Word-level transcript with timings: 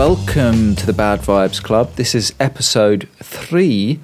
Welcome 0.00 0.76
to 0.76 0.86
the 0.86 0.94
Bad 0.94 1.20
Vibes 1.20 1.62
Club. 1.62 1.96
This 1.96 2.14
is 2.14 2.32
episode 2.40 3.06
three 3.22 4.00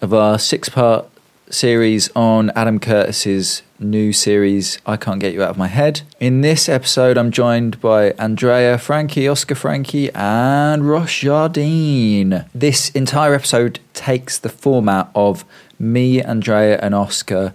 of 0.00 0.12
our 0.12 0.40
six 0.40 0.68
part 0.68 1.08
series 1.48 2.10
on 2.16 2.50
Adam 2.56 2.80
Curtis's 2.80 3.62
new 3.78 4.12
series, 4.12 4.80
I 4.84 4.96
Can't 4.96 5.20
Get 5.20 5.34
You 5.34 5.44
Out 5.44 5.50
of 5.50 5.56
My 5.56 5.68
Head. 5.68 6.00
In 6.18 6.40
this 6.40 6.68
episode, 6.68 7.16
I'm 7.16 7.30
joined 7.30 7.80
by 7.80 8.10
Andrea 8.18 8.76
Frankie, 8.76 9.28
Oscar 9.28 9.54
Frankie, 9.54 10.10
and 10.14 10.90
Ross 10.90 11.14
Jardine. 11.18 12.44
This 12.52 12.90
entire 12.90 13.32
episode 13.32 13.78
takes 13.94 14.40
the 14.40 14.48
format 14.48 15.10
of 15.14 15.44
me, 15.78 16.20
Andrea, 16.20 16.76
and 16.82 16.92
Oscar 16.92 17.54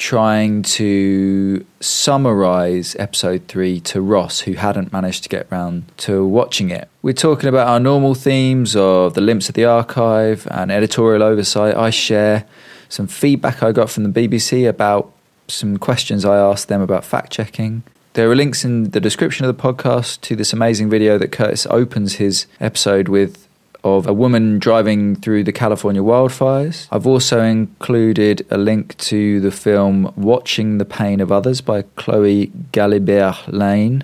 trying 0.00 0.62
to 0.62 1.64
summarize 1.80 2.96
episode 2.98 3.46
three 3.48 3.78
to 3.78 4.00
Ross, 4.00 4.40
who 4.40 4.54
hadn't 4.54 4.94
managed 4.94 5.22
to 5.24 5.28
get 5.28 5.46
round 5.50 5.84
to 5.98 6.26
watching 6.26 6.70
it. 6.70 6.88
We're 7.02 7.12
talking 7.12 7.50
about 7.50 7.68
our 7.68 7.78
normal 7.78 8.14
themes 8.14 8.74
of 8.74 9.12
the 9.12 9.20
limps 9.20 9.50
of 9.50 9.54
the 9.54 9.66
archive 9.66 10.48
and 10.50 10.72
editorial 10.72 11.22
oversight. 11.22 11.76
I 11.76 11.90
share 11.90 12.46
some 12.88 13.06
feedback 13.06 13.62
I 13.62 13.72
got 13.72 13.90
from 13.90 14.10
the 14.10 14.28
BBC 14.28 14.66
about 14.66 15.12
some 15.48 15.76
questions 15.76 16.24
I 16.24 16.38
asked 16.38 16.68
them 16.68 16.80
about 16.80 17.04
fact 17.04 17.30
checking. 17.30 17.82
There 18.14 18.30
are 18.30 18.34
links 18.34 18.64
in 18.64 18.92
the 18.92 19.00
description 19.00 19.44
of 19.44 19.54
the 19.54 19.62
podcast 19.62 20.22
to 20.22 20.34
this 20.34 20.54
amazing 20.54 20.88
video 20.88 21.18
that 21.18 21.30
Curtis 21.30 21.66
opens 21.68 22.14
his 22.14 22.46
episode 22.58 23.08
with 23.08 23.46
of 23.84 24.06
a 24.06 24.12
woman 24.12 24.58
driving 24.58 25.16
through 25.16 25.44
the 25.44 25.52
California 25.52 26.02
wildfires. 26.02 26.86
I've 26.90 27.06
also 27.06 27.42
included 27.42 28.46
a 28.50 28.58
link 28.58 28.96
to 28.98 29.40
the 29.40 29.50
film 29.50 30.12
Watching 30.16 30.78
the 30.78 30.84
Pain 30.84 31.20
of 31.20 31.32
Others 31.32 31.60
by 31.60 31.82
Chloe 31.96 32.48
Galibert-Laîné. 32.72 34.02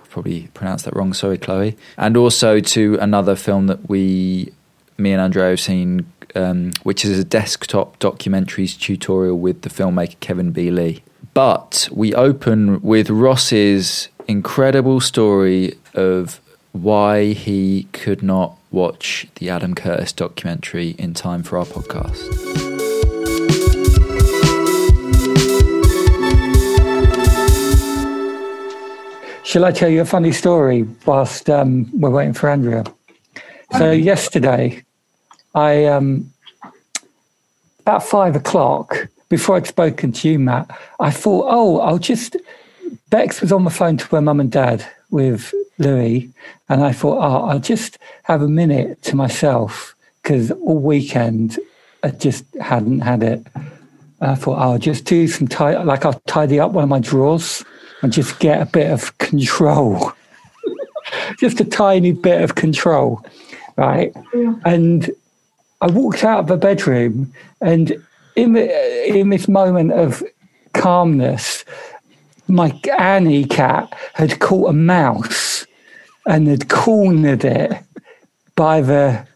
I've 0.00 0.10
probably 0.10 0.48
pronounced 0.54 0.84
that 0.84 0.96
wrong, 0.96 1.12
sorry, 1.12 1.38
Chloe. 1.38 1.76
And 1.96 2.16
also 2.16 2.60
to 2.60 2.98
another 3.00 3.36
film 3.36 3.66
that 3.68 3.88
we, 3.88 4.52
me 4.98 5.12
and 5.12 5.20
Andrea, 5.20 5.50
have 5.50 5.60
seen, 5.60 6.10
um, 6.34 6.72
which 6.82 7.04
is 7.04 7.18
a 7.18 7.24
desktop 7.24 7.98
documentaries 7.98 8.78
tutorial 8.78 9.38
with 9.38 9.62
the 9.62 9.70
filmmaker 9.70 10.18
Kevin 10.20 10.50
B. 10.50 10.70
Lee. 10.70 11.02
But 11.34 11.88
we 11.92 12.14
open 12.14 12.82
with 12.82 13.08
Ross's 13.08 14.08
incredible 14.28 15.00
story 15.00 15.78
of 15.94 16.40
why 16.72 17.32
he 17.32 17.88
could 17.92 18.22
not 18.22 18.56
watch 18.72 19.26
the 19.36 19.50
Adam 19.50 19.74
Curtis 19.74 20.12
documentary 20.12 20.90
in 20.98 21.14
time 21.14 21.42
for 21.42 21.58
our 21.58 21.66
podcast. 21.66 22.72
Shall 29.44 29.64
I 29.66 29.72
tell 29.72 29.90
you 29.90 30.00
a 30.00 30.06
funny 30.06 30.32
story 30.32 30.86
whilst 31.04 31.50
um, 31.50 31.90
we're 31.92 32.10
waiting 32.10 32.32
for 32.32 32.48
Andrea? 32.48 32.84
So 33.78 33.90
yesterday, 33.90 34.82
I 35.54 35.84
um, 35.86 36.32
about 37.80 38.02
five 38.02 38.34
o'clock 38.36 39.08
before 39.28 39.56
I'd 39.56 39.66
spoken 39.66 40.12
to 40.12 40.28
you, 40.28 40.38
Matt. 40.38 40.70
I 41.00 41.10
thought, 41.10 41.46
oh, 41.48 41.80
I'll 41.80 41.98
just. 41.98 42.36
Bex 43.10 43.42
was 43.42 43.52
on 43.52 43.64
the 43.64 43.70
phone 43.70 43.98
to 43.98 44.06
her 44.06 44.22
mum 44.22 44.40
and 44.40 44.50
dad 44.50 44.86
with 45.10 45.54
Louis, 45.78 46.30
and 46.68 46.84
I 46.84 46.92
thought, 46.92 47.18
oh, 47.18 47.48
I'll 47.48 47.58
just 47.58 47.98
have 48.24 48.42
a 48.42 48.48
minute 48.48 49.02
to 49.02 49.16
myself 49.16 49.94
because 50.22 50.50
all 50.50 50.78
weekend 50.78 51.58
I 52.02 52.10
just 52.10 52.44
hadn't 52.60 53.00
had 53.00 53.22
it. 53.22 53.46
And 53.54 54.30
I 54.30 54.34
thought, 54.34 54.58
I'll 54.58 54.78
just 54.78 55.04
do 55.04 55.26
some 55.26 55.48
tie, 55.48 55.82
like 55.82 56.04
I'll 56.04 56.20
tidy 56.26 56.60
up 56.60 56.72
one 56.72 56.84
of 56.84 56.90
my 56.90 57.00
drawers 57.00 57.64
and 58.02 58.12
just 58.12 58.38
get 58.38 58.60
a 58.60 58.66
bit 58.66 58.90
of 58.90 59.16
control, 59.18 60.12
just 61.38 61.60
a 61.60 61.64
tiny 61.64 62.12
bit 62.12 62.42
of 62.42 62.54
control, 62.54 63.24
right? 63.76 64.12
Yeah. 64.34 64.54
And 64.64 65.10
I 65.80 65.86
walked 65.86 66.24
out 66.24 66.40
of 66.40 66.46
the 66.46 66.56
bedroom, 66.56 67.32
and 67.60 68.04
in 68.36 68.52
the, 68.52 69.08
in 69.08 69.30
this 69.30 69.48
moment 69.48 69.92
of 69.92 70.22
calmness, 70.72 71.64
my 72.52 72.78
Annie 72.98 73.46
cat 73.46 73.94
had 74.12 74.38
caught 74.38 74.68
a 74.68 74.74
mouse 74.74 75.66
and 76.26 76.46
had 76.46 76.68
cornered 76.68 77.44
it 77.44 77.72
by 78.54 78.82
the 78.82 79.26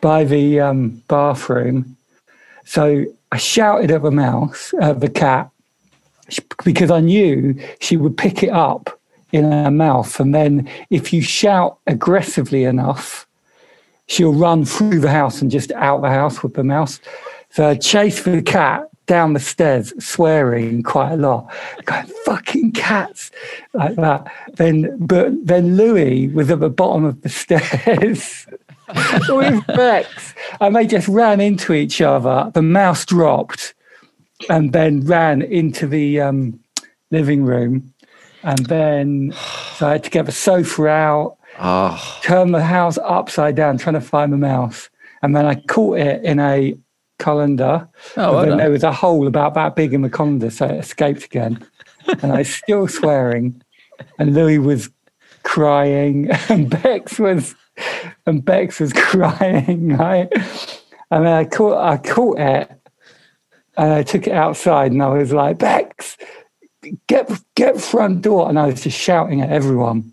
by 0.00 0.22
the 0.24 0.60
um, 0.60 1.02
bathroom. 1.08 1.96
So 2.64 3.04
I 3.32 3.36
shouted 3.36 3.90
at 3.90 4.02
the 4.02 4.12
mouse, 4.12 4.72
at 4.80 5.00
the 5.00 5.10
cat, 5.10 5.50
because 6.64 6.90
I 6.90 7.00
knew 7.00 7.60
she 7.80 7.96
would 7.96 8.16
pick 8.16 8.44
it 8.44 8.50
up 8.50 8.98
in 9.32 9.50
her 9.50 9.70
mouth, 9.70 10.18
and 10.20 10.34
then 10.34 10.68
if 10.88 11.12
you 11.12 11.22
shout 11.22 11.78
aggressively 11.86 12.64
enough, 12.64 13.26
she'll 14.06 14.32
run 14.32 14.64
through 14.64 15.00
the 15.00 15.10
house 15.10 15.42
and 15.42 15.50
just 15.50 15.72
out 15.72 16.00
the 16.00 16.08
house 16.10 16.42
with 16.42 16.54
the 16.54 16.64
mouse. 16.64 17.00
So 17.50 17.68
I 17.68 17.74
chased 17.74 18.24
the 18.24 18.40
cat 18.40 18.89
down 19.10 19.32
the 19.32 19.40
stairs 19.40 19.92
swearing 19.98 20.84
quite 20.84 21.10
a 21.10 21.16
lot, 21.16 21.52
going 21.84 22.06
fucking 22.24 22.70
cats 22.70 23.32
like 23.74 23.96
that. 23.96 24.24
Then, 24.54 24.96
but 25.00 25.32
then 25.44 25.76
Louis 25.76 26.28
was 26.28 26.48
at 26.48 26.60
the 26.60 26.70
bottom 26.70 27.04
of 27.04 27.20
the 27.22 27.28
stairs 27.42 28.46
with 29.28 29.66
Bex, 29.66 30.32
and 30.60 30.76
they 30.76 30.86
just 30.86 31.08
ran 31.08 31.40
into 31.40 31.72
each 31.72 32.00
other. 32.00 32.52
The 32.54 32.62
mouse 32.62 33.04
dropped, 33.04 33.74
and 34.48 34.72
then 34.72 35.00
ran 35.00 35.42
into 35.42 35.88
the 35.88 36.20
um, 36.20 36.60
living 37.10 37.42
room, 37.42 37.92
and 38.44 38.64
then 38.66 39.32
so 39.74 39.88
I 39.88 39.92
had 39.94 40.04
to 40.04 40.10
get 40.10 40.26
the 40.26 40.32
sofa 40.32 40.86
out, 40.86 41.36
oh. 41.58 42.20
turn 42.22 42.52
the 42.52 42.62
house 42.62 42.96
upside 42.98 43.56
down, 43.56 43.76
trying 43.76 43.94
to 43.94 44.00
find 44.00 44.32
the 44.32 44.38
mouse, 44.38 44.88
and 45.20 45.34
then 45.34 45.46
I 45.46 45.56
caught 45.56 45.98
it 45.98 46.22
in 46.22 46.38
a 46.38 46.78
colander. 47.20 47.88
Oh, 48.16 48.34
well 48.34 48.46
then 48.46 48.58
there 48.58 48.70
was 48.70 48.82
a 48.82 48.92
hole 48.92 49.26
about 49.26 49.54
that 49.54 49.76
big 49.76 49.94
in 49.94 50.02
the 50.02 50.10
colander, 50.10 50.50
so 50.50 50.66
it 50.66 50.78
escaped 50.78 51.24
again. 51.24 51.64
and 52.22 52.32
I 52.32 52.38
was 52.38 52.52
still 52.52 52.88
swearing, 52.88 53.62
and 54.18 54.34
Louis 54.34 54.58
was 54.58 54.90
crying, 55.42 56.30
and 56.48 56.70
Bex 56.82 57.18
was, 57.18 57.54
and 58.26 58.44
Bex 58.44 58.80
was 58.80 58.92
crying, 58.96 59.96
right? 59.96 60.28
And 61.10 61.26
then 61.26 61.32
I 61.32 61.44
caught, 61.44 61.78
I 61.78 61.96
caught 61.98 62.38
it, 62.38 62.70
and 63.76 63.92
I 63.92 64.02
took 64.02 64.26
it 64.26 64.32
outside, 64.32 64.92
and 64.92 65.02
I 65.02 65.08
was 65.08 65.32
like, 65.32 65.58
Bex, 65.58 66.16
get 67.06 67.30
get 67.54 67.80
front 67.80 68.22
door, 68.22 68.48
and 68.48 68.58
I 68.58 68.66
was 68.66 68.82
just 68.82 68.98
shouting 68.98 69.40
at 69.40 69.50
everyone. 69.50 70.12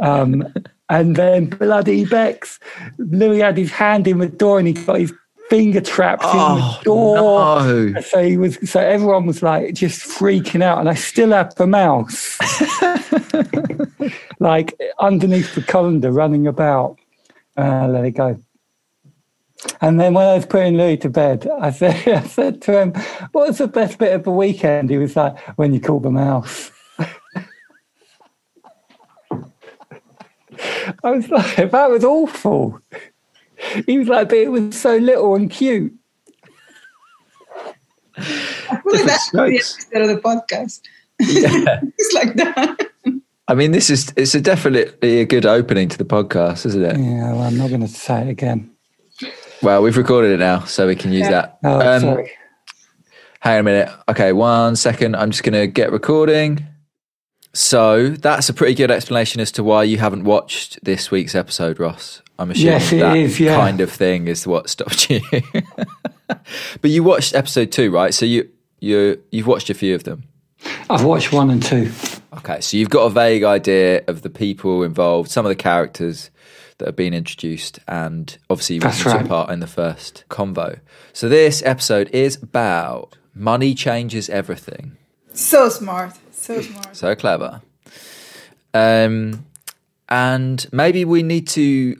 Um, 0.00 0.52
and 0.88 1.14
then 1.14 1.46
bloody 1.46 2.04
Bex, 2.04 2.58
Louis 2.98 3.38
had 3.38 3.56
his 3.56 3.70
hand 3.70 4.08
in 4.08 4.18
the 4.18 4.26
door, 4.26 4.58
and 4.58 4.66
he 4.66 4.74
got 4.74 4.98
his 4.98 5.12
finger 5.50 5.80
trapped 5.80 6.22
oh, 6.24 6.30
in 6.30 6.60
the 6.60 6.64
oh, 6.64 6.80
door. 6.84 7.16
No. 7.16 8.00
So 8.00 8.22
he 8.22 8.38
was 8.38 8.56
so 8.70 8.80
everyone 8.80 9.26
was 9.26 9.42
like 9.42 9.74
just 9.74 10.00
freaking 10.00 10.62
out. 10.62 10.78
And 10.78 10.88
I 10.88 10.94
still 10.94 11.32
had 11.32 11.54
the 11.56 11.66
mouse 11.66 12.38
like 14.38 14.80
underneath 15.00 15.54
the 15.54 15.62
colander 15.62 16.12
running 16.12 16.46
about. 16.46 16.96
Uh, 17.56 17.88
let 17.88 18.04
it 18.04 18.12
go. 18.12 18.38
And 19.82 20.00
then 20.00 20.14
when 20.14 20.26
I 20.26 20.36
was 20.36 20.46
putting 20.46 20.76
Louis 20.78 20.96
to 20.98 21.10
bed, 21.10 21.46
I 21.60 21.70
said, 21.70 22.08
I 22.08 22.22
said 22.22 22.62
to 22.62 22.80
him, 22.80 22.94
What's 23.32 23.58
the 23.58 23.66
best 23.66 23.98
bit 23.98 24.14
of 24.14 24.24
the 24.24 24.30
weekend? 24.30 24.88
He 24.88 24.96
was 24.96 25.16
like, 25.16 25.38
When 25.58 25.74
you 25.74 25.80
call 25.80 26.00
the 26.00 26.10
mouse. 26.10 26.70
I 31.04 31.10
was 31.10 31.28
like, 31.28 31.70
That 31.70 31.90
was 31.90 32.04
awful 32.04 32.80
he 33.86 33.98
was 33.98 34.08
like, 34.08 34.28
but 34.28 34.38
it 34.38 34.50
was 34.50 34.78
so 34.78 34.96
little 34.96 35.34
and 35.34 35.50
cute. 35.50 35.92
I 38.16 38.22
feel 38.22 38.92
like 38.92 39.04
that's 39.06 39.30
the 39.30 39.42
episode 39.42 40.02
of 40.02 40.08
the 40.08 40.20
podcast. 40.22 40.80
Yeah. 41.20 41.80
it's 41.98 42.14
like 42.14 42.34
that. 42.34 42.90
I 43.48 43.54
mean, 43.54 43.72
this 43.72 43.90
is 43.90 44.12
it's 44.16 44.34
a 44.34 44.40
definitely 44.40 45.20
a 45.20 45.24
good 45.24 45.44
opening 45.44 45.88
to 45.88 45.98
the 45.98 46.04
podcast, 46.04 46.66
isn't 46.66 46.84
it? 46.84 46.96
Yeah, 46.98 47.32
well, 47.32 47.42
I'm 47.42 47.58
not 47.58 47.68
going 47.68 47.80
to 47.80 47.88
say 47.88 48.22
it 48.22 48.28
again. 48.28 48.70
Well, 49.62 49.82
we've 49.82 49.96
recorded 49.96 50.32
it 50.32 50.38
now, 50.38 50.60
so 50.64 50.86
we 50.86 50.96
can 50.96 51.12
use 51.12 51.22
yeah. 51.22 51.30
that. 51.30 51.58
Oh, 51.64 51.80
um, 51.80 52.00
sorry. 52.00 52.30
Hang 53.40 53.54
on 53.54 53.60
a 53.60 53.62
minute. 53.62 53.90
Okay, 54.08 54.32
one 54.32 54.76
second. 54.76 55.16
I'm 55.16 55.30
just 55.30 55.42
going 55.42 55.54
to 55.54 55.66
get 55.66 55.92
recording. 55.92 56.66
So 57.52 58.10
that's 58.10 58.48
a 58.48 58.54
pretty 58.54 58.74
good 58.74 58.90
explanation 58.90 59.40
as 59.40 59.50
to 59.52 59.64
why 59.64 59.82
you 59.82 59.98
haven't 59.98 60.24
watched 60.24 60.78
this 60.84 61.10
week's 61.10 61.34
episode, 61.34 61.80
Ross. 61.80 62.22
I'm 62.40 62.50
assuming 62.50 62.72
yes, 62.72 62.90
that 62.90 63.16
is, 63.16 63.38
yeah. 63.38 63.54
kind 63.54 63.82
of 63.82 63.92
thing 63.92 64.26
is 64.26 64.46
what 64.46 64.70
stopped 64.70 65.10
you. 65.10 65.20
but 66.26 66.90
you 66.90 67.02
watched 67.02 67.34
episode 67.34 67.70
two, 67.70 67.90
right? 67.90 68.14
So 68.14 68.24
you 68.24 68.48
you 68.80 69.22
you've 69.30 69.46
watched 69.46 69.68
a 69.68 69.74
few 69.74 69.94
of 69.94 70.04
them. 70.04 70.24
I've 70.88 71.04
watched 71.04 71.32
one 71.32 71.50
and 71.50 71.62
two. 71.62 71.92
Okay, 72.38 72.60
so 72.62 72.76
you've 72.78 72.90
got 72.90 73.04
a 73.04 73.10
vague 73.10 73.42
idea 73.42 74.02
of 74.06 74.22
the 74.22 74.30
people 74.30 74.82
involved, 74.82 75.30
some 75.30 75.44
of 75.44 75.50
the 75.50 75.56
characters 75.56 76.30
that 76.78 76.86
have 76.86 76.96
been 76.96 77.12
introduced, 77.12 77.78
and 77.86 78.38
obviously 78.48 78.76
you 78.76 78.80
took 78.80 79.04
right. 79.06 79.28
part 79.28 79.50
in 79.50 79.60
the 79.60 79.66
first 79.66 80.24
convo. 80.30 80.80
So 81.12 81.28
this 81.28 81.62
episode 81.66 82.08
is 82.08 82.42
about 82.42 83.18
money 83.34 83.74
changes 83.74 84.30
everything. 84.30 84.96
So 85.34 85.68
smart, 85.68 86.14
so 86.30 86.62
smart, 86.62 86.96
so 86.96 87.14
clever. 87.14 87.60
Um, 88.72 89.44
And 90.08 90.66
maybe 90.72 91.04
we 91.04 91.22
need 91.22 91.46
to 91.48 91.96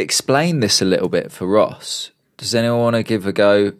explain 0.00 0.60
this 0.60 0.80
a 0.80 0.84
little 0.84 1.08
bit 1.08 1.30
for 1.32 1.46
Ross. 1.46 2.10
Does 2.36 2.54
anyone 2.54 2.78
want 2.80 2.96
to 2.96 3.02
give 3.02 3.26
a 3.26 3.32
go 3.32 3.72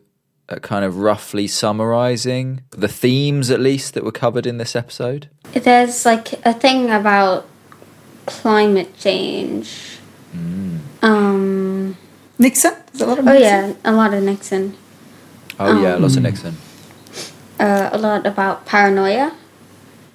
at 0.49 0.63
kind 0.63 0.85
of 0.85 0.97
roughly 0.99 1.47
summarizing 1.47 2.63
the 2.71 2.89
themes, 2.89 3.51
at 3.51 3.61
least, 3.61 3.95
that 3.95 4.05
were 4.05 4.13
covered 4.13 4.47
in 4.47 4.59
this 4.59 4.75
episode? 4.77 5.29
There's 5.53 6.05
like 6.05 6.33
a 6.45 6.53
thing 6.53 6.91
about 6.91 7.47
climate 8.27 8.97
change. 8.99 9.99
Um, 11.03 11.97
Nixon? 12.39 12.75
There's 12.93 13.01
a 13.03 13.07
lot 13.07 13.19
of 13.19 13.27
oh 13.27 13.33
Nixon. 13.33 13.71
yeah, 13.71 13.75
a 13.85 13.93
lot 13.93 14.13
of 14.15 14.23
Nixon. 14.23 14.77
Oh, 15.59 15.83
yeah, 15.83 15.97
lots 15.97 16.15
of 16.15 16.19
Um, 16.19 16.23
Nixon. 16.25 16.57
Uh, 17.59 17.91
a 17.93 17.99
lot 17.99 18.27
about 18.27 18.67
paranoia. 18.67 19.35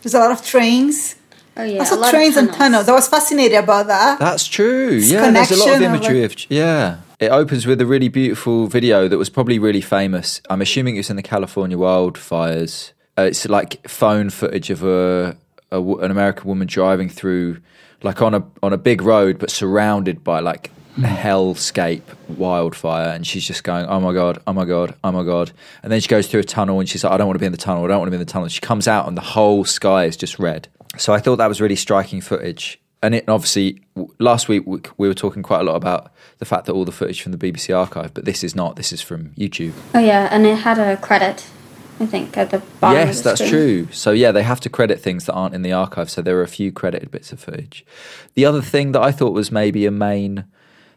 There's 0.01 0.13
a 0.13 0.19
lot 0.19 0.31
of 0.31 0.45
trains. 0.45 1.15
Oh 1.57 1.63
yeah, 1.63 1.79
I 1.79 1.83
a 1.83 1.85
saw 1.85 1.95
lot 1.95 2.05
of 2.05 2.11
trains 2.11 2.37
and 2.37 2.51
tunnels. 2.51 2.89
I 2.89 2.93
was 2.93 3.07
fascinated 3.07 3.57
about 3.59 3.87
that. 3.87 4.19
That's 4.19 4.47
true. 4.47 4.97
It's 4.97 5.09
yeah, 5.11 5.31
there's 5.31 5.51
a 5.51 5.55
lot 5.55 5.67
of 5.67 5.73
connection 5.75 5.83
of, 5.83 5.95
imagery 5.95 6.21
like- 6.21 6.31
of 6.45 6.51
yeah. 6.51 6.97
It 7.17 7.29
opens 7.31 7.65
with 7.65 7.79
a 7.79 7.85
really 7.85 8.09
beautiful 8.09 8.67
video 8.67 9.07
that 9.07 9.17
was 9.17 9.29
probably 9.29 9.57
really 9.57 9.79
famous. 9.79 10.41
I'm 10.49 10.61
assuming 10.61 10.97
it's 10.97 11.09
in 11.09 11.15
the 11.15 11.21
California 11.23 11.77
wildfires. 11.77 12.91
Uh, 13.17 13.21
it's 13.21 13.47
like 13.47 13.87
phone 13.87 14.29
footage 14.29 14.69
of 14.69 14.83
a, 14.83 15.37
a 15.71 15.81
an 15.81 16.11
American 16.11 16.45
woman 16.49 16.67
driving 16.67 17.07
through, 17.07 17.61
like 18.03 18.21
on 18.21 18.33
a 18.33 18.43
on 18.61 18.73
a 18.73 18.77
big 18.77 19.01
road, 19.01 19.39
but 19.39 19.49
surrounded 19.49 20.25
by 20.25 20.41
like 20.41 20.71
hellscape 20.99 22.01
wildfire, 22.27 23.09
and 23.09 23.25
she's 23.25 23.47
just 23.47 23.63
going, 23.63 23.85
"Oh 23.85 23.99
my 23.99 24.13
god, 24.13 24.41
oh 24.45 24.53
my 24.53 24.65
god, 24.65 24.95
oh 25.03 25.11
my 25.11 25.23
god!" 25.23 25.51
And 25.83 25.91
then 25.91 26.01
she 26.01 26.07
goes 26.07 26.27
through 26.27 26.41
a 26.41 26.43
tunnel, 26.43 26.79
and 26.79 26.87
she's 26.89 27.03
like, 27.03 27.13
"I 27.13 27.17
don't 27.17 27.27
want 27.27 27.35
to 27.35 27.39
be 27.39 27.45
in 27.45 27.51
the 27.51 27.57
tunnel. 27.57 27.85
I 27.85 27.87
don't 27.87 27.99
want 27.99 28.07
to 28.07 28.11
be 28.11 28.15
in 28.15 28.25
the 28.25 28.31
tunnel." 28.31 28.47
She 28.49 28.59
comes 28.61 28.87
out, 28.87 29.07
and 29.07 29.15
the 29.15 29.21
whole 29.21 29.63
sky 29.65 30.03
is 30.05 30.17
just 30.17 30.37
red. 30.37 30.67
So 30.97 31.13
I 31.13 31.19
thought 31.19 31.37
that 31.37 31.47
was 31.47 31.61
really 31.61 31.75
striking 31.75 32.21
footage. 32.21 32.79
And 33.03 33.13
it 33.13 33.29
obviously 33.29 33.81
last 34.19 34.47
week 34.47 34.65
we 34.65 34.79
we 34.97 35.07
were 35.07 35.13
talking 35.13 35.43
quite 35.43 35.59
a 35.61 35.63
lot 35.63 35.75
about 35.75 36.11
the 36.39 36.45
fact 36.45 36.65
that 36.65 36.73
all 36.73 36.85
the 36.85 36.91
footage 36.91 37.21
from 37.21 37.33
the 37.33 37.37
BBC 37.37 37.77
archive, 37.77 38.13
but 38.13 38.25
this 38.25 38.43
is 38.43 38.55
not. 38.55 38.77
This 38.77 38.91
is 38.91 39.01
from 39.01 39.29
YouTube. 39.31 39.73
Oh 39.93 39.99
yeah, 39.99 40.27
and 40.31 40.45
it 40.45 40.57
had 40.57 40.79
a 40.79 40.97
credit. 40.97 41.45
I 41.99 42.05
think 42.07 42.35
at 42.35 42.49
the 42.49 42.59
bottom. 42.81 42.99
of 42.99 43.07
yes, 43.07 43.17
the 43.21 43.29
that's 43.29 43.39
screen. 43.39 43.51
true. 43.51 43.87
So 43.91 44.11
yeah, 44.11 44.31
they 44.31 44.43
have 44.43 44.59
to 44.61 44.69
credit 44.69 44.99
things 44.99 45.25
that 45.25 45.33
aren't 45.33 45.55
in 45.55 45.61
the 45.61 45.71
archive. 45.71 46.09
So 46.09 46.21
there 46.21 46.37
are 46.39 46.43
a 46.43 46.47
few 46.47 46.71
credited 46.71 47.11
bits 47.11 47.31
of 47.31 47.39
footage. 47.39 47.85
The 48.33 48.45
other 48.45 48.61
thing 48.61 48.91
that 48.93 49.01
I 49.01 49.11
thought 49.11 49.33
was 49.33 49.51
maybe 49.51 49.85
a 49.85 49.91
main 49.91 50.45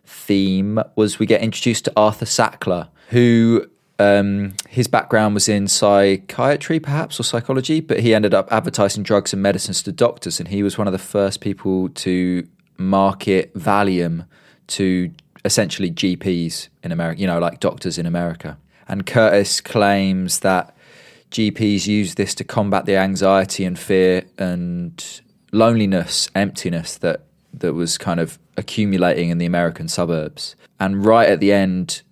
theme 0.04 0.80
was 0.96 1.18
we 1.18 1.26
get 1.26 1.42
introduced 1.42 1.84
to 1.84 1.92
Arthur 1.96 2.24
Sackler, 2.24 2.88
who 3.10 3.66
um, 3.98 4.54
his 4.68 4.86
background 4.86 5.34
was 5.34 5.48
in 5.48 5.66
psychiatry, 5.66 6.78
perhaps, 6.78 7.18
or 7.18 7.24
psychology, 7.24 7.80
but 7.80 8.00
he 8.00 8.14
ended 8.14 8.32
up 8.32 8.50
advertising 8.52 9.02
drugs 9.02 9.32
and 9.32 9.42
medicines 9.42 9.82
to 9.82 9.92
doctors, 9.92 10.38
and 10.38 10.48
he 10.48 10.62
was 10.62 10.78
one 10.78 10.86
of 10.86 10.92
the 10.92 10.98
first 10.98 11.40
people 11.40 11.88
to 11.90 12.46
market 12.76 13.52
Valium 13.54 14.26
to 14.68 15.10
essentially 15.44 15.90
GPs 15.90 16.68
in 16.82 16.92
America, 16.92 17.20
you 17.20 17.26
know, 17.26 17.38
like 17.38 17.60
doctors 17.60 17.98
in 17.98 18.06
America. 18.06 18.56
And 18.86 19.04
Curtis 19.04 19.60
claims 19.60 20.40
that 20.40 20.76
GPs 21.30 21.86
use 21.86 22.14
this 22.14 22.34
to 22.36 22.44
combat 22.44 22.86
the 22.86 22.96
anxiety 22.96 23.64
and 23.64 23.78
fear 23.78 24.24
and 24.38 25.20
loneliness, 25.52 26.30
emptiness 26.34 26.96
that 26.98 27.22
that 27.54 27.72
was 27.72 27.98
kind 27.98 28.20
of 28.20 28.38
accumulating 28.56 29.30
in 29.30 29.38
the 29.38 29.46
American 29.46 29.88
suburbs. 29.88 30.54
And 30.78 31.04
right 31.04 31.28
at 31.28 31.40
the 31.40 31.52
end, 31.52 32.02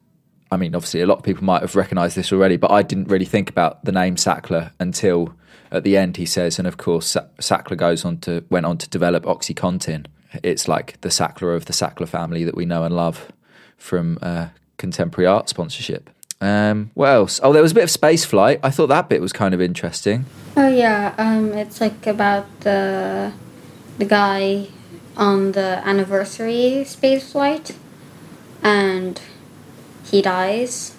I 0.51 0.57
mean, 0.57 0.75
obviously, 0.75 1.01
a 1.01 1.07
lot 1.07 1.19
of 1.19 1.25
people 1.25 1.45
might 1.45 1.63
have 1.63 1.75
recognised 1.75 2.17
this 2.17 2.33
already, 2.33 2.57
but 2.57 2.71
I 2.71 2.83
didn't 2.83 3.09
really 3.09 3.25
think 3.25 3.51
about 3.51 3.85
the 3.85 3.93
name 3.93 4.17
Sackler 4.17 4.73
until 4.79 5.35
at 5.71 5.83
the 5.83 5.97
end. 5.97 6.17
He 6.17 6.27
says, 6.27 6.59
and 6.59 6.69
of 6.69 6.77
course, 6.77 7.17
Sackler 7.39 7.77
goes 7.77 8.05
on 8.05 8.19
to 8.19 8.45
went 8.49 8.67
on 8.67 8.79
to 8.79 8.89
develop 8.89 9.25
OxyContin. 9.25 10.07
It's 10.43 10.69
like 10.69 11.01
the 11.01 11.09
Sackler 11.09 11.57
of 11.57 11.67
the 11.67 11.73
Sackler 11.73 12.09
family 12.09 12.45
that 12.45 12.55
we 12.55 12.65
know 12.65 12.85
and 12.85 12.95
love 12.95 13.33
from 13.77 14.19
uh, 14.23 14.49
contemporary 14.77 15.27
art 15.27 15.49
sponsorship. 15.49 16.11
Um, 16.41 16.91
what 16.95 17.09
else? 17.09 17.41
Oh, 17.43 17.53
there 17.53 17.63
was 17.63 17.73
a 17.73 17.75
bit 17.75 17.85
of 17.85 17.91
space 17.91 18.25
flight. 18.25 18.61
I 18.63 18.71
thought 18.71 18.89
that 18.89 19.09
bit 19.09 19.21
was 19.21 19.33
kind 19.33 19.55
of 19.55 19.61
interesting. 19.61 20.27
Oh 20.57 20.69
yeah, 20.69 21.15
um, 21.19 21.53
it's 21.55 21.81
like 21.81 22.07
about 22.07 22.61
the 22.61 23.33
the 23.99 24.05
guy 24.05 24.69
on 25.17 25.53
the 25.53 25.81
anniversary 25.85 26.85
space 26.85 27.33
flight, 27.33 27.75
and 28.63 29.21
he 30.11 30.23
dies. 30.23 30.95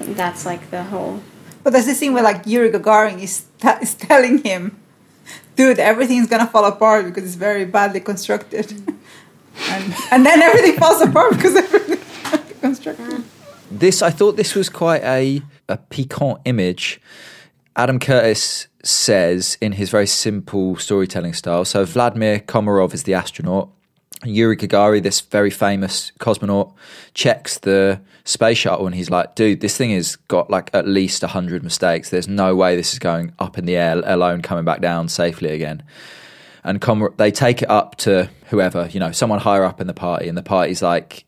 That's 0.00 0.44
like 0.44 0.70
the 0.70 0.84
whole. 0.84 1.22
But 1.62 1.72
there's 1.72 1.86
this 1.86 1.98
thing 1.98 2.12
where 2.12 2.22
like 2.22 2.46
Yuri 2.46 2.70
Gagarin 2.70 3.20
is, 3.20 3.44
t- 3.58 3.68
is 3.82 3.94
telling 3.94 4.38
him, 4.44 4.78
dude, 5.56 5.78
everything's 5.78 6.28
gonna 6.28 6.46
fall 6.46 6.64
apart 6.64 7.06
because 7.06 7.24
it's 7.24 7.34
very 7.34 7.64
badly 7.64 8.00
constructed. 8.00 8.68
Mm. 8.68 8.96
and, 9.70 9.94
and 10.10 10.26
then 10.26 10.42
everything 10.42 10.78
falls 10.78 11.00
apart 11.00 11.32
because 11.32 11.56
everything's 11.64 12.22
badly 12.22 12.54
constructed. 12.60 13.06
Mm. 13.06 13.24
This 13.70 14.02
I 14.02 14.10
thought 14.10 14.36
this 14.36 14.54
was 14.54 14.68
quite 14.68 15.02
a 15.02 15.42
a 15.68 15.76
piquant 15.76 16.40
image. 16.44 17.00
Adam 17.74 17.98
Curtis 17.98 18.68
says 18.82 19.58
in 19.60 19.72
his 19.72 19.90
very 19.90 20.06
simple 20.06 20.76
storytelling 20.76 21.34
style. 21.34 21.64
So 21.64 21.84
Vladimir 21.84 22.40
Komarov 22.40 22.94
is 22.94 23.02
the 23.02 23.14
astronaut. 23.14 23.68
Yuri 24.24 24.56
Gagarin, 24.56 25.02
this 25.02 25.20
very 25.20 25.50
famous 25.50 26.12
cosmonaut, 26.18 26.72
checks 27.14 27.58
the 27.58 28.00
space 28.24 28.58
shuttle 28.58 28.86
and 28.86 28.94
he's 28.94 29.10
like, 29.10 29.34
dude, 29.34 29.60
this 29.60 29.76
thing 29.76 29.90
has 29.90 30.16
got 30.16 30.50
like 30.50 30.70
at 30.72 30.86
least 30.86 31.22
100 31.22 31.62
mistakes. 31.62 32.10
There's 32.10 32.28
no 32.28 32.54
way 32.54 32.76
this 32.76 32.92
is 32.92 32.98
going 32.98 33.32
up 33.38 33.58
in 33.58 33.66
the 33.66 33.76
air, 33.76 34.02
alone 34.04 34.42
coming 34.42 34.64
back 34.64 34.80
down 34.80 35.08
safely 35.08 35.50
again. 35.50 35.82
And 36.64 36.80
Komar- 36.80 37.16
they 37.16 37.30
take 37.30 37.62
it 37.62 37.70
up 37.70 37.96
to 37.98 38.28
whoever, 38.46 38.88
you 38.90 38.98
know, 38.98 39.12
someone 39.12 39.38
higher 39.38 39.64
up 39.64 39.80
in 39.80 39.86
the 39.86 39.94
party. 39.94 40.28
And 40.28 40.36
the 40.36 40.42
party's 40.42 40.82
like, 40.82 41.24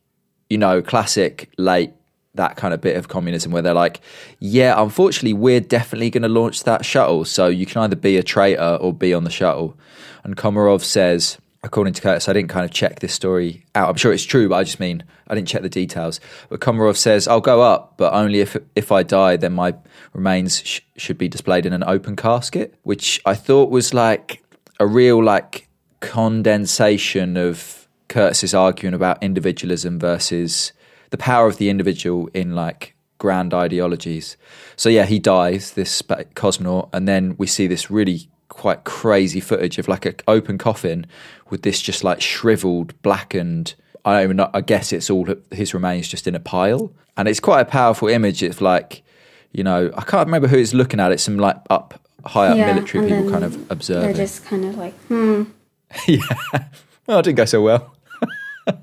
you 0.50 0.58
know, 0.58 0.82
classic 0.82 1.50
late 1.58 1.92
that 2.34 2.56
kind 2.56 2.72
of 2.72 2.80
bit 2.80 2.96
of 2.96 3.08
communism 3.08 3.52
where 3.52 3.62
they're 3.62 3.74
like, 3.74 4.00
yeah, 4.38 4.80
unfortunately, 4.80 5.34
we're 5.34 5.60
definitely 5.60 6.10
going 6.10 6.22
to 6.22 6.28
launch 6.28 6.64
that 6.64 6.84
shuttle. 6.84 7.24
So 7.24 7.48
you 7.48 7.66
can 7.66 7.82
either 7.82 7.96
be 7.96 8.16
a 8.16 8.22
traitor 8.22 8.78
or 8.80 8.92
be 8.92 9.14
on 9.14 9.24
the 9.24 9.30
shuttle. 9.30 9.76
And 10.24 10.36
Komarov 10.36 10.82
says, 10.82 11.38
according 11.68 11.92
to 11.92 12.00
Curtis, 12.00 12.30
I 12.30 12.32
didn't 12.32 12.48
kind 12.48 12.64
of 12.64 12.70
check 12.70 13.00
this 13.00 13.12
story 13.12 13.62
out. 13.74 13.90
I'm 13.90 13.96
sure 13.96 14.10
it's 14.10 14.24
true, 14.24 14.48
but 14.48 14.54
I 14.54 14.64
just 14.64 14.80
mean 14.80 15.04
I 15.26 15.34
didn't 15.34 15.48
check 15.48 15.60
the 15.60 15.68
details. 15.68 16.18
But 16.48 16.60
Komarov 16.60 16.96
says, 16.96 17.28
I'll 17.28 17.42
go 17.42 17.60
up, 17.60 17.98
but 17.98 18.14
only 18.14 18.40
if 18.40 18.56
if 18.74 18.90
I 18.90 19.02
die, 19.02 19.36
then 19.36 19.52
my 19.52 19.74
remains 20.14 20.62
sh- 20.64 20.80
should 20.96 21.18
be 21.18 21.28
displayed 21.28 21.66
in 21.66 21.74
an 21.74 21.84
open 21.84 22.16
casket, 22.16 22.74
which 22.84 23.20
I 23.26 23.34
thought 23.34 23.70
was 23.70 23.92
like 23.92 24.42
a 24.80 24.86
real 24.86 25.22
like 25.22 25.68
condensation 26.00 27.36
of 27.36 27.86
Curtis's 28.08 28.54
arguing 28.54 28.94
about 28.94 29.22
individualism 29.22 29.98
versus 29.98 30.72
the 31.10 31.18
power 31.18 31.48
of 31.48 31.58
the 31.58 31.68
individual 31.68 32.30
in 32.32 32.54
like 32.54 32.94
grand 33.18 33.52
ideologies. 33.52 34.38
So 34.74 34.88
yeah, 34.88 35.04
he 35.04 35.18
dies, 35.18 35.72
this 35.72 36.00
cosmonaut, 36.00 36.88
and 36.94 37.06
then 37.06 37.34
we 37.36 37.46
see 37.46 37.66
this 37.66 37.90
really 37.90 38.30
quite 38.48 38.84
crazy 38.84 39.40
footage 39.40 39.78
of 39.78 39.88
like 39.88 40.06
an 40.06 40.14
open 40.26 40.58
coffin 40.58 41.06
with 41.50 41.62
this 41.62 41.80
just 41.80 42.04
like 42.04 42.20
shriveled, 42.20 43.00
blackened. 43.02 43.74
I 44.04 44.14
don't 44.14 44.24
even 44.24 44.36
know. 44.36 44.50
I 44.54 44.60
guess 44.60 44.92
it's 44.92 45.10
all 45.10 45.26
his 45.50 45.74
remains 45.74 46.08
just 46.08 46.26
in 46.26 46.34
a 46.34 46.40
pile, 46.40 46.92
and 47.16 47.28
it's 47.28 47.40
quite 47.40 47.60
a 47.60 47.64
powerful 47.64 48.08
image. 48.08 48.42
It's 48.42 48.60
like, 48.60 49.02
you 49.52 49.64
know, 49.64 49.90
I 49.96 50.02
can't 50.02 50.26
remember 50.26 50.48
who 50.48 50.56
it's 50.56 50.74
looking 50.74 51.00
at. 51.00 51.12
It's 51.12 51.22
some 51.22 51.36
like 51.38 51.56
up 51.70 52.00
high 52.24 52.48
up 52.48 52.56
Yeah, 52.56 52.74
military 52.74 53.08
people 53.08 53.30
kind 53.30 53.44
of 53.44 53.70
observing. 53.70 54.02
They're 54.02 54.26
just 54.26 54.44
kind 54.44 54.64
of 54.64 54.76
like, 54.76 54.94
hmm. 55.04 55.44
yeah, 56.06 56.20
well, 57.06 57.18
it 57.18 57.22
didn't 57.22 57.36
go 57.36 57.44
so 57.44 57.62
well. 57.62 57.94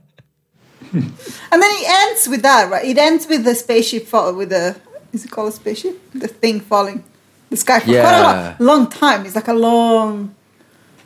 And 1.52 1.62
then 1.62 1.72
it 1.72 1.90
ends 1.90 2.28
with 2.30 2.42
that, 2.44 2.72
right? 2.72 2.86
It 2.86 2.98
ends 2.98 3.28
with 3.28 3.44
the 3.44 3.54
spaceship 3.54 4.08
fall 4.08 4.34
with 4.34 4.50
the 4.50 4.80
is 5.12 5.26
it 5.26 5.32
called 5.32 5.50
a 5.50 5.52
spaceship? 5.52 6.00
The 6.14 6.28
thing 6.28 6.62
falling 6.62 7.04
the 7.50 7.58
sky 7.58 7.80
for 7.80 7.86
quite 7.86 7.94
a 7.96 8.02
Yeah. 8.02 8.56
long, 8.60 8.80
long 8.82 8.90
time. 8.90 9.26
It's 9.26 9.36
like 9.36 9.48
a 9.48 9.54
long 9.54 10.34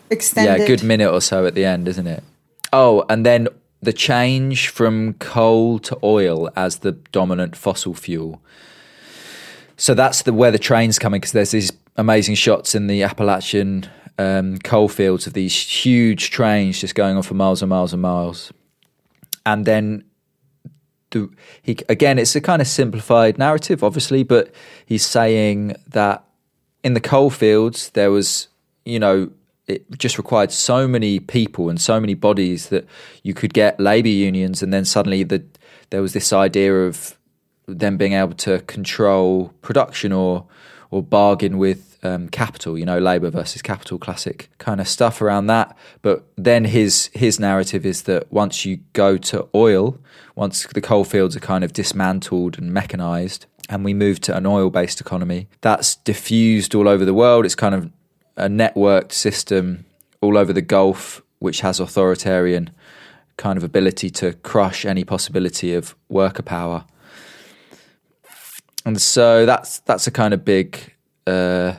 extended 0.09 0.59
Yeah, 0.61 0.67
good 0.67 0.83
minute 0.83 1.11
or 1.11 1.21
so 1.21 1.45
at 1.45 1.55
the 1.55 1.65
end, 1.65 1.87
isn't 1.87 2.07
it? 2.07 2.23
Oh, 2.73 3.05
and 3.09 3.25
then 3.25 3.47
the 3.81 3.93
change 3.93 4.67
from 4.69 5.13
coal 5.13 5.79
to 5.79 5.97
oil 6.03 6.49
as 6.55 6.79
the 6.79 6.91
dominant 7.11 7.55
fossil 7.55 7.93
fuel. 7.93 8.41
So 9.77 9.93
that's 9.93 10.23
the 10.23 10.33
where 10.33 10.51
the 10.51 10.59
train's 10.59 10.99
coming 10.99 11.21
because 11.21 11.31
there's 11.31 11.51
these 11.51 11.71
amazing 11.95 12.35
shots 12.35 12.75
in 12.75 12.87
the 12.87 13.03
Appalachian 13.03 13.87
um, 14.17 14.57
coal 14.59 14.89
fields 14.89 15.25
of 15.27 15.33
these 15.33 15.55
huge 15.55 16.29
trains 16.31 16.79
just 16.81 16.95
going 16.95 17.15
on 17.15 17.23
for 17.23 17.33
miles 17.35 17.61
and 17.61 17.69
miles 17.69 17.93
and 17.93 18.01
miles, 18.01 18.51
and 19.45 19.65
then 19.65 20.03
the, 21.11 21.29
he 21.61 21.77
again 21.87 22.19
it's 22.19 22.35
a 22.35 22.41
kind 22.41 22.61
of 22.61 22.67
simplified 22.67 23.37
narrative, 23.37 23.81
obviously, 23.81 24.23
but 24.23 24.51
he's 24.85 25.05
saying 25.05 25.75
that 25.87 26.25
in 26.83 26.93
the 26.93 27.01
coal 27.01 27.29
fields 27.29 27.89
there 27.91 28.11
was 28.11 28.47
you 28.85 28.99
know 28.99 29.29
it 29.67 29.85
just 29.97 30.17
required 30.17 30.51
so 30.51 30.87
many 30.87 31.19
people 31.19 31.69
and 31.69 31.79
so 31.79 31.99
many 31.99 32.15
bodies 32.15 32.69
that 32.69 32.87
you 33.23 33.33
could 33.33 33.53
get 33.53 33.79
labor 33.79 34.07
unions 34.09 34.63
and 34.63 34.73
then 34.73 34.85
suddenly 34.85 35.23
the 35.23 35.43
there 35.91 36.01
was 36.01 36.13
this 36.13 36.33
idea 36.33 36.85
of 36.85 37.17
them 37.67 37.97
being 37.97 38.13
able 38.13 38.33
to 38.33 38.59
control 38.61 39.53
production 39.61 40.11
or 40.11 40.45
or 40.91 41.03
bargain 41.03 41.57
with 41.57 41.97
um, 42.03 42.29
capital, 42.29 42.77
you 42.77 42.85
know, 42.85 42.97
labor 42.97 43.29
versus 43.29 43.61
capital, 43.61 43.97
classic 43.97 44.49
kind 44.57 44.79
of 44.79 44.87
stuff 44.87 45.21
around 45.21 45.47
that. 45.47 45.77
But 46.01 46.25
then 46.37 46.65
his 46.65 47.09
his 47.13 47.39
narrative 47.39 47.85
is 47.85 48.03
that 48.03 48.31
once 48.31 48.65
you 48.65 48.77
go 48.93 49.17
to 49.17 49.47
oil, 49.53 49.99
once 50.35 50.65
the 50.65 50.81
coal 50.81 51.03
fields 51.03 51.35
are 51.35 51.41
kind 51.41 51.63
of 51.63 51.73
dismantled 51.73 52.57
and 52.57 52.73
mechanized, 52.73 53.45
and 53.67 53.85
we 53.85 53.93
move 53.93 54.19
to 54.21 54.35
an 54.35 54.45
oil 54.45 54.69
based 54.69 55.01
economy, 55.01 55.47
that's 55.61 55.95
diffused 55.97 56.73
all 56.73 56.87
over 56.87 57.05
the 57.05 57.13
world. 57.13 57.45
It's 57.45 57.55
kind 57.55 57.75
of 57.75 57.91
a 58.37 58.47
networked 58.47 59.11
system 59.11 59.85
all 60.21 60.37
over 60.37 60.53
the 60.53 60.61
Gulf, 60.61 61.21
which 61.39 61.61
has 61.61 61.79
authoritarian 61.79 62.71
kind 63.37 63.57
of 63.57 63.63
ability 63.63 64.09
to 64.09 64.33
crush 64.33 64.85
any 64.85 65.03
possibility 65.05 65.73
of 65.73 65.95
worker 66.09 66.43
power. 66.43 66.85
And 68.89 68.99
so 68.99 69.45
that's 69.45 69.81
that's 69.81 70.07
a 70.07 70.11
kind 70.11 70.33
of 70.33 70.43
big 70.43 70.95
uh, 71.27 71.75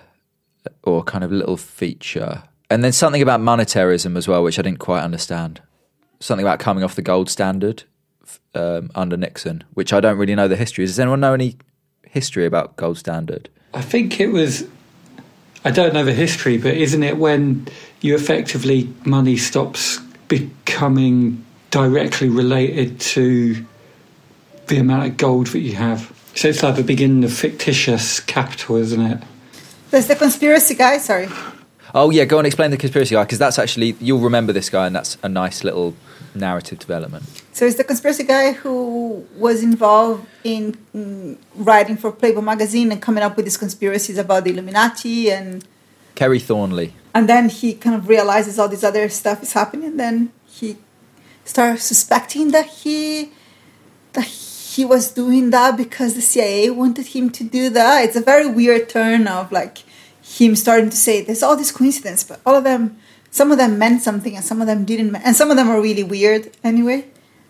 or 0.85 1.03
kind 1.03 1.25
of 1.25 1.33
little 1.33 1.57
feature. 1.57 2.45
And 2.71 2.85
then 2.85 2.93
something 2.93 3.21
about 3.21 3.41
monetarism 3.41 4.17
as 4.17 4.29
well, 4.29 4.45
which 4.45 4.61
I 4.61 4.63
didn't 4.63 4.79
quite 4.79 5.03
understand. 5.03 5.61
Something 6.21 6.47
about 6.47 6.61
coming 6.61 6.85
off 6.85 6.95
the 6.95 7.03
gold 7.03 7.29
standard 7.29 7.83
um, 8.55 8.93
under 8.95 9.17
Nixon, 9.17 9.65
which 9.75 9.93
I 9.93 9.99
don't 9.99 10.19
really 10.19 10.37
know 10.37 10.47
the 10.47 10.55
history. 10.55 10.87
Does 10.87 11.01
anyone 11.01 11.19
know 11.19 11.35
any 11.35 11.57
history 12.07 12.47
about 12.47 12.77
gold 12.77 12.97
standard? 12.97 13.49
I 13.75 13.83
think 13.83 14.21
it 14.21 14.29
was. 14.29 14.69
I 15.65 15.73
don't 15.73 15.93
know 15.93 16.05
the 16.05 16.15
history, 16.15 16.59
but 16.59 16.75
isn't 16.75 17.03
it 17.03 17.17
when 17.17 17.67
you 18.03 18.15
effectively 18.15 18.89
money 19.05 19.37
stops 19.37 19.99
becoming 20.29 21.45
directly 21.73 22.29
related 22.29 23.01
to 23.01 23.67
the 24.69 24.77
amount 24.77 25.09
of 25.09 25.17
gold 25.17 25.49
that 25.49 25.59
you 25.59 25.75
have? 25.75 26.20
So 26.35 26.49
it's 26.49 26.63
like 26.63 26.77
the 26.77 26.85
beginning 26.85 27.25
of 27.25 27.33
fictitious 27.33 28.21
capital, 28.21 28.77
isn't 28.77 29.01
it? 29.01 29.23
There's 29.91 30.07
the 30.07 30.17
conspiracy 30.17 30.75
guy. 30.75 30.99
Sorry. 30.99 31.29
Oh 31.95 32.11
yeah, 32.11 32.25
go 32.25 32.39
and 32.39 32.47
explain 32.47 32.71
the 32.71 32.77
conspiracy 32.77 33.15
guy 33.15 33.25
because 33.25 33.39
that's 33.39 33.59
actually 33.59 33.97
you'll 34.01 34.21
remember 34.21 34.53
this 34.53 34.71
guy 34.71 34.87
and 34.87 34.95
that's 34.95 35.19
a 35.23 35.29
nice 35.29 35.65
little 35.65 35.95
narrative 36.35 36.79
development. 36.79 37.25
So 37.53 37.67
it's 37.67 37.77
the 37.77 37.85
conspiracy 37.85 38.23
guy 38.23 38.53
who 38.53 39.27
was 39.37 39.63
involved 39.63 40.27
in, 40.45 40.79
in 40.95 41.39
writing 41.57 41.97
for 41.97 42.13
Playboy 42.13 42.43
magazine 42.43 42.93
and 42.93 43.03
coming 43.03 43.25
up 43.25 43.37
with 43.37 43.47
these 43.47 43.57
conspiracies 43.57 44.19
about 44.19 44.45
the 44.45 44.51
Illuminati 44.51 45.31
and 45.31 45.65
Kerry 46.15 46.39
Thornley. 46.39 46.95
And 47.13 47.29
then 47.29 47.49
he 47.49 47.75
kind 47.75 47.97
of 47.97 48.09
realizes 48.09 48.59
all 48.59 48.69
this 48.69 48.85
other 48.85 49.09
stuff 49.09 49.43
is 49.43 49.53
happening. 49.53 49.89
And 49.89 50.01
then 50.01 50.33
he 50.47 50.77
starts 51.45 51.83
suspecting 51.83 52.53
that 52.53 52.67
he 52.67 53.33
that 54.13 54.25
he 54.25 54.50
was 54.85 55.11
doing 55.13 55.51
that 55.51 55.77
because 55.77 56.15
the 56.15 56.21
CIA 56.21 56.71
wanted 56.71 57.09
him 57.09 57.31
to 57.31 57.45
do 57.45 57.71
that. 57.71 58.05
It's 58.05 58.17
a 58.17 58.21
very 58.21 58.47
weird 58.47 58.89
turn 58.89 59.27
of 59.27 59.51
like 59.53 59.79
him 60.23 60.55
starting 60.57 60.91
to 60.91 60.97
say 60.97 61.23
there's 61.23 61.43
all 61.43 61.57
this 61.57 61.73
coincidence, 61.73 62.25
but 62.25 62.41
all 62.47 62.55
of 62.55 62.65
them, 62.65 62.97
some 63.31 63.51
of 63.53 63.59
them 63.59 63.79
meant 63.79 64.03
something 64.03 64.37
and 64.37 64.45
some 64.45 64.61
of 64.61 64.67
them 64.67 64.85
didn't, 64.85 65.15
and 65.17 65.35
some 65.37 65.51
of 65.51 65.57
them 65.57 65.69
are 65.69 65.81
really 65.81 66.03
weird 66.05 66.51
anyway. 66.65 67.07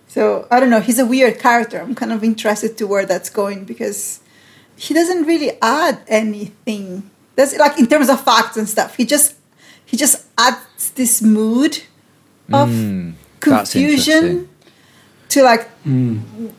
So 0.08 0.46
I 0.50 0.58
don't 0.60 0.70
know. 0.70 0.80
He's 0.80 0.98
a 0.98 1.06
weird 1.06 1.38
character. 1.38 1.80
I'm 1.80 1.94
kind 1.94 2.12
of 2.12 2.24
interested 2.24 2.76
to 2.78 2.86
where 2.86 3.06
that's 3.06 3.30
going 3.30 3.64
because 3.64 4.20
he 4.76 4.92
doesn't 4.94 5.24
really 5.24 5.52
add 5.62 6.02
anything. 6.08 7.10
Does 7.36 7.56
like 7.56 7.78
in 7.78 7.86
terms 7.86 8.08
of 8.08 8.20
facts 8.24 8.56
and 8.56 8.68
stuff. 8.68 8.96
He 8.96 9.04
just 9.06 9.36
he 9.86 9.96
just 9.96 10.26
adds 10.36 10.90
this 10.92 11.22
mood 11.22 11.82
of 12.52 12.68
Mm, 12.68 13.14
confusion 13.38 14.49
to 15.30 15.42
like 15.42 15.68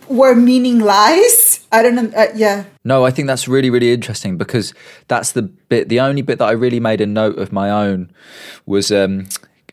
where 0.08 0.36
meaning 0.36 0.80
lies. 0.80 1.66
I 1.72 1.84
don't 1.84 1.96
know. 1.96 2.12
Uh, 2.18 2.28
yeah. 2.36 2.66
No, 2.84 3.06
I 3.06 3.12
think 3.12 3.28
that's 3.28 3.48
really, 3.48 3.70
really 3.70 3.94
interesting 3.94 4.38
because 4.38 4.74
that's 5.08 5.34
the 5.34 5.44
bit. 5.44 5.90
The 5.90 6.00
only 6.00 6.22
bit 6.22 6.40
that 6.40 6.48
I 6.48 6.52
really 6.52 6.80
made 6.80 7.02
a 7.02 7.06
note 7.06 7.38
of 7.38 7.52
my 7.52 7.70
own 7.70 8.12
was 8.66 8.92
um, 8.92 9.28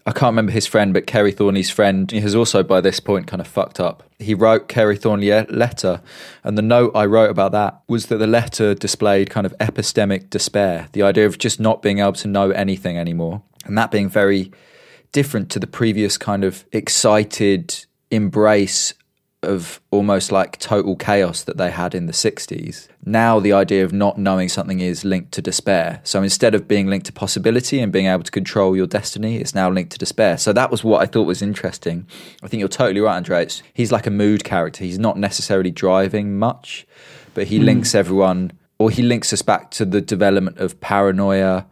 I 0.08 0.12
can't 0.12 0.32
remember 0.32 0.52
his 0.52 0.66
friend, 0.66 0.94
but 0.94 1.06
Kerry 1.06 1.32
Thornley's 1.32 1.70
friend 1.70 2.10
has 2.12 2.34
also 2.34 2.62
by 2.62 2.80
this 2.80 2.98
point 2.98 3.26
kind 3.26 3.40
of 3.40 3.46
fucked 3.46 3.78
up. 3.78 4.02
He 4.18 4.34
wrote 4.34 4.68
Kerry 4.68 4.96
Thornley 4.96 5.30
a 5.30 5.46
letter, 5.50 6.00
and 6.44 6.56
the 6.56 6.62
note 6.62 6.92
I 6.94 7.04
wrote 7.04 7.30
about 7.30 7.52
that 7.52 7.80
was 7.88 8.06
that 8.06 8.16
the 8.16 8.26
letter 8.26 8.74
displayed 8.74 9.30
kind 9.30 9.46
of 9.46 9.56
epistemic 9.58 10.30
despair, 10.30 10.88
the 10.92 11.02
idea 11.02 11.26
of 11.26 11.38
just 11.38 11.60
not 11.60 11.82
being 11.82 11.98
able 11.98 12.12
to 12.14 12.28
know 12.28 12.50
anything 12.50 12.98
anymore, 12.98 13.42
and 13.64 13.76
that 13.76 13.90
being 13.90 14.08
very 14.08 14.50
different 15.12 15.50
to 15.50 15.58
the 15.58 15.66
previous 15.66 16.16
kind 16.18 16.44
of 16.44 16.64
excited 16.72 17.84
embrace 18.10 18.94
of 19.42 19.80
almost 19.92 20.32
like 20.32 20.58
total 20.58 20.96
chaos 20.96 21.44
that 21.44 21.56
they 21.56 21.70
had 21.70 21.94
in 21.94 22.06
the 22.06 22.12
60s. 22.12 22.88
Now, 23.04 23.38
the 23.38 23.52
idea 23.52 23.84
of 23.84 23.92
not 23.92 24.18
knowing 24.18 24.48
something 24.48 24.80
is 24.80 25.04
linked 25.04 25.30
to 25.32 25.42
despair. 25.42 26.00
So 26.02 26.22
instead 26.22 26.56
of 26.56 26.66
being 26.66 26.88
linked 26.88 27.06
to 27.06 27.12
possibility 27.12 27.78
and 27.78 27.92
being 27.92 28.06
able 28.06 28.24
to 28.24 28.32
control 28.32 28.76
your 28.76 28.88
destiny, 28.88 29.36
it's 29.36 29.54
now 29.54 29.70
linked 29.70 29.92
to 29.92 29.98
despair. 29.98 30.38
So 30.38 30.52
that 30.52 30.72
was 30.72 30.82
what 30.82 31.02
I 31.02 31.06
thought 31.06 31.22
was 31.22 31.40
interesting. 31.40 32.06
I 32.42 32.48
think 32.48 32.58
you're 32.58 32.68
totally 32.68 33.00
right, 33.00 33.16
Andrea. 33.16 33.42
It's, 33.42 33.62
he's 33.72 33.92
like 33.92 34.08
a 34.08 34.10
mood 34.10 34.42
character. 34.42 34.82
He's 34.82 34.98
not 34.98 35.16
necessarily 35.16 35.70
driving 35.70 36.36
much, 36.36 36.84
but 37.34 37.46
he 37.46 37.58
hmm. 37.58 37.64
links 37.64 37.94
everyone, 37.94 38.52
or 38.78 38.90
he 38.90 39.02
links 39.02 39.32
us 39.32 39.42
back 39.42 39.70
to 39.72 39.84
the 39.84 40.00
development 40.00 40.58
of 40.58 40.80
paranoia 40.80 41.66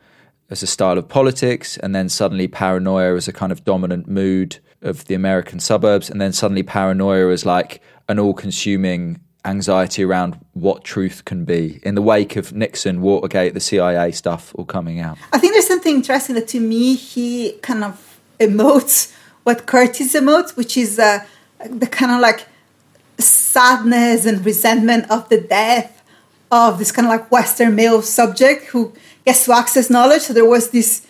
as 0.51 0.63
a 0.63 0.69
style 0.69 0.99
of 0.99 1.09
politics, 1.09 1.77
and 1.79 1.97
then 1.97 2.09
suddenly 2.09 2.47
paranoia 2.47 3.17
as 3.17 3.27
a 3.27 3.33
kind 3.33 3.51
of 3.51 3.65
dominant 3.65 4.07
mood 4.07 4.61
of 4.87 5.05
the 5.07 5.15
American 5.15 5.61
suburbs, 5.61 6.09
and 6.09 6.21
then 6.21 6.33
suddenly 6.33 6.63
paranoia 6.63 7.31
as 7.31 7.45
like 7.45 7.83
an 8.09 8.19
all 8.19 8.35
consuming 8.35 9.21
anxiety 9.45 10.03
around 10.05 10.39
what 10.55 10.85
truth 10.85 11.25
can 11.25 11.45
be 11.45 11.81
in 11.83 11.95
the 11.95 12.03
wake 12.03 12.37
of 12.37 12.53
Nixon, 12.53 13.01
Watergate, 13.01 13.55
the 13.55 13.61
CIA 13.61 14.11
stuff 14.11 14.53
all 14.57 14.65
coming 14.65 15.01
out. 15.01 15.17
I 15.33 15.39
think 15.39 15.53
there's 15.53 15.67
something 15.67 15.95
interesting 15.95 16.35
that 16.35 16.49
to 16.49 16.61
me 16.61 16.95
he 16.95 17.53
kind 17.63 17.85
of 17.85 18.19
emotes 18.41 19.13
what 19.45 19.67
Curtis 19.67 20.15
emotes, 20.15 20.57
which 20.57 20.77
is 20.77 20.99
uh, 20.99 21.25
the 21.65 21.87
kind 21.87 22.13
of 22.13 22.21
like 22.21 22.47
sadness 23.19 24.27
and 24.27 24.45
resentment 24.45 25.09
of 25.11 25.29
the 25.29 25.41
death 25.41 26.03
of 26.51 26.79
this 26.79 26.93
kind 26.93 27.07
of 27.07 27.11
like 27.11 27.31
Western 27.31 27.75
male 27.75 28.03
subject 28.03 28.67
who 28.67 28.93
gets 29.25 29.45
to 29.45 29.53
access 29.53 29.89
knowledge. 29.89 30.23
So 30.23 30.33
there 30.33 30.45
was 30.45 30.71
this 30.71 31.07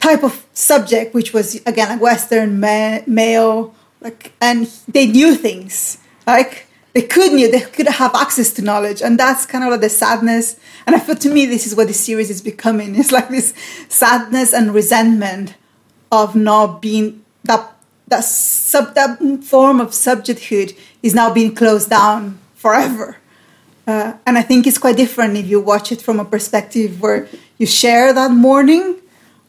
type 0.00 0.22
of 0.22 0.46
subject 0.52 1.14
which 1.14 1.32
was 1.32 1.56
again 1.66 1.98
a 1.98 2.00
Western 2.00 2.60
ma- 2.60 3.00
male, 3.06 3.74
like, 4.00 4.32
and 4.40 4.66
they 4.88 5.06
knew 5.06 5.34
things 5.34 5.98
like 6.26 6.66
they 6.96 7.02
could 7.02 7.32
knew 7.32 7.50
they 7.50 7.60
could 7.60 7.88
have 7.88 8.14
access 8.14 8.52
to 8.54 8.62
knowledge, 8.62 9.02
and 9.02 9.18
that's 9.18 9.44
kind 9.44 9.62
of 9.62 9.70
like 9.70 9.82
the 9.82 9.88
sadness. 9.90 10.58
And 10.86 10.96
I 10.96 10.98
feel 10.98 11.16
to 11.16 11.30
me 11.30 11.44
this 11.44 11.66
is 11.66 11.74
what 11.76 11.88
the 11.88 11.92
series 11.92 12.30
is 12.30 12.40
becoming. 12.40 12.96
It's 13.00 13.12
like 13.12 13.28
this 13.28 13.52
sadness 13.88 14.54
and 14.54 14.72
resentment 14.72 15.54
of 16.10 16.34
not 16.34 16.80
being 16.80 17.22
that 17.44 17.72
that 18.08 18.24
sub 18.24 18.94
that 18.94 19.18
form 19.44 19.80
of 19.80 19.90
subjecthood 19.90 20.76
is 21.02 21.14
now 21.14 21.32
being 21.32 21.54
closed 21.54 21.90
down 21.90 22.38
forever. 22.54 23.18
Uh, 23.86 24.14
and 24.26 24.36
I 24.36 24.42
think 24.42 24.66
it's 24.66 24.78
quite 24.78 24.96
different 24.96 25.36
if 25.36 25.46
you 25.46 25.60
watch 25.60 25.92
it 25.92 26.00
from 26.02 26.18
a 26.18 26.24
perspective 26.24 27.00
where 27.00 27.28
you 27.58 27.66
share 27.66 28.12
that 28.12 28.30
mourning 28.32 28.96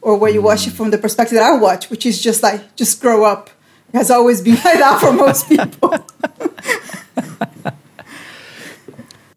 or 0.00 0.16
where 0.16 0.30
you 0.30 0.42
watch 0.42 0.66
it 0.66 0.72
from 0.72 0.90
the 0.90 0.98
perspective 0.98 1.36
that 1.36 1.44
I 1.44 1.56
watch, 1.56 1.90
which 1.90 2.06
is 2.06 2.22
just 2.22 2.42
like, 2.42 2.76
just 2.76 3.00
grow 3.00 3.24
up. 3.24 3.50
It 3.92 3.96
has 3.96 4.10
always 4.10 4.40
been 4.40 4.54
like 4.64 4.78
that 4.78 5.00
for 5.00 5.12
most 5.12 5.48
people. 5.48 5.94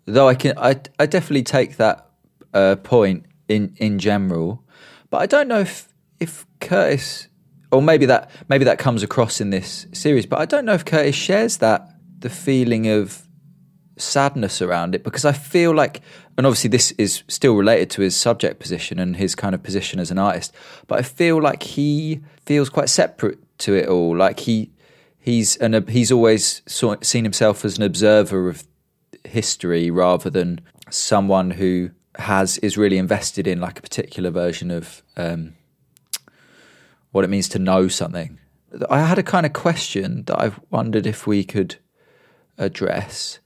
Though 0.06 0.28
I 0.28 0.36
can, 0.36 0.58
I, 0.58 0.80
I 1.00 1.06
definitely 1.06 1.44
take 1.44 1.78
that 1.78 2.10
uh, 2.54 2.76
point 2.78 3.26
in 3.48 3.76
in 3.78 4.00
general, 4.00 4.64
but 5.10 5.22
I 5.22 5.26
don't 5.26 5.48
know 5.48 5.60
if 5.60 5.88
if 6.20 6.46
Curtis, 6.60 7.28
or 7.72 7.82
maybe 7.82 8.06
that 8.08 8.30
maybe 8.50 8.66
that 8.66 8.78
comes 8.78 9.04
across 9.04 9.40
in 9.40 9.52
this 9.52 9.86
series, 9.94 10.26
but 10.26 10.40
I 10.40 10.46
don't 10.46 10.66
know 10.66 10.74
if 10.74 10.84
Curtis 10.84 11.16
shares 11.16 11.58
that 11.58 11.88
the 12.20 12.30
feeling 12.30 12.88
of 12.88 13.26
sadness 14.02 14.62
around 14.62 14.96
it 14.96 15.04
because 15.04 15.26
I 15.26 15.32
feel 15.32 15.74
like, 15.74 16.02
and 16.38 16.46
obviously 16.46 16.70
this 16.70 16.92
is 16.94 17.24
still 17.28 17.56
related 17.56 17.90
to 17.92 18.02
his 18.02 18.16
subject 18.16 18.60
position 18.60 19.00
and 19.00 19.16
his 19.16 19.36
kind 19.36 19.56
of 19.56 19.64
position 19.64 20.00
as 20.00 20.12
an 20.12 20.18
artist, 20.18 20.54
but 20.88 21.00
I 21.00 21.02
feel 21.04 21.42
like 21.42 21.64
he 21.64 22.22
feels 22.46 22.70
quite 22.70 22.90
separate 22.90 23.40
to 23.60 23.74
it 23.74 23.88
all. 23.88 24.16
Like 24.16 24.42
he 24.42 24.72
he's 25.20 25.56
an 25.58 25.88
he's 25.88 26.12
always 26.12 26.62
seen 26.66 27.24
himself 27.24 27.64
as 27.64 27.78
an 27.78 27.84
observer 27.84 28.50
of 28.50 28.68
history 29.24 29.92
rather 29.92 30.30
than 30.30 30.62
someone 30.90 31.52
who 31.52 31.92
has 32.16 32.58
is 32.60 32.78
really 32.78 32.98
invested 32.98 33.48
in 33.48 33.62
like 33.62 33.80
a 33.80 33.82
particular 33.82 34.30
version 34.30 34.72
of 34.72 35.02
um, 35.16 35.54
what 37.12 37.24
it 37.24 37.30
means 37.30 37.48
to 37.50 37.60
know 37.60 37.88
something. 37.88 38.40
I 38.90 39.02
had 39.02 39.20
a 39.20 39.24
kind 39.24 39.46
of 39.46 39.54
question 39.54 40.24
that 40.26 40.40
I've 40.40 40.60
wondered 40.70 41.06
if 41.06 41.28
we 41.28 41.44
could 41.44 41.76
address. 42.58 43.40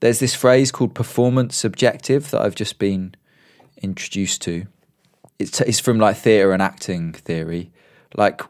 There's 0.00 0.20
this 0.20 0.34
phrase 0.34 0.70
called 0.70 0.94
performance 0.94 1.56
subjective 1.56 2.30
that 2.30 2.40
I've 2.40 2.54
just 2.54 2.78
been 2.78 3.14
introduced 3.82 4.42
to. 4.42 4.66
It's, 5.38 5.60
it's 5.60 5.80
from 5.80 5.98
like 5.98 6.16
theatre 6.16 6.52
and 6.52 6.62
acting 6.62 7.12
theory. 7.12 7.70
Like, 8.14 8.42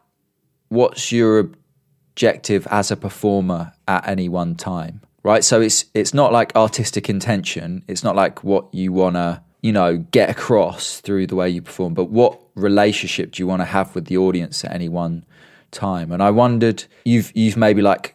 what's 0.68 1.12
your 1.12 1.38
objective 1.38 2.66
as 2.70 2.90
a 2.90 2.96
performer 2.96 3.72
at 3.86 4.06
any 4.08 4.28
one 4.28 4.54
time? 4.54 5.00
right? 5.28 5.44
So 5.44 5.60
it's 5.60 5.84
it's 5.92 6.14
not 6.14 6.32
like 6.32 6.56
artistic 6.56 7.10
intention. 7.10 7.84
It's 7.86 8.02
not 8.02 8.16
like 8.16 8.42
what 8.42 8.72
you 8.72 8.92
wanna 8.92 9.42
you 9.62 9.72
know 9.72 9.98
get 9.98 10.30
across 10.30 11.00
through 11.00 11.26
the 11.26 11.36
way 11.36 11.50
you 11.50 11.62
perform, 11.62 11.94
but 11.94 12.06
what 12.06 12.40
relationship 12.54 13.32
do 13.32 13.42
you 13.42 13.46
want 13.46 13.60
to 13.60 13.66
have 13.66 13.94
with 13.94 14.06
the 14.06 14.16
audience 14.16 14.64
at 14.64 14.72
any 14.72 14.88
one 14.88 15.24
time? 15.70 16.12
And 16.12 16.22
I 16.22 16.30
wondered 16.30 16.84
you've 17.04 17.30
you've 17.36 17.56
maybe 17.56 17.82
like 17.82 18.14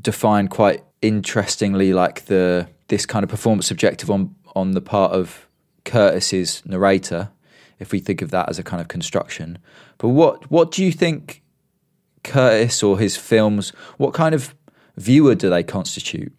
defined 0.00 0.50
quite 0.50 0.82
interestingly 1.02 1.92
like 1.92 2.26
the 2.26 2.68
this 2.88 3.06
kind 3.06 3.22
of 3.22 3.30
performance 3.30 3.70
objective 3.70 4.10
on 4.10 4.34
on 4.56 4.72
the 4.72 4.80
part 4.80 5.12
of 5.12 5.46
Curtis's 5.84 6.62
narrator, 6.66 7.30
if 7.78 7.92
we 7.92 8.00
think 8.00 8.22
of 8.22 8.30
that 8.30 8.48
as 8.48 8.58
a 8.58 8.62
kind 8.62 8.80
of 8.80 8.88
construction. 8.88 9.58
But 9.98 10.08
what 10.08 10.50
what 10.50 10.70
do 10.70 10.84
you 10.84 10.92
think 10.92 11.42
Curtis 12.24 12.82
or 12.82 12.98
his 12.98 13.16
films? 13.16 13.70
What 13.96 14.14
kind 14.14 14.34
of 14.34 14.54
viewer 14.96 15.34
do 15.34 15.48
they 15.50 15.62
constitute? 15.62 16.32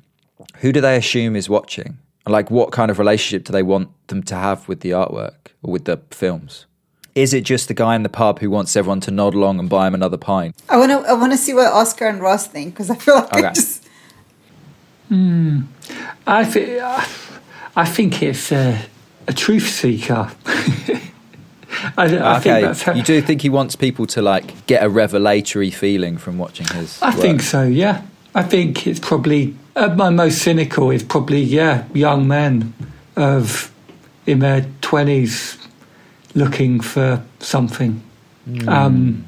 Who 0.57 0.71
do 0.71 0.81
they 0.81 0.95
assume 0.95 1.35
is 1.35 1.49
watching? 1.49 1.97
Like, 2.27 2.51
what 2.51 2.71
kind 2.71 2.91
of 2.91 2.99
relationship 2.99 3.45
do 3.45 3.51
they 3.51 3.63
want 3.63 3.89
them 4.07 4.21
to 4.23 4.35
have 4.35 4.67
with 4.67 4.81
the 4.81 4.91
artwork 4.91 5.53
or 5.63 5.71
with 5.71 5.85
the 5.85 6.01
films? 6.11 6.67
Is 7.15 7.33
it 7.33 7.43
just 7.43 7.67
the 7.67 7.73
guy 7.73 7.95
in 7.95 8.03
the 8.03 8.09
pub 8.09 8.39
who 8.39 8.49
wants 8.49 8.75
everyone 8.75 8.99
to 9.01 9.11
nod 9.11 9.33
along 9.33 9.59
and 9.59 9.67
buy 9.69 9.87
him 9.87 9.95
another 9.95 10.17
pint? 10.17 10.55
I 10.69 10.77
want 10.77 10.91
to 10.91 11.09
I 11.09 11.13
want 11.13 11.31
to 11.31 11.37
see 11.37 11.53
what 11.53 11.71
Oscar 11.73 12.07
and 12.07 12.21
Ross 12.21 12.47
think 12.47 12.73
because 12.73 12.89
I 12.89 12.95
feel 12.95 13.15
like 13.15 13.33
Okay. 13.33 13.47
I 13.47 13.53
just 13.53 13.80
I 16.25 16.45
think 16.45 16.81
I 17.75 17.85
think 17.85 18.23
it's 18.23 18.51
a, 18.51 18.81
a 19.27 19.33
truth 19.33 19.67
seeker. 19.67 20.31
I, 21.97 22.03
I 22.05 22.39
think 22.39 22.55
okay, 22.55 22.61
that's 22.61 22.83
how, 22.83 22.93
you 22.93 23.03
do 23.03 23.21
think 23.21 23.41
he 23.41 23.49
wants 23.49 23.75
people 23.75 24.05
to 24.07 24.21
like 24.21 24.65
get 24.67 24.83
a 24.83 24.89
revelatory 24.89 25.71
feeling 25.71 26.17
from 26.17 26.37
watching 26.37 26.67
his? 26.67 27.01
I 27.01 27.09
work? 27.09 27.19
think 27.19 27.41
so. 27.41 27.63
Yeah, 27.63 28.03
I 28.35 28.43
think 28.43 28.87
it's 28.87 28.99
probably 28.99 29.55
at 29.75 29.97
my 29.97 30.09
most 30.09 30.39
cynical 30.39 30.91
is 30.91 31.03
probably 31.03 31.41
yeah 31.41 31.85
young 31.93 32.27
men 32.27 32.73
of 33.15 33.73
in 34.25 34.39
their 34.39 34.65
twenties 34.81 35.57
looking 36.35 36.79
for 36.79 37.23
something. 37.39 38.01
Hmm. 38.45 38.69
Um, 38.69 39.27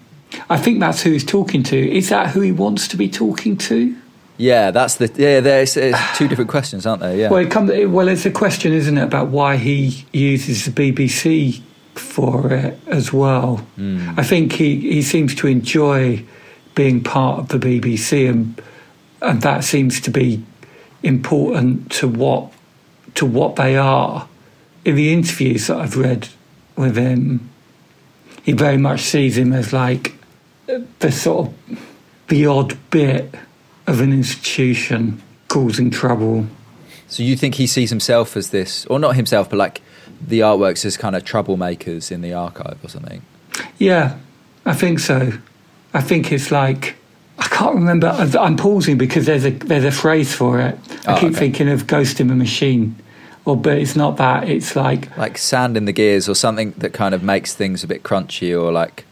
I 0.49 0.57
think 0.57 0.79
that's 0.79 1.01
who 1.01 1.11
he's 1.11 1.25
talking 1.25 1.63
to. 1.63 1.91
Is 1.91 2.09
that 2.09 2.29
who 2.29 2.41
he 2.41 2.51
wants 2.51 2.87
to 2.89 2.97
be 2.97 3.09
talking 3.09 3.57
to? 3.57 3.95
Yeah, 4.37 4.71
that's 4.71 4.95
the 4.95 5.11
yeah. 5.15 5.39
There's, 5.39 5.73
two 5.73 6.27
different 6.27 6.49
questions, 6.49 6.85
aren't 6.85 7.01
there? 7.01 7.15
Yeah. 7.15 7.29
Well, 7.29 7.41
it 7.41 7.51
come, 7.51 7.67
well, 7.91 8.07
it's 8.07 8.25
a 8.25 8.31
question, 8.31 8.73
isn't 8.73 8.97
it, 8.97 9.03
about 9.03 9.27
why 9.27 9.57
he 9.57 10.05
uses 10.11 10.65
the 10.65 10.71
BBC 10.71 11.61
for 11.93 12.51
it 12.51 12.79
as 12.87 13.13
well. 13.13 13.57
Hmm. 13.75 14.11
I 14.17 14.23
think 14.23 14.53
he, 14.53 14.79
he 14.79 15.01
seems 15.01 15.35
to 15.35 15.47
enjoy 15.47 16.23
being 16.75 17.03
part 17.03 17.39
of 17.39 17.47
the 17.49 17.59
BBC, 17.59 18.29
and 18.29 18.61
and 19.21 19.41
that 19.41 19.63
seems 19.63 20.01
to 20.01 20.11
be 20.11 20.43
important 21.03 21.91
to 21.91 22.07
what 22.07 22.51
to 23.15 23.25
what 23.25 23.55
they 23.55 23.77
are. 23.77 24.27
In 24.85 24.95
the 24.95 25.13
interviews 25.13 25.67
that 25.67 25.77
I've 25.77 25.95
read 25.95 26.27
with 26.75 26.97
him, 26.97 27.49
he 28.43 28.51
very 28.51 28.77
much 28.77 29.01
sees 29.01 29.37
him 29.37 29.53
as 29.53 29.71
like 29.71 30.15
the 30.99 31.11
sort 31.11 31.47
of 31.47 31.79
the 32.27 32.45
odd 32.47 32.77
bit 32.89 33.33
of 33.87 33.99
an 34.01 34.11
institution 34.13 35.21
causing 35.47 35.89
trouble. 35.91 36.47
So 37.07 37.21
you 37.23 37.35
think 37.35 37.55
he 37.55 37.67
sees 37.67 37.89
himself 37.89 38.35
as 38.37 38.49
this, 38.49 38.85
or 38.87 38.97
not 38.99 39.15
himself, 39.15 39.49
but 39.49 39.57
like 39.57 39.81
the 40.25 40.39
artworks 40.39 40.85
as 40.85 40.97
kind 40.97 41.15
of 41.15 41.23
troublemakers 41.23 42.11
in 42.11 42.21
the 42.21 42.33
archive 42.33 42.77
or 42.83 42.89
something? 42.89 43.21
Yeah, 43.77 44.17
I 44.65 44.73
think 44.73 44.99
so. 44.99 45.33
I 45.93 46.01
think 46.01 46.31
it's 46.31 46.49
like 46.51 46.95
I 47.37 47.47
can't 47.49 47.75
remember. 47.75 48.07
I'm 48.39 48.57
pausing 48.57 48.97
because 48.97 49.25
there's 49.25 49.45
a 49.45 49.51
there's 49.51 49.83
a 49.83 49.91
phrase 49.91 50.33
for 50.33 50.59
it. 50.59 50.77
I 51.07 51.15
Oh, 51.15 51.19
keep 51.19 51.31
okay. 51.31 51.39
thinking 51.39 51.69
of 51.69 51.85
Ghost 51.85 52.19
in 52.19 52.27
the 52.29 52.35
Machine, 52.35 52.95
or 53.45 53.55
but 53.57 53.77
it's 53.77 53.95
not 53.95 54.17
that. 54.17 54.47
It's 54.49 54.75
like 54.75 55.15
Like 55.17 55.37
sand 55.37 55.75
in 55.77 55.85
the 55.85 55.91
gears, 55.91 56.27
or 56.29 56.33
something 56.35 56.71
that 56.77 56.93
kind 56.93 57.13
of 57.13 57.21
makes 57.21 57.53
things 57.53 57.83
a 57.83 57.87
bit 57.87 58.01
crunchy, 58.01 58.59
or 58.59 58.71
like 58.71 59.05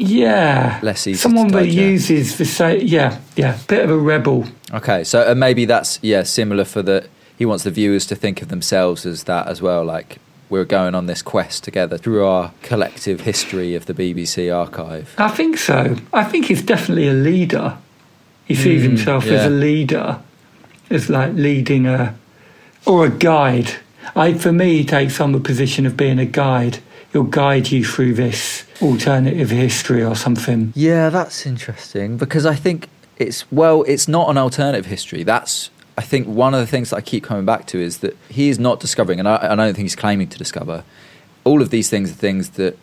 yeah, 0.00 0.80
Less 0.82 1.06
easy 1.06 1.18
someone 1.18 1.48
that 1.48 1.68
uses 1.68 2.38
the 2.38 2.44
same. 2.46 2.86
Yeah, 2.86 3.20
yeah, 3.36 3.58
bit 3.68 3.84
of 3.84 3.90
a 3.90 3.98
rebel. 3.98 4.46
okay. 4.72 5.04
So 5.04 5.30
uh, 5.30 5.34
maybe 5.34 5.66
that's 5.66 5.98
yeah 6.02 6.22
similar 6.22 6.64
for 6.64 6.82
the. 6.82 7.06
He 7.38 7.44
wants 7.46 7.64
the 7.64 7.70
viewers 7.70 8.06
to 8.06 8.14
think 8.14 8.42
of 8.42 8.48
themselves 8.48 9.06
as 9.06 9.24
that 9.24 9.46
as 9.46 9.60
well, 9.62 9.84
like. 9.84 10.18
We're 10.48 10.64
going 10.64 10.96
on 10.96 11.06
this 11.06 11.22
quest 11.22 11.62
together 11.62 11.96
through 11.96 12.26
our 12.26 12.52
collective 12.62 13.20
history 13.20 13.76
of 13.76 13.86
the 13.86 13.94
BBC 13.94 14.52
archive. 14.52 15.14
I 15.16 15.28
think 15.28 15.56
so. 15.58 15.94
I 16.12 16.24
think 16.24 16.46
he's 16.46 16.60
definitely 16.60 17.06
a 17.06 17.12
leader. 17.12 17.78
He 18.46 18.56
sees 18.56 18.82
himself 18.82 19.26
as 19.26 19.46
a 19.46 19.48
leader, 19.48 20.18
as 20.90 21.08
like 21.08 21.34
leading 21.34 21.86
a 21.86 22.16
or 22.84 23.06
a 23.06 23.10
guide. 23.10 23.76
I, 24.16 24.34
for 24.34 24.50
me, 24.50 24.78
he 24.78 24.84
takes 24.84 25.20
on 25.20 25.30
the 25.30 25.38
position 25.38 25.86
of 25.86 25.96
being 25.96 26.18
a 26.18 26.26
guide. 26.26 26.80
He'll 27.12 27.24
guide 27.24 27.70
you 27.70 27.84
through 27.84 28.14
this 28.14 28.64
alternative 28.80 29.50
history 29.50 30.04
or 30.04 30.14
something. 30.14 30.72
Yeah, 30.76 31.08
that's 31.10 31.44
interesting 31.44 32.16
because 32.16 32.46
I 32.46 32.54
think 32.54 32.88
it's 33.16 33.50
well, 33.50 33.82
it's 33.82 34.08
not 34.08 34.30
an 34.30 34.38
alternative 34.38 34.86
history. 34.86 35.22
That's 35.22 35.70
I 35.98 36.02
think 36.02 36.26
one 36.26 36.54
of 36.54 36.60
the 36.60 36.66
things 36.66 36.90
that 36.90 36.96
I 36.96 37.00
keep 37.02 37.24
coming 37.24 37.44
back 37.44 37.66
to 37.68 37.78
is 37.78 37.98
that 37.98 38.16
he 38.28 38.48
is 38.48 38.58
not 38.58 38.80
discovering, 38.80 39.18
and 39.18 39.28
I, 39.28 39.52
I 39.52 39.54
don't 39.54 39.74
think 39.74 39.84
he's 39.84 39.96
claiming 39.96 40.28
to 40.28 40.38
discover. 40.38 40.84
All 41.44 41.60
of 41.60 41.70
these 41.70 41.90
things 41.90 42.10
are 42.10 42.14
things 42.14 42.50
that 42.50 42.78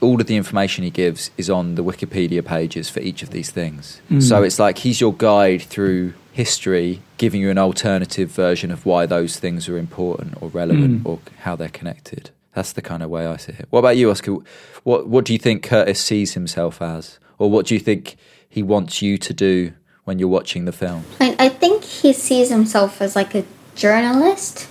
all 0.00 0.20
of 0.20 0.26
the 0.26 0.36
information 0.36 0.84
he 0.84 0.90
gives 0.90 1.30
is 1.36 1.50
on 1.50 1.74
the 1.74 1.84
Wikipedia 1.84 2.44
pages 2.44 2.88
for 2.88 3.00
each 3.00 3.22
of 3.22 3.30
these 3.30 3.50
things. 3.50 4.00
Mm. 4.10 4.22
So 4.22 4.42
it's 4.42 4.58
like 4.58 4.78
he's 4.78 5.00
your 5.00 5.14
guide 5.14 5.62
through 5.62 6.14
history, 6.32 7.02
giving 7.16 7.40
you 7.40 7.50
an 7.50 7.58
alternative 7.58 8.30
version 8.30 8.70
of 8.70 8.86
why 8.86 9.06
those 9.06 9.38
things 9.38 9.68
are 9.68 9.76
important 9.76 10.40
or 10.40 10.48
relevant 10.48 11.02
mm. 11.02 11.06
or 11.08 11.18
how 11.40 11.56
they're 11.56 11.68
connected. 11.68 12.30
That's 12.54 12.72
the 12.72 12.82
kind 12.82 13.02
of 13.02 13.10
way 13.10 13.26
I 13.26 13.36
see 13.36 13.52
it. 13.52 13.66
What 13.70 13.80
about 13.80 13.96
you, 13.96 14.10
Oscar? 14.10 14.36
What 14.82 15.06
What 15.06 15.24
do 15.24 15.32
you 15.32 15.38
think 15.38 15.62
Curtis 15.62 16.00
sees 16.00 16.34
himself 16.34 16.82
as, 16.82 17.18
or 17.38 17.50
what 17.50 17.66
do 17.66 17.74
you 17.74 17.80
think 17.80 18.16
he 18.48 18.62
wants 18.62 19.02
you 19.02 19.18
to 19.18 19.34
do 19.34 19.72
when 20.04 20.18
you're 20.18 20.28
watching 20.28 20.64
the 20.64 20.72
film? 20.72 21.04
I, 21.20 21.36
I 21.38 21.48
think 21.48 21.84
he 21.84 22.12
sees 22.12 22.50
himself 22.50 23.00
as 23.02 23.14
like 23.14 23.34
a 23.34 23.44
journalist 23.74 24.68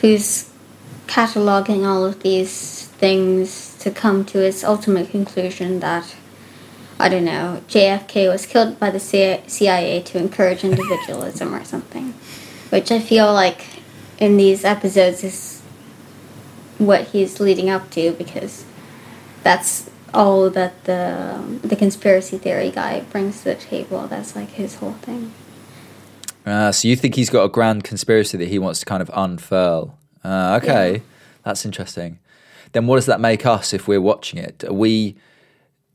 who's 0.00 0.50
cataloging 1.06 1.86
all 1.86 2.04
of 2.04 2.22
these 2.22 2.86
things 2.86 3.76
to 3.78 3.90
come 3.90 4.24
to 4.26 4.38
his 4.38 4.62
ultimate 4.62 5.10
conclusion 5.10 5.80
that 5.80 6.14
I 7.00 7.08
don't 7.08 7.24
know 7.24 7.62
JFK 7.68 8.30
was 8.30 8.44
killed 8.44 8.78
by 8.78 8.90
the 8.90 9.00
CIA 9.00 10.02
to 10.02 10.18
encourage 10.18 10.64
individualism 10.64 11.54
or 11.54 11.64
something, 11.64 12.12
which 12.70 12.90
I 12.90 13.00
feel 13.00 13.32
like 13.32 13.64
in 14.18 14.36
these 14.36 14.64
episodes 14.64 15.24
is 15.24 15.57
what 16.78 17.08
he's 17.08 17.40
leading 17.40 17.68
up 17.68 17.90
to 17.90 18.12
because 18.12 18.64
that's 19.42 19.90
all 20.14 20.48
that 20.50 20.84
the 20.84 21.58
the 21.62 21.76
conspiracy 21.76 22.38
theory 22.38 22.70
guy 22.70 23.00
brings 23.10 23.38
to 23.38 23.44
the 23.44 23.54
table. 23.54 24.06
That's 24.06 24.34
like 24.34 24.50
his 24.50 24.76
whole 24.76 24.92
thing. 24.94 25.32
Uh, 26.46 26.72
so 26.72 26.88
you 26.88 26.96
think 26.96 27.14
he's 27.14 27.28
got 27.30 27.44
a 27.44 27.48
grand 27.48 27.84
conspiracy 27.84 28.38
that 28.38 28.48
he 28.48 28.58
wants 28.58 28.80
to 28.80 28.86
kind 28.86 29.02
of 29.02 29.10
unfurl? 29.12 29.98
Uh, 30.24 30.58
okay, 30.62 30.92
Yeah. 30.94 30.98
that's 31.42 31.66
interesting. 31.66 32.18
Then 32.72 32.86
what 32.86 32.96
does 32.96 33.06
that 33.06 33.20
make 33.20 33.44
us 33.44 33.72
if 33.74 33.86
we're 33.86 34.00
watching 34.00 34.38
it? 34.38 34.64
Are 34.64 34.72
we? 34.72 35.16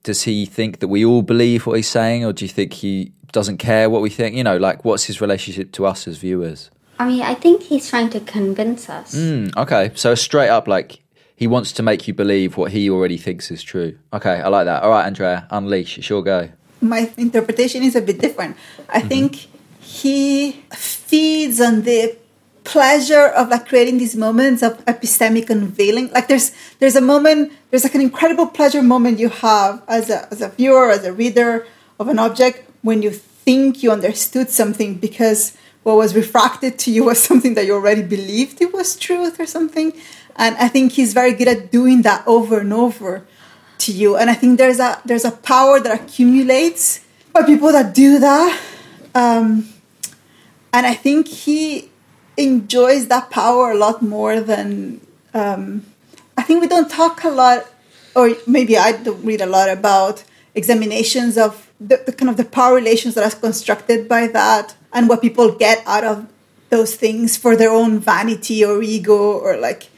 Does 0.03 0.23
he 0.23 0.45
think 0.45 0.79
that 0.79 0.89
we 0.89 1.05
all 1.05 1.21
believe 1.21 1.65
what 1.65 1.77
he's 1.77 1.87
saying, 1.87 2.25
or 2.25 2.33
do 2.33 2.43
you 2.45 2.49
think 2.49 2.73
he 2.73 3.13
doesn't 3.31 3.57
care 3.57 3.89
what 3.89 4.01
we 4.01 4.09
think? 4.09 4.35
You 4.35 4.43
know, 4.43 4.57
like 4.57 4.83
what's 4.83 5.05
his 5.05 5.21
relationship 5.21 5.71
to 5.73 5.85
us 5.85 6.07
as 6.07 6.17
viewers? 6.17 6.69
I 7.03 7.05
mean, 7.05 7.21
I 7.21 7.33
think 7.35 7.63
he's 7.63 7.89
trying 7.89 8.09
to 8.11 8.21
convince 8.21 8.89
us. 8.89 9.13
Mm, 9.13 9.57
okay, 9.57 9.91
so 9.93 10.15
straight 10.15 10.47
up, 10.47 10.69
like 10.69 11.03
he 11.35 11.47
wants 11.47 11.73
to 11.73 11.83
make 11.83 12.07
you 12.07 12.13
believe 12.13 12.55
what 12.55 12.71
he 12.71 12.89
already 12.89 13.17
thinks 13.17 13.51
is 13.51 13.61
true. 13.61 13.97
Okay, 14.13 14.39
I 14.39 14.47
like 14.47 14.63
that. 14.65 14.83
All 14.83 14.89
right, 14.89 15.05
Andrea, 15.05 15.45
unleash. 15.51 15.97
It's 15.97 16.09
your 16.09 16.23
go. 16.23 16.49
my 16.79 17.11
interpretation 17.17 17.83
is 17.83 17.97
a 17.97 18.01
bit 18.01 18.19
different. 18.19 18.55
I 18.87 19.01
think 19.01 19.47
he 19.81 20.53
feeds 20.71 21.59
on 21.59 21.81
the 21.81 22.15
pleasure 22.63 23.27
of 23.35 23.49
like 23.49 23.67
creating 23.67 23.97
these 23.97 24.15
moments 24.15 24.63
of 24.63 24.77
epistemic 24.85 25.49
unveiling. 25.49 26.09
Like 26.11 26.29
there's 26.29 26.53
there's 26.79 26.95
a 26.95 27.01
moment, 27.01 27.51
there's 27.69 27.83
like 27.83 27.95
an 27.95 28.01
incredible 28.09 28.47
pleasure 28.47 28.81
moment 28.81 29.19
you 29.19 29.27
have 29.27 29.83
as 29.89 30.09
a 30.09 30.31
as 30.31 30.39
a 30.41 30.47
viewer, 30.47 30.89
as 30.89 31.03
a 31.03 31.11
reader 31.11 31.67
of 31.99 32.07
an 32.07 32.17
object 32.17 32.63
when 32.81 33.01
you 33.01 33.11
think 33.11 33.83
you 33.83 33.91
understood 33.91 34.49
something 34.49 34.95
because 34.95 35.57
what 35.83 35.97
was 35.97 36.15
refracted 36.15 36.79
to 36.79 36.91
you 36.91 37.03
was 37.05 37.21
something 37.21 37.53
that 37.55 37.65
you 37.65 37.73
already 37.73 38.01
believed 38.01 38.61
it 38.61 38.73
was 38.73 38.95
truth 38.95 39.39
or 39.39 39.45
something. 39.45 39.93
And 40.35 40.55
I 40.57 40.67
think 40.67 40.93
he's 40.93 41.13
very 41.13 41.33
good 41.33 41.47
at 41.47 41.71
doing 41.71 42.01
that 42.01 42.25
over 42.25 42.59
and 42.59 42.73
over 42.73 43.25
to 43.79 43.91
you. 43.91 44.15
And 44.15 44.29
I 44.29 44.33
think 44.33 44.57
there's 44.57 44.79
a 44.79 45.01
there's 45.05 45.25
a 45.25 45.31
power 45.31 45.79
that 45.79 46.01
accumulates 46.01 47.05
by 47.31 47.43
people 47.43 47.71
that 47.71 47.93
do 47.93 48.19
that. 48.19 48.61
Um, 49.13 49.69
and 50.71 50.87
I 50.87 50.95
think 50.95 51.27
he 51.27 51.91
enjoys 52.35 53.07
that 53.07 53.29
power 53.29 53.71
a 53.71 53.77
lot 53.77 54.01
more 54.01 54.39
than 54.39 55.01
um, 55.33 55.85
I 56.37 56.41
think 56.41 56.61
we 56.61 56.67
don't 56.67 56.89
talk 56.89 57.23
a 57.23 57.29
lot, 57.29 57.67
or 58.15 58.31
maybe 58.47 58.77
I 58.77 58.91
don't 58.91 59.23
read 59.23 59.41
a 59.41 59.45
lot 59.45 59.69
about 59.69 60.23
examinations 60.55 61.37
of 61.37 61.71
the, 61.79 62.01
the 62.05 62.11
kind 62.11 62.29
of 62.29 62.37
the 62.37 62.45
power 62.45 62.73
relations 62.75 63.15
that 63.15 63.23
are 63.23 63.39
constructed 63.39 64.07
by 64.07 64.27
that 64.27 64.75
and 64.93 65.09
what 65.09 65.21
people 65.21 65.51
get 65.51 65.83
out 65.85 66.03
of 66.03 66.27
those 66.69 66.95
things 66.95 67.37
for 67.37 67.55
their 67.55 67.71
own 67.71 67.99
vanity 67.99 68.63
or 68.65 68.81
ego 68.81 69.13
or 69.39 69.57
like 69.57 69.89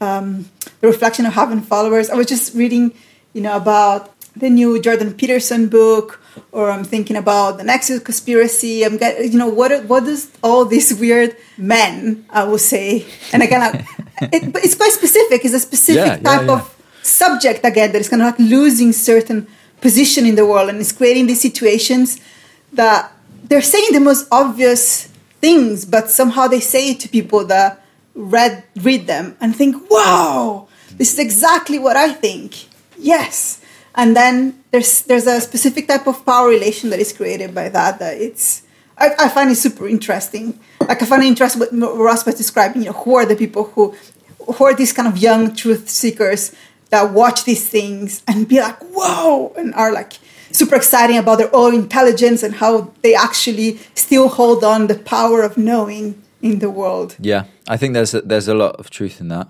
um, 0.00 0.50
the 0.80 0.86
reflection 0.88 1.26
of 1.26 1.32
having 1.34 1.60
followers. 1.60 2.10
I 2.10 2.14
was 2.14 2.26
just 2.26 2.54
reading, 2.54 2.92
you 3.32 3.40
know, 3.40 3.56
about 3.56 4.10
the 4.36 4.50
new 4.50 4.80
Jordan 4.80 5.14
Peterson 5.14 5.68
book, 5.68 6.20
or 6.50 6.70
I'm 6.70 6.82
thinking 6.82 7.16
about 7.16 7.58
the 7.58 7.64
Nexus 7.64 8.02
conspiracy. 8.02 8.82
I'm 8.84 8.96
getting, 8.96 9.32
you 9.32 9.38
know, 9.38 9.48
what 9.48 9.84
what 9.86 10.04
does 10.04 10.30
all 10.42 10.64
these 10.64 10.92
weird 10.94 11.36
men, 11.56 12.26
I 12.30 12.42
will 12.44 12.58
say, 12.58 13.06
and 13.32 13.42
again, 13.42 13.62
I, 13.62 13.86
it, 14.32 14.52
but 14.52 14.64
it's 14.64 14.74
quite 14.74 14.90
specific. 14.92 15.44
It's 15.44 15.54
a 15.54 15.60
specific 15.60 15.96
Yeah, 16.04 16.16
yeah, 16.16 16.36
type 16.38 16.46
yeah. 16.46 16.54
of 16.54 16.76
subject 17.02 17.64
again 17.64 17.92
that 17.92 18.00
is 18.00 18.08
kind 18.08 18.22
of 18.22 18.26
like 18.26 18.38
losing 18.38 18.90
certain 18.92 19.46
position 19.80 20.24
in 20.26 20.34
the 20.34 20.46
world 20.46 20.70
and 20.70 20.80
it's 20.80 20.90
creating 20.92 21.26
these 21.26 21.42
situations 21.42 22.18
that 22.72 23.12
they're 23.44 23.62
saying 23.62 23.92
the 23.92 24.00
most 24.00 24.26
obvious 24.32 25.08
things, 25.40 25.84
but 25.84 26.10
somehow 26.10 26.48
they 26.48 26.60
say 26.60 26.90
it 26.90 27.00
to 27.00 27.08
people 27.08 27.44
that 27.46 27.84
read 28.14 28.64
read 28.80 29.06
them 29.06 29.36
and 29.40 29.54
think, 29.54 29.90
"Wow, 29.90 30.68
this 30.96 31.12
is 31.12 31.18
exactly 31.18 31.78
what 31.78 31.96
I 31.96 32.12
think." 32.12 32.66
Yes, 32.96 33.60
and 33.94 34.16
then 34.16 34.64
there's 34.70 35.02
there's 35.02 35.26
a 35.26 35.40
specific 35.40 35.86
type 35.88 36.06
of 36.06 36.24
power 36.24 36.48
relation 36.48 36.90
that 36.90 37.00
is 37.00 37.12
created 37.12 37.54
by 37.54 37.68
that. 37.68 37.98
That 37.98 38.16
it's 38.16 38.62
I, 38.96 39.10
I 39.18 39.28
find 39.28 39.50
it 39.50 39.56
super 39.56 39.86
interesting. 39.86 40.58
Like 40.80 41.02
I 41.02 41.06
find 41.06 41.22
it 41.22 41.26
interesting 41.26 41.60
what 41.60 41.72
Ross 41.72 42.24
was 42.24 42.36
describing. 42.36 42.82
You 42.82 42.90
know, 42.90 42.98
who 43.04 43.16
are 43.16 43.26
the 43.26 43.36
people 43.36 43.64
who 43.74 43.94
who 44.38 44.64
are 44.64 44.74
these 44.74 44.92
kind 44.92 45.08
of 45.08 45.18
young 45.18 45.54
truth 45.54 45.88
seekers 45.88 46.54
that 46.90 47.12
watch 47.12 47.44
these 47.44 47.68
things 47.68 48.22
and 48.26 48.48
be 48.48 48.60
like, 48.60 48.78
"Whoa," 48.80 49.52
and 49.56 49.74
are 49.74 49.92
like 49.92 50.14
super 50.54 50.76
exciting 50.76 51.18
about 51.18 51.38
their 51.38 51.54
own 51.54 51.74
intelligence 51.74 52.42
and 52.42 52.54
how 52.54 52.92
they 53.02 53.14
actually 53.14 53.78
still 53.94 54.28
hold 54.28 54.62
on 54.62 54.86
the 54.86 54.94
power 54.94 55.42
of 55.42 55.58
knowing 55.58 56.22
in 56.40 56.60
the 56.60 56.70
world. 56.70 57.16
Yeah, 57.18 57.44
I 57.68 57.76
think 57.76 57.94
there's 57.94 58.14
a, 58.14 58.20
there's 58.20 58.48
a 58.48 58.54
lot 58.54 58.76
of 58.76 58.90
truth 58.90 59.20
in 59.20 59.28
that. 59.28 59.48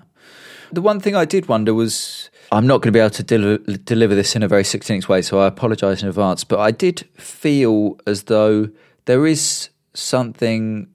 The 0.72 0.80
one 0.80 1.00
thing 1.00 1.14
I 1.14 1.24
did 1.24 1.46
wonder 1.46 1.74
was 1.74 2.30
I'm 2.50 2.66
not 2.66 2.80
going 2.80 2.92
to 2.92 2.96
be 2.96 3.00
able 3.00 3.10
to 3.10 3.22
deliver, 3.22 3.76
deliver 3.78 4.14
this 4.14 4.34
in 4.34 4.42
a 4.42 4.48
very 4.48 4.64
succinct 4.64 5.08
way, 5.08 5.22
so 5.22 5.40
I 5.40 5.46
apologise 5.46 6.02
in 6.02 6.08
advance. 6.08 6.44
But 6.44 6.60
I 6.60 6.70
did 6.70 7.06
feel 7.16 7.98
as 8.06 8.24
though 8.24 8.70
there 9.04 9.26
is 9.26 9.68
something 9.92 10.88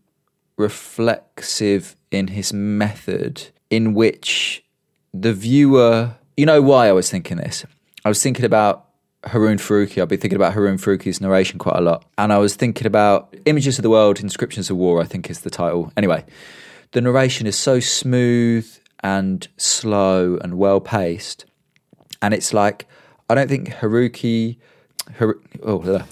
reflexive 0.58 1.95
in 2.12 2.30
his 2.30 2.52
method 2.52 3.50
in 3.69 3.93
which 3.93 4.63
the 5.13 5.34
viewer. 5.34 6.15
You 6.36 6.45
know 6.45 6.62
why 6.62 6.88
I 6.88 6.91
was 6.91 7.10
thinking 7.10 7.38
this? 7.38 7.65
I 8.04 8.10
was 8.10 8.22
thinking 8.24 8.45
about 8.45 8.88
Harun 9.26 9.58
Farocki. 9.58 10.02
I've 10.02 10.08
been 10.08 10.20
thinking 10.20 10.38
about 10.38 10.54
Harun 10.54 10.78
Farocki's 10.78 11.20
narration 11.20 11.60
quite 11.60 11.76
a 11.76 11.82
lot. 11.82 12.06
And 12.18 12.32
I 12.32 12.38
was 12.38 12.56
thinking 12.56 12.88
about 12.88 13.36
Images 13.46 13.78
of 13.78 13.84
the 13.84 13.90
World, 13.90 14.20
Inscriptions 14.20 14.70
of 14.70 14.78
War, 14.78 15.02
I 15.02 15.06
think 15.06 15.30
is 15.30 15.42
the 15.42 15.50
title. 15.50 15.92
Anyway, 15.98 16.24
the 16.92 17.02
narration 17.02 17.46
is 17.46 17.58
so 17.58 17.80
smooth 17.80 18.70
and 19.02 19.48
slow 19.58 20.38
and 20.42 20.58
well 20.58 20.80
paced. 20.80 21.46
And 22.22 22.34
it's 22.34 22.54
like, 22.54 22.88
I 23.30 23.36
don't 23.36 23.48
think 23.48 23.70
Haruki. 23.70 24.58
Har- 25.18 25.40
oh, 25.64 25.82
uh, 25.82 26.04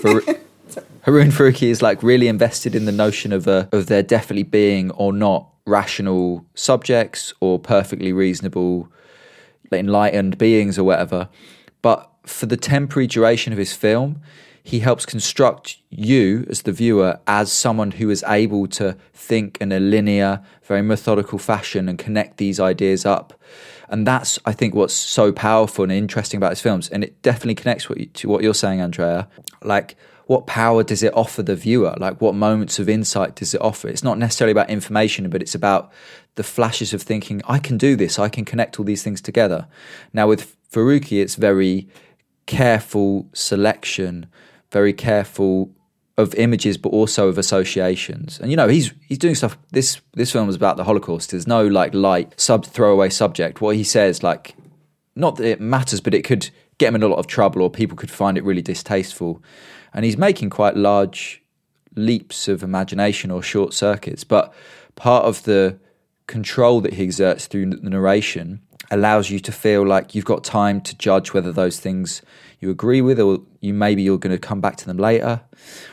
Faru- 0.00 0.22
Harun 1.02 1.30
Farocki 1.30 1.68
is 1.68 1.82
like 1.82 2.02
really 2.02 2.28
invested 2.28 2.74
in 2.74 2.84
the 2.84 2.92
notion 2.92 3.32
of 3.32 3.48
uh, 3.48 3.66
of 3.72 3.86
there 3.86 4.02
definitely 4.02 4.42
being 4.42 4.90
or 4.92 5.12
not 5.12 5.48
rational 5.66 6.44
subjects 6.54 7.32
or 7.40 7.58
perfectly 7.58 8.12
reasonable 8.12 8.88
enlightened 9.72 10.36
beings 10.36 10.78
or 10.78 10.84
whatever. 10.84 11.28
But 11.80 12.09
for 12.30 12.46
the 12.46 12.56
temporary 12.56 13.06
duration 13.06 13.52
of 13.52 13.58
his 13.58 13.72
film, 13.72 14.20
he 14.62 14.80
helps 14.80 15.06
construct 15.06 15.78
you 15.90 16.46
as 16.48 16.62
the 16.62 16.72
viewer 16.72 17.18
as 17.26 17.50
someone 17.50 17.92
who 17.92 18.10
is 18.10 18.24
able 18.28 18.66
to 18.68 18.96
think 19.12 19.58
in 19.60 19.72
a 19.72 19.80
linear, 19.80 20.42
very 20.64 20.82
methodical 20.82 21.38
fashion 21.38 21.88
and 21.88 21.98
connect 21.98 22.36
these 22.36 22.60
ideas 22.60 23.06
up. 23.06 23.32
And 23.88 24.06
that's, 24.06 24.38
I 24.44 24.52
think, 24.52 24.74
what's 24.74 24.94
so 24.94 25.32
powerful 25.32 25.82
and 25.82 25.92
interesting 25.92 26.38
about 26.38 26.50
his 26.50 26.60
films. 26.60 26.88
And 26.90 27.02
it 27.02 27.20
definitely 27.22 27.56
connects 27.56 27.88
what 27.88 27.98
you, 27.98 28.06
to 28.06 28.28
what 28.28 28.42
you're 28.42 28.54
saying, 28.54 28.80
Andrea. 28.80 29.28
Like, 29.64 29.96
what 30.26 30.46
power 30.46 30.84
does 30.84 31.02
it 31.02 31.12
offer 31.16 31.42
the 31.42 31.56
viewer? 31.56 31.94
Like, 31.98 32.20
what 32.20 32.36
moments 32.36 32.78
of 32.78 32.88
insight 32.88 33.34
does 33.34 33.52
it 33.52 33.60
offer? 33.60 33.88
It's 33.88 34.04
not 34.04 34.18
necessarily 34.18 34.52
about 34.52 34.70
information, 34.70 35.28
but 35.28 35.42
it's 35.42 35.56
about 35.56 35.90
the 36.36 36.44
flashes 36.44 36.94
of 36.94 37.02
thinking, 37.02 37.42
I 37.48 37.58
can 37.58 37.76
do 37.76 37.96
this, 37.96 38.18
I 38.18 38.28
can 38.28 38.44
connect 38.44 38.78
all 38.78 38.84
these 38.84 39.02
things 39.02 39.20
together. 39.20 39.66
Now, 40.12 40.28
with 40.28 40.56
Farocki, 40.70 41.20
it's 41.20 41.34
very 41.34 41.88
careful 42.50 43.28
selection, 43.32 44.26
very 44.72 44.92
careful 44.92 45.72
of 46.18 46.34
images, 46.34 46.76
but 46.76 46.88
also 46.88 47.28
of 47.28 47.38
associations. 47.38 48.40
And 48.40 48.50
you 48.50 48.56
know, 48.56 48.66
he's 48.66 48.92
he's 49.06 49.18
doing 49.18 49.36
stuff. 49.36 49.56
This 49.70 50.00
this 50.14 50.32
film 50.32 50.48
is 50.48 50.56
about 50.56 50.76
the 50.76 50.82
Holocaust. 50.82 51.30
There's 51.30 51.46
no 51.46 51.64
like 51.64 51.94
light 51.94 52.38
sub 52.40 52.66
throwaway 52.66 53.08
subject. 53.08 53.60
What 53.60 53.76
he 53.76 53.84
says, 53.84 54.24
like, 54.24 54.56
not 55.14 55.36
that 55.36 55.46
it 55.46 55.60
matters, 55.60 56.00
but 56.00 56.12
it 56.12 56.24
could 56.24 56.50
get 56.78 56.88
him 56.88 56.96
in 56.96 57.04
a 57.04 57.08
lot 57.08 57.20
of 57.20 57.28
trouble, 57.28 57.62
or 57.62 57.70
people 57.70 57.96
could 57.96 58.10
find 58.10 58.36
it 58.36 58.42
really 58.42 58.62
distasteful. 58.62 59.40
And 59.94 60.04
he's 60.04 60.18
making 60.18 60.50
quite 60.50 60.76
large 60.76 61.42
leaps 61.94 62.48
of 62.48 62.64
imagination 62.64 63.30
or 63.30 63.42
short 63.42 63.74
circuits. 63.74 64.24
But 64.24 64.52
part 64.96 65.24
of 65.24 65.44
the 65.44 65.78
control 66.26 66.80
that 66.80 66.94
he 66.94 67.04
exerts 67.04 67.46
through 67.46 67.70
the 67.70 67.90
narration 67.90 68.60
allows 68.90 69.30
you 69.30 69.38
to 69.40 69.52
feel 69.52 69.86
like 69.86 70.14
you've 70.14 70.24
got 70.24 70.44
time 70.44 70.80
to 70.82 70.96
judge 70.96 71.32
whether 71.32 71.52
those 71.52 71.78
things 71.78 72.22
you 72.60 72.70
agree 72.70 73.00
with 73.00 73.18
or 73.18 73.40
you 73.60 73.72
maybe 73.72 74.02
you're 74.02 74.18
going 74.18 74.34
to 74.34 74.38
come 74.38 74.60
back 74.60 74.76
to 74.76 74.86
them 74.86 74.96
later. 74.96 75.40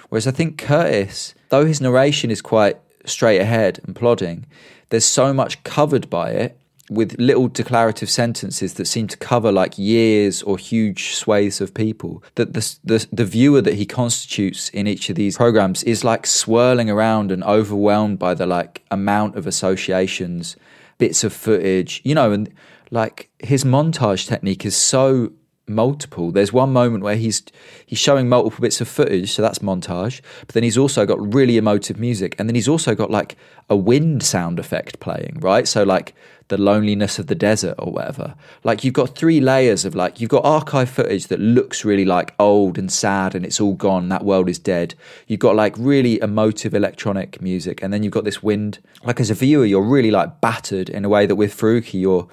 Whereas 0.10 0.28
I 0.28 0.32
think 0.32 0.58
Curtis, 0.58 1.34
though 1.50 1.66
his 1.66 1.82
narration 1.82 2.32
is 2.32 2.42
quite 2.42 2.78
straight 3.06 3.40
ahead 3.40 3.80
and 3.86 3.96
plodding, 3.96 4.46
there's 4.90 5.06
so 5.06 5.34
much 5.34 5.64
covered 5.64 6.10
by 6.10 6.32
it 6.32 6.60
with 6.90 7.20
little 7.20 7.50
declarative 7.50 8.10
sentences 8.10 8.76
that 8.76 8.86
seem 8.86 9.08
to 9.08 9.18
cover 9.18 9.52
like 9.52 9.78
years 9.78 10.42
or 10.44 10.58
huge 10.58 11.16
swathes 11.16 11.60
of 11.60 11.74
people 11.74 12.24
that 12.36 12.54
the, 12.54 12.78
the 12.84 13.08
the 13.12 13.26
viewer 13.26 13.62
that 13.62 13.74
he 13.74 13.86
constitutes 13.86 14.70
in 14.70 14.88
each 14.88 15.10
of 15.10 15.18
these 15.18 15.36
programs 15.36 15.84
is 15.84 16.06
like 16.06 16.26
swirling 16.26 16.90
around 16.90 17.30
and 17.30 17.44
overwhelmed 17.44 18.18
by 18.18 18.34
the 18.34 18.46
like 18.46 18.84
amount 18.90 19.36
of 19.36 19.46
associations 19.46 20.56
bits 20.98 21.26
of 21.26 21.34
footage 21.34 22.02
you 22.06 22.16
know 22.16 22.32
and 22.32 22.50
like 22.92 23.30
his 23.40 23.64
montage 23.64 24.28
technique 24.28 24.66
is 24.66 24.76
so 24.76 25.32
multiple. 25.68 26.32
There's 26.32 26.54
one 26.54 26.72
moment 26.72 27.04
where 27.04 27.16
he's 27.16 27.44
he's 27.86 28.00
showing 28.00 28.30
multiple 28.30 28.62
bits 28.62 28.80
of 28.82 28.88
footage 28.88 29.32
so 29.32 29.42
that's 29.42 29.60
montage 29.60 30.22
but 30.42 30.50
then 30.50 30.64
he's 30.64 30.78
also 30.78 31.06
got 31.06 31.34
really 31.34 31.58
emotive 31.58 32.00
music 32.00 32.36
and 32.40 32.48
then 32.48 32.56
he's 32.56 32.68
also 32.68 32.96
got 32.96 33.12
like 33.12 33.36
a 33.70 33.76
wind 33.76 34.24
sound 34.24 34.60
effect 34.60 35.00
playing 35.00 35.38
right? 35.42 35.68
So 35.68 35.84
like 35.84 36.16
the 36.48 36.58
loneliness 36.58 37.20
of 37.20 37.28
the 37.28 37.36
desert 37.36 37.76
or 37.78 37.92
whatever. 37.92 38.36
Like 38.64 38.84
you've 38.84 38.94
got 38.94 39.18
three 39.18 39.42
layers 39.42 39.84
of 39.84 39.96
like 39.96 40.22
you've 40.22 40.30
got 40.30 40.46
archive 40.46 40.90
footage 40.90 41.28
that 41.28 41.40
looks 41.40 41.84
really 41.84 42.06
like 42.06 42.34
old 42.40 42.78
and 42.78 42.92
sad 42.92 43.36
and 43.36 43.46
it's 43.46 43.60
all 43.60 43.74
gone 43.74 44.08
that 44.10 44.24
world 44.24 44.48
is 44.48 44.60
dead. 44.60 44.96
You've 45.28 45.42
got 45.42 45.56
like 45.56 45.76
really 45.78 46.22
emotive 46.22 46.74
electronic 46.74 47.42
music 47.42 47.84
and 47.84 47.92
then 47.92 48.04
you've 48.04 48.14
got 48.14 48.24
this 48.24 48.42
wind. 48.42 48.80
Like 49.04 49.20
as 49.20 49.30
a 49.30 49.34
viewer 49.34 49.66
you're 49.66 49.82
really 49.82 50.12
like 50.12 50.40
battered 50.40 50.90
in 50.90 51.04
a 51.04 51.10
way 51.10 51.26
that 51.26 51.36
with 51.36 51.54
Farocki 51.54 52.00
you're 52.00 52.30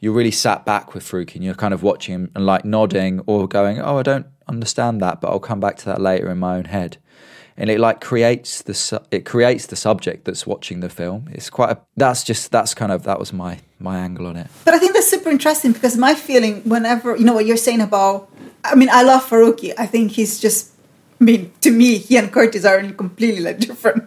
you're 0.00 0.12
really 0.12 0.30
sat 0.30 0.64
back 0.64 0.94
with 0.94 1.04
Farocki 1.04 1.36
and 1.36 1.44
you're 1.44 1.54
kind 1.54 1.74
of 1.74 1.82
watching 1.82 2.14
him 2.14 2.30
and 2.34 2.44
like 2.46 2.64
nodding 2.64 3.20
or 3.26 3.48
going, 3.48 3.80
"Oh, 3.80 3.98
I 3.98 4.02
don't 4.02 4.26
understand 4.46 5.00
that, 5.00 5.20
but 5.20 5.28
I'll 5.28 5.40
come 5.40 5.60
back 5.60 5.76
to 5.78 5.84
that 5.86 6.00
later 6.00 6.30
in 6.30 6.38
my 6.38 6.56
own 6.56 6.66
head." 6.66 6.98
And 7.58 7.70
it 7.70 7.80
like 7.80 8.02
creates 8.02 8.62
the 8.62 8.74
su- 8.74 9.04
it 9.10 9.24
creates 9.24 9.66
the 9.66 9.76
subject 9.76 10.24
that's 10.26 10.46
watching 10.46 10.80
the 10.80 10.90
film. 10.90 11.28
It's 11.32 11.48
quite 11.48 11.70
a 11.70 11.78
that's 11.96 12.22
just 12.22 12.50
that's 12.50 12.74
kind 12.74 12.92
of 12.92 13.04
that 13.04 13.18
was 13.18 13.32
my 13.32 13.60
my 13.78 13.98
angle 13.98 14.26
on 14.26 14.36
it. 14.36 14.48
But 14.64 14.74
I 14.74 14.78
think 14.78 14.92
that's 14.92 15.08
super 15.08 15.30
interesting 15.30 15.72
because 15.72 15.96
my 15.96 16.14
feeling, 16.14 16.62
whenever 16.62 17.16
you 17.16 17.24
know 17.24 17.32
what 17.32 17.46
you're 17.46 17.56
saying 17.56 17.80
about, 17.80 18.28
I 18.64 18.74
mean, 18.74 18.88
I 18.92 19.02
love 19.02 19.24
Farocki. 19.28 19.72
I 19.78 19.86
think 19.86 20.12
he's 20.12 20.40
just, 20.40 20.72
I 21.20 21.24
mean, 21.24 21.52
to 21.60 21.70
me, 21.70 21.98
he 21.98 22.16
and 22.16 22.32
Curtis 22.32 22.64
are 22.64 22.78
in 22.78 22.94
completely 22.94 23.40
like 23.40 23.58
different. 23.58 24.04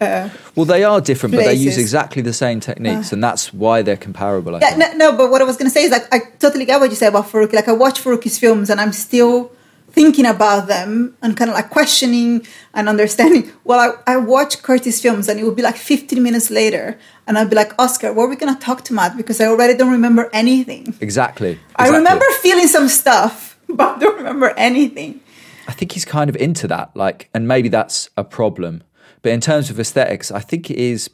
Uh, 0.00 0.28
Well, 0.54 0.64
they 0.64 0.84
are 0.84 1.00
different, 1.00 1.34
but 1.34 1.44
they 1.44 1.54
use 1.54 1.78
exactly 1.78 2.22
the 2.22 2.32
same 2.32 2.60
techniques, 2.60 3.12
and 3.12 3.22
that's 3.22 3.52
why 3.52 3.82
they're 3.82 3.96
comparable. 3.96 4.54
I 4.54 4.60
yeah, 4.60 4.74
think. 4.74 4.96
no, 4.96 5.10
no, 5.10 5.16
but 5.16 5.30
what 5.30 5.40
I 5.40 5.44
was 5.44 5.56
going 5.56 5.70
to 5.70 5.74
say 5.74 5.84
is 5.84 5.90
like 5.90 6.12
I 6.12 6.20
totally 6.38 6.64
get 6.64 6.80
what 6.80 6.90
you 6.90 6.96
say 6.96 7.08
about 7.08 7.26
Farocki. 7.26 7.54
Like 7.54 7.68
I 7.68 7.72
watch 7.72 8.02
Farocki's 8.02 8.38
films 8.38 8.70
and 8.70 8.80
I'm 8.80 8.92
still 8.92 9.52
thinking 9.90 10.26
about 10.26 10.68
them 10.68 11.16
and 11.22 11.36
kind 11.36 11.50
of 11.50 11.56
like 11.56 11.70
questioning 11.70 12.46
and 12.74 12.88
understanding. 12.88 13.50
Well, 13.64 13.80
I, 14.06 14.14
I 14.14 14.16
watch 14.16 14.62
Curtis 14.62 15.00
films 15.00 15.28
and 15.28 15.40
it 15.40 15.44
would 15.44 15.56
be 15.56 15.62
like 15.62 15.76
15 15.76 16.22
minutes 16.22 16.50
later 16.50 16.98
and 17.26 17.38
I'd 17.38 17.50
be 17.50 17.56
like, 17.56 17.72
Oscar, 17.78 18.12
what 18.12 18.24
are 18.24 18.28
we 18.28 18.36
going 18.36 18.54
to 18.54 18.60
talk 18.60 18.84
to 18.84 18.94
Matt? 18.94 19.16
Because 19.16 19.40
I 19.40 19.46
already 19.46 19.74
don't 19.74 19.90
remember 19.90 20.30
anything. 20.32 20.94
Exactly. 21.00 21.58
I 21.76 21.88
remember 21.88 22.24
feeling 22.42 22.68
some 22.68 22.88
stuff, 22.88 23.58
but 23.68 23.96
I 23.96 23.98
don't 23.98 24.16
remember 24.16 24.52
anything. 24.56 25.20
I 25.66 25.72
think 25.72 25.92
he's 25.92 26.04
kind 26.04 26.30
of 26.30 26.36
into 26.36 26.66
that, 26.68 26.96
like, 26.96 27.28
and 27.34 27.46
maybe 27.46 27.68
that's 27.68 28.08
a 28.16 28.24
problem. 28.24 28.82
But 29.28 29.34
in 29.34 29.42
terms 29.42 29.68
of 29.68 29.78
aesthetics, 29.78 30.30
I 30.30 30.40
think 30.40 30.70
it 30.70 30.78
is 30.78 31.10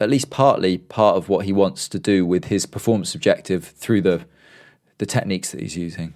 at 0.00 0.10
least 0.10 0.28
partly 0.28 0.76
part 0.76 1.16
of 1.16 1.28
what 1.28 1.44
he 1.44 1.52
wants 1.52 1.88
to 1.90 2.00
do 2.00 2.26
with 2.26 2.46
his 2.46 2.66
performance 2.66 3.14
objective 3.14 3.64
through 3.64 4.00
the 4.00 4.26
the 4.98 5.06
techniques 5.06 5.52
that 5.52 5.60
he's 5.60 5.76
using. 5.76 6.14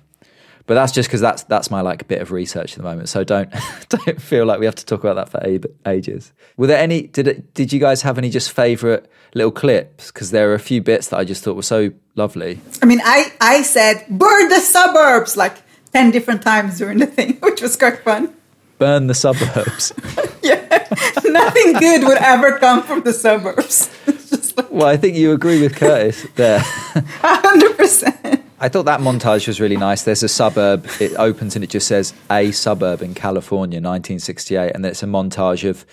But 0.66 0.74
that's 0.74 0.90
just 0.90 1.08
because 1.08 1.20
that's 1.20 1.44
that's 1.44 1.70
my 1.70 1.80
like 1.80 2.08
bit 2.08 2.20
of 2.20 2.32
research 2.32 2.72
at 2.72 2.78
the 2.78 2.82
moment. 2.82 3.08
So 3.08 3.22
don't 3.22 3.54
don't 3.88 4.20
feel 4.20 4.46
like 4.46 4.58
we 4.58 4.66
have 4.66 4.74
to 4.74 4.84
talk 4.84 5.04
about 5.04 5.14
that 5.14 5.28
for 5.28 5.40
ages. 5.86 6.32
Were 6.56 6.66
there 6.66 6.82
any? 6.82 7.02
Did 7.02 7.28
it? 7.28 7.54
Did 7.54 7.72
you 7.72 7.78
guys 7.78 8.02
have 8.02 8.18
any 8.18 8.30
just 8.30 8.50
favourite 8.50 9.06
little 9.32 9.52
clips? 9.52 10.10
Because 10.10 10.32
there 10.32 10.50
are 10.50 10.54
a 10.54 10.58
few 10.58 10.82
bits 10.82 11.06
that 11.10 11.18
I 11.18 11.24
just 11.24 11.44
thought 11.44 11.54
were 11.54 11.62
so 11.62 11.92
lovely. 12.16 12.58
I 12.82 12.86
mean, 12.86 13.00
I 13.04 13.32
I 13.40 13.62
said 13.62 14.06
burn 14.08 14.48
the 14.48 14.58
suburbs 14.58 15.36
like 15.36 15.58
ten 15.92 16.10
different 16.10 16.42
times 16.42 16.78
during 16.78 16.98
the 16.98 17.06
thing, 17.06 17.34
which 17.42 17.62
was 17.62 17.76
quite 17.76 18.02
fun. 18.02 18.34
Burn 18.78 19.06
the 19.06 19.14
suburbs. 19.14 19.92
Yeah, 20.40 20.86
nothing 21.24 21.72
good 21.74 22.04
would 22.04 22.16
ever 22.18 22.58
come 22.58 22.82
from 22.82 23.02
the 23.02 23.12
suburbs. 23.12 23.90
Like 24.56 24.72
well, 24.72 24.86
I 24.88 24.96
think 24.96 25.16
you 25.16 25.32
agree 25.32 25.60
with 25.62 25.76
Curtis 25.76 26.26
there. 26.34 26.58
hundred 27.20 27.76
percent. 27.76 28.44
I 28.58 28.68
thought 28.68 28.86
that 28.86 28.98
montage 28.98 29.46
was 29.46 29.60
really 29.60 29.76
nice. 29.76 30.02
There's 30.02 30.24
a 30.24 30.28
suburb. 30.28 30.84
It 31.00 31.14
opens 31.14 31.54
and 31.54 31.62
it 31.62 31.70
just 31.70 31.86
says 31.86 32.12
a 32.28 32.50
suburb 32.50 33.02
in 33.02 33.14
California, 33.14 33.76
1968, 33.76 34.72
and 34.74 34.84
then 34.84 34.90
it's 34.90 35.02
a 35.04 35.06
montage 35.06 35.68
of 35.68 35.86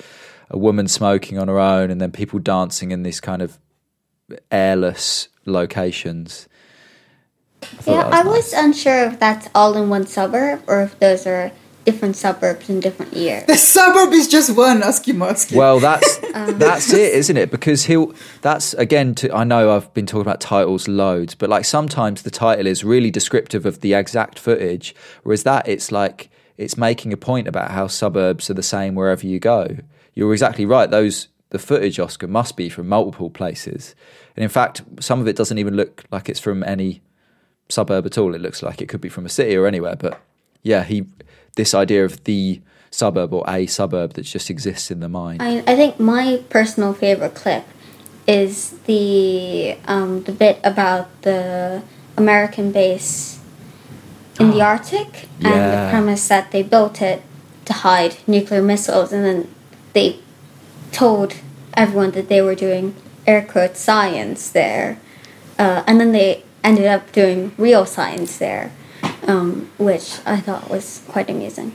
a 0.49 0.57
woman 0.57 0.87
smoking 0.87 1.37
on 1.37 1.47
her 1.47 1.59
own, 1.59 1.91
and 1.91 2.01
then 2.01 2.11
people 2.11 2.39
dancing 2.39 2.91
in 2.91 3.03
these 3.03 3.19
kind 3.19 3.43
of 3.43 3.59
airless 4.49 5.27
locations. 5.45 6.47
thought 7.61 7.91
Yeah, 7.91 8.03
that 8.09 8.13
I 8.13 8.23
was 8.23 8.35
was 8.35 8.53
unsure 8.53 9.05
if 9.05 9.19
that's 9.19 9.47
all 9.53 9.77
in 9.77 9.89
one 9.89 10.07
suburb 10.07 10.63
or 10.67 10.81
if 10.81 10.97
those 10.99 11.27
are 11.27 11.51
different 11.85 12.15
suburbs 12.15 12.69
in 12.69 12.79
different 12.79 13.13
years. 13.13 13.45
The 13.45 13.55
suburb 13.55 14.11
is 14.11 14.27
just 14.27 14.55
one 14.57 14.83
Oski 14.83 15.13
Well, 15.13 15.79
that's 15.79 16.19
um, 16.33 16.57
that's 16.57 16.91
it, 16.91 17.13
isn't 17.13 17.37
it? 17.37 17.51
Because 17.51 17.85
he'll. 17.85 18.13
That's 18.41 18.73
again. 18.73 19.15
To, 19.15 19.33
I 19.33 19.43
know 19.43 19.75
I've 19.75 19.93
been 19.93 20.05
talking 20.05 20.21
about 20.21 20.41
titles 20.41 20.87
loads, 20.87 21.35
but 21.35 21.49
like 21.49 21.65
sometimes 21.65 22.23
the 22.23 22.31
title 22.31 22.67
is 22.67 22.83
really 22.83 23.11
descriptive 23.11 23.65
of 23.65 23.81
the 23.81 23.93
exact 23.93 24.39
footage, 24.39 24.95
whereas 25.23 25.43
that 25.43 25.67
it's 25.67 25.91
like 25.91 26.29
it's 26.57 26.77
making 26.77 27.13
a 27.13 27.17
point 27.17 27.47
about 27.47 27.71
how 27.71 27.87
suburbs 27.87 28.49
are 28.49 28.55
the 28.55 28.63
same 28.63 28.95
wherever 28.95 29.25
you 29.25 29.39
go. 29.39 29.77
You're 30.13 30.33
exactly 30.33 30.65
right. 30.65 30.89
Those 30.89 31.27
the 31.51 31.59
footage, 31.59 31.99
Oscar, 31.99 32.27
must 32.27 32.57
be 32.57 32.69
from 32.69 32.89
multiple 32.89 33.29
places, 33.29 33.95
and 34.35 34.43
in 34.43 34.49
fact, 34.49 34.81
some 34.99 35.21
of 35.21 35.27
it 35.27 35.35
doesn't 35.35 35.59
even 35.59 35.75
look 35.75 36.03
like 36.11 36.27
it's 36.27 36.39
from 36.39 36.63
any 36.63 37.01
suburb 37.69 38.05
at 38.05 38.17
all. 38.17 38.33
It 38.35 38.41
looks 38.41 38.61
like 38.63 38.81
it 38.81 38.89
could 38.89 39.01
be 39.01 39.09
from 39.09 39.25
a 39.25 39.29
city 39.29 39.55
or 39.55 39.67
anywhere. 39.67 39.95
But 39.95 40.21
yeah, 40.63 40.83
he 40.83 41.05
this 41.55 41.73
idea 41.73 42.05
of 42.05 42.23
the 42.25 42.61
suburb 42.91 43.33
or 43.33 43.43
a 43.47 43.65
suburb 43.65 44.13
that 44.13 44.23
just 44.23 44.49
exists 44.49 44.91
in 44.91 44.99
the 44.99 45.09
mind. 45.09 45.41
I, 45.41 45.59
I 45.67 45.75
think 45.75 45.99
my 45.99 46.43
personal 46.49 46.93
favorite 46.93 47.35
clip 47.35 47.65
is 48.27 48.71
the 48.85 49.77
um, 49.87 50.23
the 50.23 50.31
bit 50.31 50.59
about 50.63 51.21
the 51.21 51.83
American 52.17 52.71
base 52.71 53.39
in 54.39 54.51
the 54.51 54.61
Arctic 54.61 55.27
and 55.41 55.53
the 55.53 55.87
premise 55.91 56.27
that 56.27 56.51
they 56.51 56.63
built 56.63 57.01
it 57.01 57.21
to 57.65 57.73
hide 57.73 58.17
nuclear 58.27 58.61
missiles, 58.61 59.11
and 59.11 59.25
then 59.25 59.55
they 59.93 60.19
told 60.91 61.35
everyone 61.73 62.11
that 62.11 62.27
they 62.29 62.41
were 62.41 62.55
doing 62.55 62.95
air 63.25 63.41
quote 63.43 63.77
science 63.77 64.49
there, 64.49 64.99
uh, 65.57 65.83
and 65.87 65.99
then 65.99 66.11
they 66.11 66.43
ended 66.63 66.85
up 66.85 67.11
doing 67.11 67.53
real 67.57 67.85
science 67.85 68.37
there, 68.37 68.71
um, 69.27 69.69
which 69.77 70.19
I 70.25 70.39
thought 70.39 70.69
was 70.69 71.03
quite 71.07 71.29
amusing. 71.29 71.71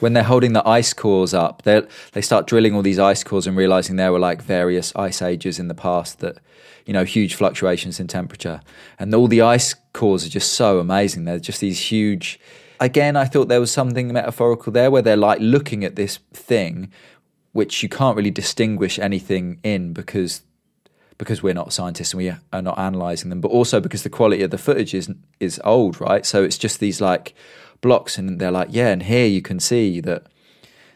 when 0.00 0.14
they're 0.14 0.24
holding 0.24 0.54
the 0.54 0.66
ice 0.66 0.92
cores 0.92 1.34
up, 1.34 1.62
they 1.62 1.82
they 2.12 2.22
start 2.22 2.46
drilling 2.46 2.74
all 2.74 2.82
these 2.82 2.98
ice 2.98 3.22
cores 3.22 3.46
and 3.46 3.56
realizing 3.56 3.96
there 3.96 4.12
were 4.12 4.18
like 4.18 4.42
various 4.42 4.92
ice 4.96 5.22
ages 5.22 5.58
in 5.58 5.68
the 5.68 5.74
past 5.74 6.18
that, 6.20 6.38
you 6.86 6.92
know, 6.92 7.04
huge 7.04 7.34
fluctuations 7.34 8.00
in 8.00 8.06
temperature, 8.06 8.60
and 8.98 9.14
all 9.14 9.28
the 9.28 9.42
ice 9.42 9.74
cores 9.92 10.24
are 10.24 10.30
just 10.30 10.52
so 10.54 10.78
amazing. 10.78 11.24
They're 11.24 11.38
just 11.38 11.60
these 11.60 11.80
huge. 11.92 12.40
Again, 12.80 13.14
I 13.14 13.26
thought 13.26 13.48
there 13.48 13.60
was 13.60 13.70
something 13.70 14.10
metaphorical 14.10 14.72
there 14.72 14.90
where 14.90 15.02
they're 15.02 15.16
like 15.16 15.38
looking 15.40 15.84
at 15.84 15.96
this 15.96 16.18
thing, 16.32 16.90
which 17.52 17.82
you 17.82 17.90
can't 17.90 18.16
really 18.16 18.30
distinguish 18.30 18.98
anything 18.98 19.60
in 19.62 19.92
because 19.92 20.42
because 21.20 21.42
we're 21.42 21.52
not 21.52 21.70
scientists 21.70 22.14
and 22.14 22.18
we 22.18 22.30
are 22.30 22.62
not 22.62 22.78
analyzing 22.78 23.28
them, 23.28 23.42
but 23.42 23.50
also 23.50 23.78
because 23.78 24.04
the 24.04 24.08
quality 24.08 24.42
of 24.42 24.50
the 24.50 24.56
footage 24.56 24.94
is 24.94 25.10
is 25.38 25.60
old, 25.64 26.00
right? 26.00 26.24
So 26.24 26.42
it's 26.42 26.56
just 26.56 26.80
these 26.80 26.98
like 26.98 27.34
blocks, 27.82 28.16
and 28.16 28.40
they're 28.40 28.50
like, 28.50 28.68
yeah, 28.70 28.88
and 28.88 29.02
here 29.02 29.26
you 29.26 29.42
can 29.42 29.60
see 29.60 30.00
that 30.00 30.22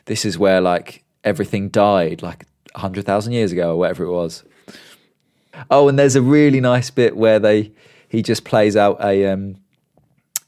this 0.06 0.24
is 0.24 0.38
where 0.38 0.62
like 0.62 1.04
everything 1.24 1.68
died 1.68 2.22
like 2.22 2.46
hundred 2.74 3.04
thousand 3.04 3.34
years 3.34 3.52
ago 3.52 3.72
or 3.72 3.76
whatever 3.76 4.04
it 4.04 4.10
was. 4.10 4.44
Oh, 5.70 5.88
and 5.88 5.98
there's 5.98 6.16
a 6.16 6.22
really 6.22 6.60
nice 6.60 6.88
bit 6.88 7.18
where 7.18 7.38
they 7.38 7.72
he 8.08 8.22
just 8.22 8.44
plays 8.44 8.76
out 8.76 9.04
a 9.04 9.26
um 9.26 9.56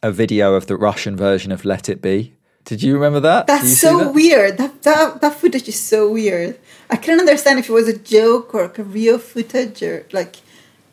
a 0.02 0.10
video 0.10 0.54
of 0.54 0.68
the 0.68 0.76
Russian 0.78 1.16
version 1.18 1.52
of 1.52 1.66
Let 1.66 1.90
It 1.90 2.00
Be. 2.00 2.32
Did 2.66 2.82
you 2.82 2.94
remember 2.94 3.20
that? 3.20 3.46
That's 3.46 3.78
so 3.78 3.98
that? 3.98 4.12
weird. 4.12 4.58
That, 4.58 4.82
that 4.82 5.20
that 5.20 5.34
footage 5.34 5.68
is 5.68 5.78
so 5.80 6.10
weird. 6.10 6.58
I 6.90 6.96
couldn't 6.96 7.20
understand 7.20 7.60
if 7.60 7.68
it 7.68 7.72
was 7.72 7.86
a 7.88 7.96
joke 7.96 8.54
or 8.54 8.62
like 8.62 8.78
a 8.78 8.82
real 8.82 9.18
footage 9.18 9.82
or 9.82 10.04
like. 10.12 10.36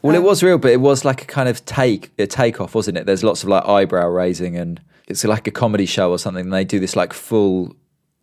Well, 0.03 0.13
it 0.15 0.19
um, 0.19 0.23
was 0.23 0.43
real, 0.43 0.59
but 0.59 0.71
it 0.71 0.81
was 0.81 1.03
like 1.03 1.23
a 1.23 1.25
kind 1.25 1.49
of 1.49 1.65
take 1.65 2.11
a 2.19 2.27
takeoff, 2.27 2.75
wasn't 2.75 2.99
it? 2.99 3.07
There's 3.07 3.23
lots 3.23 3.41
of 3.41 3.49
like 3.49 3.65
eyebrow 3.67 4.07
raising, 4.07 4.55
and 4.55 4.81
it's 5.07 5.23
like 5.23 5.47
a 5.47 5.51
comedy 5.51 5.87
show 5.87 6.11
or 6.11 6.19
something. 6.19 6.45
And 6.45 6.53
they 6.53 6.63
do 6.63 6.79
this 6.79 6.95
like 6.95 7.11
full 7.11 7.75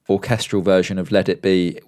orchestral 0.08 0.62
version 0.62 0.96
of 0.96 1.10
"Let 1.10 1.28
It 1.28 1.42
Be" 1.42 1.80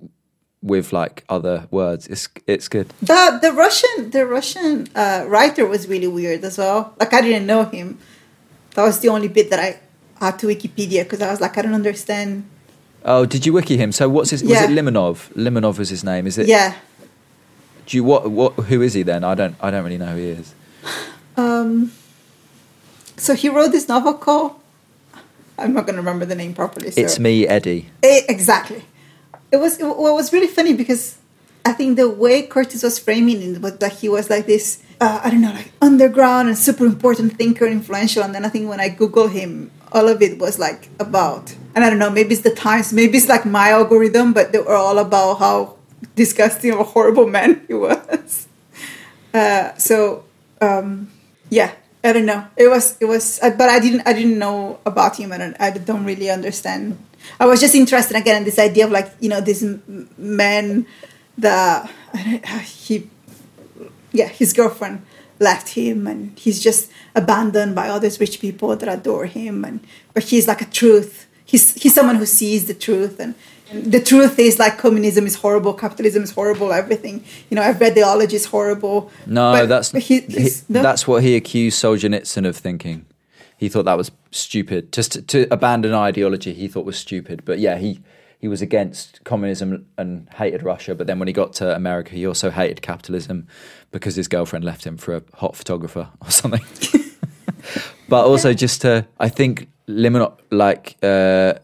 with 0.62 0.92
like 0.92 1.24
other 1.28 1.68
words. 1.70 2.08
It's 2.08 2.28
it's 2.48 2.66
good. 2.66 2.88
The 3.00 3.38
the 3.40 3.52
Russian 3.52 4.10
the 4.10 4.26
Russian 4.26 4.88
uh, 4.96 5.26
writer 5.28 5.64
was 5.64 5.86
really 5.86 6.08
weird 6.08 6.42
as 6.42 6.58
well. 6.58 6.92
Like 6.98 7.14
I 7.14 7.20
didn't 7.20 7.46
know 7.46 7.66
him. 7.66 8.00
That 8.74 8.82
was 8.82 8.98
the 8.98 9.10
only 9.10 9.28
bit 9.28 9.50
that 9.50 9.60
I 9.60 9.78
had 10.22 10.38
to 10.38 10.46
Wikipedia 10.46 11.02
because 11.02 11.20
I 11.20 11.30
was 11.30 11.40
like 11.40 11.58
I 11.58 11.62
don't 11.62 11.74
understand. 11.74 12.44
Oh, 13.04 13.26
did 13.26 13.44
you 13.44 13.52
wiki 13.52 13.76
him? 13.76 13.92
So 13.92 14.08
what's 14.08 14.30
his? 14.30 14.42
Yeah. 14.42 14.62
Was 14.62 14.70
it 14.70 14.74
Limonov? 14.78 15.32
Limonov 15.34 15.80
is 15.80 15.90
his 15.90 16.04
name. 16.04 16.26
Is 16.26 16.38
it? 16.38 16.46
Yeah. 16.46 16.74
Do 17.86 17.96
you 17.96 18.04
what 18.04 18.30
what? 18.30 18.52
Who 18.54 18.80
is 18.82 18.94
he 18.94 19.02
then? 19.02 19.24
I 19.24 19.34
don't 19.34 19.56
I 19.60 19.70
don't 19.70 19.84
really 19.84 19.98
know 19.98 20.14
who 20.14 20.18
he 20.18 20.28
is. 20.28 20.54
Um. 21.36 21.92
So 23.16 23.34
he 23.34 23.48
wrote 23.48 23.72
this 23.72 23.88
novel 23.88 24.14
called. 24.14 24.54
I'm 25.58 25.74
not 25.74 25.86
going 25.86 25.96
to 25.96 26.00
remember 26.00 26.24
the 26.24 26.34
name 26.34 26.54
properly. 26.54 26.90
So. 26.90 27.00
It's 27.00 27.18
me, 27.18 27.46
Eddie. 27.46 27.90
Eh, 28.02 28.22
exactly. 28.28 28.84
It 29.50 29.58
was 29.58 29.78
it, 29.78 29.84
well, 29.84 30.08
it 30.08 30.14
was 30.14 30.32
really 30.32 30.46
funny 30.46 30.72
because 30.72 31.18
I 31.64 31.72
think 31.72 31.96
the 31.96 32.08
way 32.08 32.42
Curtis 32.42 32.82
was 32.82 32.98
framing 32.98 33.42
it 33.42 33.60
was 33.60 33.76
that 33.78 33.92
he 34.00 34.08
was 34.08 34.30
like 34.30 34.46
this 34.46 34.82
uh, 35.00 35.20
I 35.22 35.30
don't 35.30 35.40
know 35.40 35.52
like 35.52 35.72
underground 35.80 36.48
and 36.48 36.56
super 36.56 36.86
important 36.86 37.36
thinker 37.36 37.66
influential 37.66 38.22
and 38.22 38.34
then 38.34 38.44
I 38.44 38.48
think 38.48 38.68
when 38.68 38.80
I 38.80 38.88
Google 38.88 39.28
him 39.28 39.70
all 39.94 40.08
of 40.08 40.22
it 40.22 40.38
was 40.38 40.58
like 40.58 40.88
about 40.98 41.54
and 41.74 41.84
I 41.84 41.90
don't 41.90 41.98
know 41.98 42.10
maybe 42.10 42.34
it's 42.34 42.42
the 42.42 42.54
times 42.54 42.92
maybe 42.92 43.18
it's 43.18 43.28
like 43.28 43.44
my 43.44 43.70
algorithm 43.70 44.32
but 44.32 44.52
they 44.52 44.58
were 44.58 44.74
all 44.74 44.98
about 44.98 45.38
how 45.38 45.76
disgusting 46.14 46.72
a 46.72 46.82
horrible 46.82 47.26
man 47.26 47.64
he 47.68 47.74
was. 47.74 48.48
Uh, 49.32 49.74
so 49.76 50.24
um, 50.60 51.10
yeah 51.50 51.72
I 52.04 52.12
don't 52.12 52.26
know. 52.26 52.46
It 52.56 52.66
was 52.68 52.96
it 53.00 53.04
was 53.04 53.38
but 53.40 53.68
I 53.68 53.78
didn't 53.78 54.06
I 54.06 54.12
didn't 54.12 54.38
know 54.38 54.80
about 54.84 55.16
him. 55.16 55.30
And 55.32 55.56
I 55.60 55.70
don't 55.70 56.04
really 56.04 56.30
understand. 56.30 56.98
I 57.38 57.46
was 57.46 57.60
just 57.60 57.74
interested 57.74 58.16
again 58.16 58.38
in 58.38 58.44
this 58.44 58.58
idea 58.58 58.86
of 58.86 58.90
like 58.90 59.12
you 59.20 59.28
know 59.28 59.40
this 59.40 59.62
man 60.18 60.86
that 61.38 61.88
he 62.64 63.08
yeah 64.12 64.26
his 64.26 64.52
girlfriend 64.52 65.06
left 65.42 65.68
him 65.80 66.06
and 66.06 66.18
he's 66.38 66.58
just 66.68 66.90
abandoned 67.14 67.74
by 67.74 67.88
all 67.88 68.00
these 68.00 68.18
rich 68.24 68.40
people 68.40 68.74
that 68.76 68.88
adore 68.88 69.26
him 69.26 69.64
and 69.64 69.80
but 70.14 70.22
he's 70.30 70.46
like 70.48 70.62
a 70.62 70.70
truth 70.80 71.26
he's 71.44 71.74
he's 71.82 71.94
someone 71.94 72.16
who 72.16 72.26
sees 72.26 72.66
the 72.66 72.74
truth 72.86 73.20
and 73.20 73.34
the 73.94 74.00
truth 74.00 74.38
is 74.38 74.58
like 74.58 74.74
communism 74.78 75.24
is 75.26 75.34
horrible 75.36 75.72
capitalism 75.74 76.22
is 76.22 76.30
horrible 76.32 76.72
everything 76.72 77.16
you 77.50 77.54
know 77.56 77.62
ideology 77.62 78.36
is 78.36 78.46
horrible 78.46 79.10
No, 79.26 79.52
But 79.52 79.66
that's 79.68 79.90
he, 80.08 80.20
he- 80.20 80.50
no? 80.68 80.82
that's 80.82 81.06
what 81.08 81.22
he 81.22 81.36
accused 81.36 81.82
Solzhenitsyn 81.82 82.46
of 82.46 82.56
thinking. 82.56 83.04
He 83.62 83.68
thought 83.68 83.84
that 83.84 83.96
was 83.96 84.10
stupid. 84.32 84.92
Just 84.92 85.12
to, 85.12 85.22
to 85.32 85.38
abandon 85.52 85.94
ideology, 85.94 86.52
he 86.52 86.66
thought 86.66 86.84
was 86.84 86.98
stupid. 86.98 87.44
But 87.44 87.60
yeah, 87.60 87.76
he 87.78 88.00
he 88.42 88.48
was 88.48 88.60
against 88.60 89.22
communism 89.22 89.86
and 89.96 90.28
hated 90.34 90.64
Russia. 90.64 90.96
But 90.96 91.06
then 91.06 91.20
when 91.20 91.28
he 91.28 91.32
got 91.32 91.52
to 91.54 91.76
America, 91.76 92.10
he 92.10 92.26
also 92.26 92.50
hated 92.50 92.82
capitalism 92.82 93.46
because 93.92 94.16
his 94.16 94.26
girlfriend 94.26 94.64
left 94.64 94.84
him 94.84 94.96
for 94.96 95.14
a 95.14 95.22
hot 95.34 95.54
photographer 95.54 96.10
or 96.20 96.28
something. 96.28 96.60
but 98.08 98.26
also 98.26 98.52
just 98.52 98.82
to, 98.82 99.06
I 99.20 99.28
think 99.28 99.68
Limonov, 99.86 100.40
like 100.50 100.96
uh, 101.04 101.54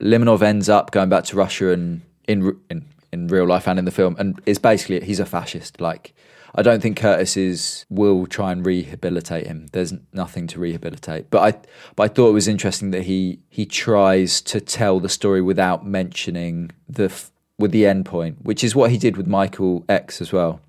Limonov 0.00 0.42
ends 0.42 0.68
up 0.68 0.92
going 0.92 1.08
back 1.08 1.24
to 1.24 1.36
Russia 1.36 1.72
and 1.72 2.02
in 2.28 2.56
in 2.70 2.84
in 3.12 3.26
real 3.26 3.46
life 3.46 3.66
and 3.66 3.76
in 3.76 3.84
the 3.84 3.90
film, 3.90 4.14
and 4.18 4.40
is 4.46 4.58
basically 4.58 5.04
he's 5.04 5.18
a 5.18 5.26
fascist. 5.26 5.80
Like 5.80 6.14
I 6.54 6.62
don't 6.62 6.80
think 6.80 6.96
Curtis 6.96 7.36
is 7.36 7.84
will 7.90 8.26
try 8.26 8.52
and 8.52 8.64
rehabilitate 8.64 9.46
him. 9.46 9.68
There's 9.72 9.92
nothing 10.12 10.46
to 10.48 10.60
rehabilitate. 10.60 11.30
But 11.30 11.54
I 11.54 11.58
but 11.96 12.04
I 12.04 12.08
thought 12.08 12.30
it 12.30 12.34
was 12.34 12.48
interesting 12.48 12.90
that 12.92 13.02
he 13.02 13.40
he 13.48 13.66
tries 13.66 14.40
to 14.42 14.60
tell 14.60 15.00
the 15.00 15.08
story 15.08 15.42
without 15.42 15.86
mentioning 15.86 16.70
the 16.88 17.12
with 17.58 17.72
the 17.72 17.86
end 17.86 18.06
point, 18.06 18.38
which 18.42 18.64
is 18.64 18.74
what 18.74 18.90
he 18.90 18.98
did 18.98 19.16
with 19.16 19.26
Michael 19.26 19.84
X 19.88 20.20
as 20.20 20.32
well. 20.32 20.60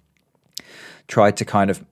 Tried 1.08 1.38
to 1.38 1.46
kind 1.46 1.70
of 1.70 1.86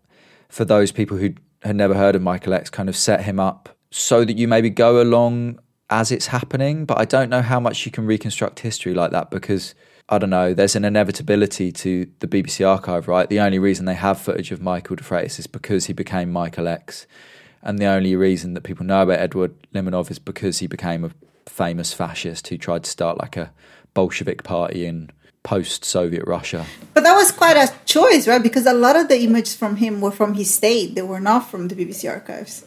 for 0.49 0.65
those 0.65 0.91
people 0.91 1.17
who 1.17 1.33
had 1.63 1.75
never 1.75 1.93
heard 1.93 2.15
of 2.15 2.21
Michael 2.21 2.53
X, 2.53 2.69
kind 2.69 2.89
of 2.89 2.95
set 2.95 3.21
him 3.23 3.39
up 3.39 3.69
so 3.89 4.23
that 4.25 4.37
you 4.37 4.47
maybe 4.47 4.69
go 4.69 5.01
along 5.01 5.59
as 5.89 6.11
it's 6.11 6.27
happening. 6.27 6.85
But 6.85 6.99
I 6.99 7.05
don't 7.05 7.29
know 7.29 7.41
how 7.41 7.59
much 7.59 7.85
you 7.85 7.91
can 7.91 8.05
reconstruct 8.05 8.59
history 8.59 8.93
like 8.93 9.11
that 9.11 9.31
because 9.31 9.73
I 10.09 10.17
don't 10.19 10.29
know. 10.29 10.53
There's 10.53 10.75
an 10.75 10.85
inevitability 10.85 11.71
to 11.73 12.07
the 12.19 12.27
BBC 12.27 12.65
archive, 12.67 13.07
right? 13.09 13.27
The 13.29 13.41
only 13.41 13.59
reason 13.59 13.85
they 13.85 13.93
have 13.93 14.19
footage 14.21 14.51
of 14.51 14.61
Michael 14.61 14.95
de 14.95 15.03
Freitas 15.03 15.37
is 15.37 15.47
because 15.47 15.85
he 15.87 15.93
became 15.93 16.31
Michael 16.31 16.67
X, 16.67 17.05
and 17.61 17.77
the 17.77 17.85
only 17.87 18.15
reason 18.15 18.53
that 18.53 18.61
people 18.61 18.85
know 18.85 19.01
about 19.01 19.19
Edward 19.19 19.53
Limonov 19.73 20.09
is 20.09 20.19
because 20.19 20.59
he 20.59 20.67
became 20.67 21.03
a 21.03 21.11
famous 21.45 21.91
fascist 21.93 22.47
who 22.47 22.57
tried 22.57 22.85
to 22.85 22.89
start 22.89 23.17
like 23.19 23.35
a 23.35 23.51
Bolshevik 23.93 24.43
party 24.43 24.85
in 24.85 25.09
post-Soviet 25.43 26.25
Russia. 26.25 26.65
But 26.93 27.03
that 27.03 27.15
was 27.15 27.31
quite 27.31 27.57
a 27.57 27.73
choice, 27.85 28.27
right? 28.27 28.41
Because 28.43 28.65
a 28.65 28.73
lot 28.73 28.95
of 28.95 29.07
the 29.09 29.19
images 29.21 29.55
from 29.55 29.75
him 29.77 29.99
were 29.99 30.11
from 30.11 30.35
his 30.35 30.53
state; 30.53 30.95
they 30.95 31.01
were 31.01 31.19
not 31.19 31.49
from 31.51 31.67
the 31.67 31.75
BBC 31.75 32.09
archives. 32.09 32.63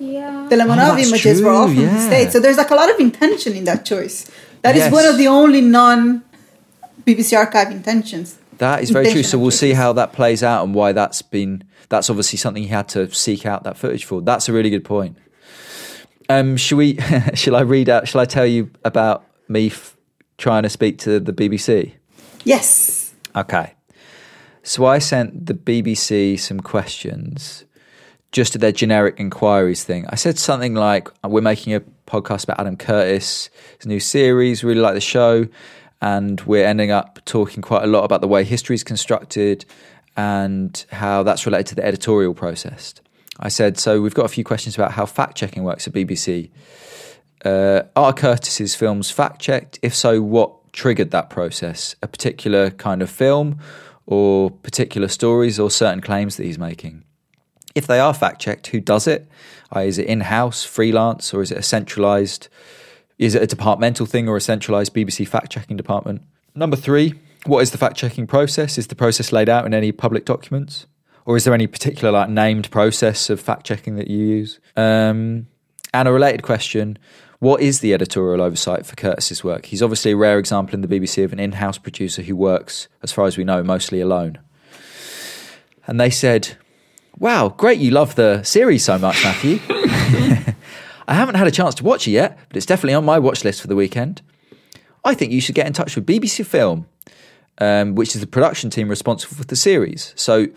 Yeah. 0.00 0.46
The 0.50 0.56
Limonov 0.56 0.92
Oh, 0.92 0.96
that's 0.96 1.08
images 1.08 1.40
were 1.40 1.50
all 1.50 1.66
true, 1.66 1.76
from 1.76 1.84
his 1.84 2.02
yeah. 2.02 2.06
state, 2.08 2.32
so 2.32 2.40
there's 2.40 2.56
like 2.58 2.70
a 2.70 2.74
lot 2.74 2.90
of 2.90 2.98
intention 2.98 3.54
in 3.54 3.64
that 3.64 3.84
choice. 3.86 4.30
That 4.62 4.74
is 4.74 4.82
Yes. 4.84 4.92
one 4.92 5.04
of 5.06 5.16
the 5.16 5.28
only 5.28 5.60
non 5.60 6.22
BBC 7.06 7.36
archive 7.36 7.70
intentions. 7.70 8.38
That 8.58 8.82
is 8.82 8.90
very 8.90 9.10
true. 9.12 9.22
So 9.22 9.38
we'll 9.38 9.50
see 9.50 9.72
how 9.72 9.92
that 9.94 10.12
plays 10.12 10.42
out 10.42 10.64
and 10.64 10.74
why 10.74 10.92
that's 10.92 11.22
been. 11.22 11.64
That's 11.88 12.10
obviously 12.10 12.38
something 12.38 12.62
he 12.62 12.68
had 12.68 12.88
to 12.90 13.12
seek 13.12 13.46
out 13.46 13.64
that 13.64 13.76
footage 13.76 14.04
for. 14.04 14.20
That's 14.20 14.48
a 14.48 14.52
really 14.52 14.70
good 14.70 14.84
point. 14.84 15.18
Um, 16.28 16.56
shall 16.56 16.78
we? 16.78 16.98
shall 17.34 17.54
I 17.54 17.60
read 17.60 17.88
out? 17.88 18.08
Shall 18.08 18.20
I 18.20 18.24
tell 18.24 18.46
you 18.46 18.70
about 18.84 19.24
me 19.48 19.68
f- 19.68 19.96
trying 20.38 20.64
to 20.64 20.68
speak 20.68 20.98
to 21.00 21.20
the 21.20 21.32
BBC? 21.32 21.92
Yes. 22.44 23.14
Okay. 23.36 23.74
So 24.62 24.84
I 24.84 24.98
sent 24.98 25.46
the 25.46 25.54
BBC 25.54 26.40
some 26.40 26.58
questions 26.58 27.64
just 28.32 28.52
to 28.52 28.58
their 28.58 28.72
generic 28.72 29.14
inquiries 29.18 29.84
thing. 29.84 30.06
I 30.08 30.16
said 30.16 30.38
something 30.38 30.74
like, 30.74 31.08
We're 31.22 31.40
making 31.40 31.74
a 31.74 31.80
podcast 32.06 32.44
about 32.44 32.58
Adam 32.58 32.76
Curtis, 32.76 33.48
his 33.78 33.86
new 33.86 34.00
series, 34.00 34.64
really 34.64 34.80
like 34.80 34.94
the 34.94 35.00
show. 35.00 35.46
And 36.00 36.40
we're 36.42 36.66
ending 36.66 36.90
up 36.90 37.20
talking 37.24 37.62
quite 37.62 37.82
a 37.82 37.86
lot 37.86 38.04
about 38.04 38.20
the 38.20 38.28
way 38.28 38.44
history 38.44 38.74
is 38.74 38.84
constructed 38.84 39.64
and 40.16 40.84
how 40.90 41.22
that's 41.22 41.46
related 41.46 41.68
to 41.68 41.74
the 41.76 41.84
editorial 41.84 42.34
process. 42.34 42.94
I 43.38 43.48
said, 43.48 43.78
So 43.78 44.00
we've 44.00 44.14
got 44.14 44.24
a 44.24 44.28
few 44.28 44.44
questions 44.44 44.74
about 44.74 44.92
how 44.92 45.06
fact 45.06 45.36
checking 45.36 45.64
works 45.64 45.86
at 45.86 45.92
BBC. 45.92 46.50
Uh, 47.44 47.82
are 47.94 48.12
Curtis's 48.12 48.74
films 48.74 49.10
fact 49.10 49.40
checked? 49.40 49.78
If 49.82 49.94
so, 49.94 50.22
what 50.22 50.72
triggered 50.72 51.10
that 51.10 51.30
process? 51.30 51.94
A 52.02 52.08
particular 52.08 52.70
kind 52.70 53.02
of 53.02 53.10
film, 53.10 53.58
or 54.06 54.50
particular 54.50 55.08
stories, 55.08 55.58
or 55.58 55.70
certain 55.70 56.00
claims 56.00 56.36
that 56.36 56.44
he's 56.44 56.58
making? 56.58 57.04
If 57.74 57.86
they 57.86 58.00
are 58.00 58.14
fact 58.14 58.40
checked, 58.40 58.68
who 58.68 58.80
does 58.80 59.06
it? 59.06 59.28
Uh, 59.74 59.80
is 59.80 59.98
it 59.98 60.06
in 60.06 60.22
house, 60.22 60.64
freelance, 60.64 61.34
or 61.34 61.42
is 61.42 61.50
it 61.50 61.58
a 61.58 61.62
centralized? 61.62 62.48
Is 63.18 63.34
it 63.34 63.42
a 63.42 63.46
departmental 63.46 64.06
thing 64.06 64.28
or 64.28 64.36
a 64.36 64.40
centralized 64.40 64.94
BBC 64.94 65.26
fact 65.26 65.50
checking 65.50 65.76
department? 65.76 66.22
Number 66.54 66.76
three, 66.76 67.14
what 67.46 67.60
is 67.60 67.70
the 67.70 67.78
fact 67.78 67.96
checking 67.96 68.26
process? 68.26 68.78
Is 68.78 68.88
the 68.88 68.94
process 68.94 69.32
laid 69.32 69.48
out 69.48 69.66
in 69.66 69.74
any 69.74 69.92
public 69.92 70.24
documents? 70.24 70.86
Or 71.24 71.36
is 71.36 71.44
there 71.44 71.54
any 71.54 71.66
particular 71.66 72.12
like 72.12 72.28
named 72.28 72.70
process 72.70 73.30
of 73.30 73.40
fact 73.40 73.66
checking 73.66 73.96
that 73.96 74.08
you 74.08 74.18
use? 74.18 74.60
Um, 74.76 75.46
and 75.92 76.08
a 76.08 76.12
related 76.12 76.42
question 76.42 76.98
what 77.38 77.60
is 77.60 77.80
the 77.80 77.92
editorial 77.92 78.40
oversight 78.40 78.86
for 78.86 78.96
Curtis's 78.96 79.44
work? 79.44 79.66
He's 79.66 79.82
obviously 79.82 80.12
a 80.12 80.16
rare 80.16 80.38
example 80.38 80.74
in 80.74 80.80
the 80.80 80.88
BBC 80.88 81.22
of 81.22 81.34
an 81.34 81.38
in 81.38 81.52
house 81.52 81.76
producer 81.76 82.22
who 82.22 82.34
works, 82.34 82.88
as 83.02 83.12
far 83.12 83.26
as 83.26 83.36
we 83.36 83.44
know, 83.44 83.62
mostly 83.62 84.00
alone. 84.00 84.38
And 85.86 86.00
they 86.00 86.08
said, 86.08 86.56
Wow, 87.18 87.50
great, 87.50 87.78
you 87.78 87.90
love 87.90 88.14
the 88.14 88.42
series 88.42 88.84
so 88.84 88.98
much, 88.98 89.22
Matthew. 89.22 89.58
I 91.08 91.14
haven't 91.14 91.36
had 91.36 91.46
a 91.46 91.52
chance 91.52 91.74
to 91.76 91.84
watch 91.84 92.08
it 92.08 92.12
yet, 92.12 92.38
but 92.48 92.56
it's 92.56 92.66
definitely 92.66 92.94
on 92.94 93.04
my 93.04 93.18
watch 93.18 93.44
list 93.44 93.60
for 93.60 93.68
the 93.68 93.76
weekend. 93.76 94.22
I 95.04 95.14
think 95.14 95.32
you 95.32 95.40
should 95.40 95.54
get 95.54 95.66
in 95.66 95.72
touch 95.72 95.94
with 95.94 96.04
BBC 96.04 96.44
Film, 96.44 96.86
um, 97.58 97.94
which 97.94 98.14
is 98.14 98.20
the 98.20 98.26
production 98.26 98.70
team 98.70 98.88
responsible 98.88 99.36
for 99.36 99.44
the 99.44 99.56
series. 99.56 100.12
So 100.16 100.48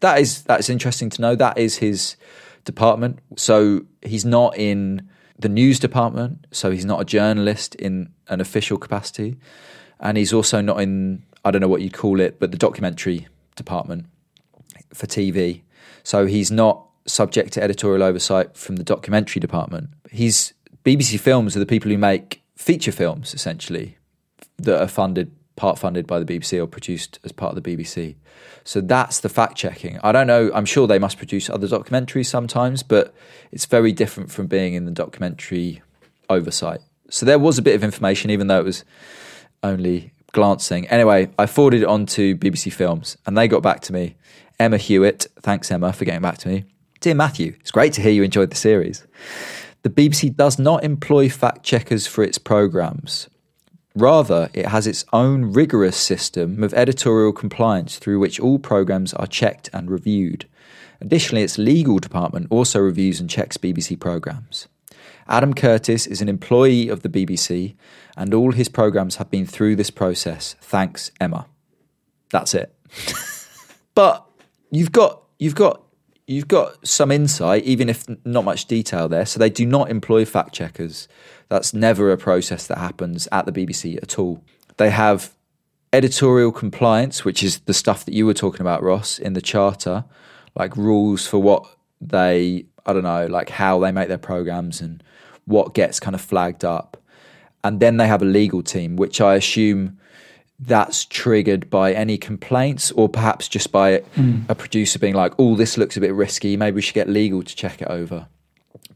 that 0.00 0.20
is 0.20 0.42
that's 0.42 0.68
interesting 0.68 1.08
to 1.10 1.22
know. 1.22 1.36
That 1.36 1.56
is 1.56 1.76
his 1.76 2.16
department. 2.64 3.20
So 3.36 3.82
he's 4.02 4.24
not 4.24 4.58
in 4.58 5.08
the 5.38 5.48
news 5.48 5.78
department. 5.78 6.46
So 6.50 6.70
he's 6.70 6.84
not 6.84 7.00
a 7.00 7.04
journalist 7.04 7.74
in 7.76 8.12
an 8.28 8.40
official 8.40 8.78
capacity, 8.78 9.36
and 10.00 10.18
he's 10.18 10.32
also 10.32 10.60
not 10.60 10.80
in 10.80 11.22
I 11.44 11.52
don't 11.52 11.60
know 11.60 11.68
what 11.68 11.80
you'd 11.80 11.94
call 11.94 12.18
it, 12.20 12.40
but 12.40 12.50
the 12.50 12.58
documentary 12.58 13.28
department 13.54 14.06
for 14.92 15.06
TV. 15.06 15.62
So 16.02 16.26
he's 16.26 16.50
not 16.50 16.85
subject 17.06 17.52
to 17.54 17.62
editorial 17.62 18.02
oversight 18.02 18.56
from 18.56 18.76
the 18.76 18.84
documentary 18.84 19.40
department. 19.40 19.90
He's 20.10 20.52
BBC 20.84 21.18
Films 21.18 21.56
are 21.56 21.60
the 21.60 21.66
people 21.66 21.90
who 21.90 21.98
make 21.98 22.42
feature 22.56 22.92
films 22.92 23.34
essentially 23.34 23.96
that 24.58 24.80
are 24.80 24.88
funded 24.88 25.30
part 25.56 25.78
funded 25.78 26.06
by 26.06 26.18
the 26.18 26.24
BBC 26.24 26.62
or 26.62 26.66
produced 26.66 27.18
as 27.24 27.32
part 27.32 27.56
of 27.56 27.62
the 27.62 27.76
BBC. 27.76 28.14
So 28.64 28.80
that's 28.80 29.20
the 29.20 29.28
fact 29.28 29.56
checking. 29.56 29.98
I 30.02 30.12
don't 30.12 30.26
know, 30.26 30.50
I'm 30.54 30.66
sure 30.66 30.86
they 30.86 30.98
must 30.98 31.16
produce 31.16 31.48
other 31.48 31.66
documentaries 31.66 32.26
sometimes, 32.26 32.82
but 32.82 33.14
it's 33.50 33.64
very 33.64 33.92
different 33.92 34.30
from 34.30 34.46
being 34.46 34.74
in 34.74 34.84
the 34.84 34.90
documentary 34.90 35.82
oversight. 36.28 36.80
So 37.08 37.24
there 37.24 37.38
was 37.38 37.58
a 37.58 37.62
bit 37.62 37.74
of 37.74 37.82
information 37.82 38.30
even 38.30 38.48
though 38.48 38.60
it 38.60 38.64
was 38.64 38.84
only 39.62 40.12
glancing. 40.32 40.86
Anyway, 40.88 41.30
I 41.38 41.46
forwarded 41.46 41.82
it 41.82 41.88
on 41.88 42.04
to 42.06 42.36
BBC 42.36 42.72
Films 42.72 43.16
and 43.26 43.36
they 43.36 43.48
got 43.48 43.62
back 43.62 43.80
to 43.82 43.92
me. 43.92 44.16
Emma 44.60 44.76
Hewitt, 44.76 45.26
thanks 45.40 45.70
Emma 45.70 45.92
for 45.92 46.04
getting 46.04 46.22
back 46.22 46.38
to 46.38 46.48
me. 46.48 46.64
Dear 47.00 47.14
Matthew, 47.14 47.56
it's 47.60 47.70
great 47.70 47.92
to 47.94 48.00
hear 48.00 48.12
you 48.12 48.22
enjoyed 48.22 48.50
the 48.50 48.56
series. 48.56 49.06
The 49.82 49.90
BBC 49.90 50.34
does 50.34 50.58
not 50.58 50.82
employ 50.82 51.28
fact 51.28 51.62
checkers 51.62 52.06
for 52.06 52.24
its 52.24 52.38
programmes. 52.38 53.28
Rather, 53.94 54.50
it 54.52 54.66
has 54.66 54.86
its 54.86 55.04
own 55.12 55.52
rigorous 55.52 55.96
system 55.96 56.62
of 56.62 56.74
editorial 56.74 57.32
compliance 57.32 57.98
through 57.98 58.18
which 58.18 58.40
all 58.40 58.58
programmes 58.58 59.14
are 59.14 59.26
checked 59.26 59.70
and 59.72 59.90
reviewed. 59.90 60.46
Additionally, 61.00 61.42
its 61.42 61.58
legal 61.58 61.98
department 61.98 62.46
also 62.50 62.78
reviews 62.78 63.20
and 63.20 63.28
checks 63.28 63.56
BBC 63.56 63.98
programmes. 63.98 64.68
Adam 65.28 65.54
Curtis 65.54 66.06
is 66.06 66.22
an 66.22 66.28
employee 66.28 66.88
of 66.88 67.02
the 67.02 67.08
BBC, 67.08 67.74
and 68.16 68.32
all 68.32 68.52
his 68.52 68.68
programmes 68.68 69.16
have 69.16 69.30
been 69.30 69.46
through 69.46 69.76
this 69.76 69.90
process. 69.90 70.56
Thanks, 70.60 71.10
Emma. 71.20 71.46
That's 72.30 72.54
it. 72.54 72.74
but 73.94 74.26
you've 74.70 74.92
got 74.92 75.22
you've 75.38 75.54
got 75.54 75.85
you've 76.26 76.48
got 76.48 76.86
some 76.86 77.10
insight, 77.10 77.64
even 77.64 77.88
if 77.88 78.06
not 78.24 78.44
much 78.44 78.66
detail 78.66 79.08
there. 79.08 79.26
So 79.26 79.38
they 79.38 79.50
do 79.50 79.64
not 79.64 79.90
employ 79.90 80.24
fact 80.24 80.52
checkers. 80.52 81.08
That's 81.48 81.72
never 81.72 82.10
a 82.10 82.16
process 82.16 82.66
that 82.66 82.78
happens 82.78 83.28
at 83.30 83.46
the 83.46 83.52
BBC 83.52 84.02
at 84.02 84.18
all. 84.18 84.42
They 84.76 84.90
have 84.90 85.34
editorial 85.92 86.52
compliance, 86.52 87.24
which 87.24 87.42
is 87.42 87.60
the 87.60 87.74
stuff 87.74 88.04
that 88.04 88.14
you 88.14 88.26
were 88.26 88.34
talking 88.34 88.60
about, 88.60 88.82
Ross, 88.82 89.18
in 89.18 89.34
the 89.34 89.40
charter, 89.40 90.04
like 90.54 90.76
rules 90.76 91.26
for 91.26 91.38
what 91.38 91.64
they, 92.00 92.66
I 92.84 92.92
don't 92.92 93.04
know, 93.04 93.26
like 93.26 93.48
how 93.48 93.78
they 93.78 93.92
make 93.92 94.08
their 94.08 94.18
programs 94.18 94.80
and 94.80 95.02
what 95.44 95.74
gets 95.74 96.00
kind 96.00 96.14
of 96.14 96.20
flagged 96.20 96.64
up. 96.64 96.96
And 97.62 97.78
then 97.80 97.96
they 97.96 98.06
have 98.08 98.22
a 98.22 98.26
legal 98.26 98.62
team, 98.62 98.96
which 98.96 99.20
I 99.20 99.36
assume 99.36 99.98
that's 100.58 101.04
triggered 101.04 101.68
by 101.68 101.92
any 101.92 102.16
complaints 102.16 102.90
or 102.92 103.08
perhaps 103.08 103.48
just 103.48 103.72
by 103.72 103.98
mm. 104.16 104.48
a 104.48 104.54
producer 104.54 104.98
being 104.98 105.14
like, 105.14 105.34
oh, 105.38 105.54
this 105.54 105.76
looks 105.76 105.96
a 105.96 106.00
bit 106.00 106.14
risky. 106.14 106.56
Maybe 106.56 106.76
we 106.76 106.82
should 106.82 106.94
get 106.94 107.08
legal 107.08 107.42
to 107.42 107.54
check 107.54 107.82
it 107.82 107.88
over. 107.88 108.28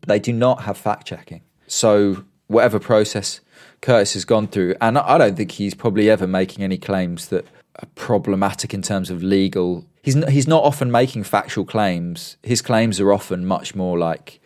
But 0.01 0.09
they 0.09 0.19
do 0.19 0.33
not 0.33 0.63
have 0.63 0.79
fact 0.79 1.07
checking. 1.07 1.43
So, 1.67 2.25
whatever 2.47 2.81
process 2.81 3.41
Curtis 3.81 4.15
has 4.15 4.25
gone 4.25 4.49
through, 4.49 4.75
and 4.81 4.99
I 4.99 5.19
don't 5.19 5.37
think 5.37 5.53
he's 5.53 5.75
probably 5.75 6.11
ever 6.11 6.27
making 6.27 6.65
any 6.65 6.79
claims 6.79 7.29
that 7.29 7.47
are 7.77 7.89
problematic 7.95 8.75
in 8.75 8.83
terms 8.83 9.11
of 9.11 9.23
legal. 9.23 9.87
He's 10.03 10.17
not, 10.17 10.31
he's 10.31 10.49
not 10.49 10.65
often 10.65 10.91
making 10.91 11.25
factual 11.25 11.65
claims. 11.65 12.37
His 12.43 12.63
claims 12.63 13.01
are 13.01 13.13
often 13.13 13.47
much 13.47 13.75
more 13.75 13.99
like 13.99 14.41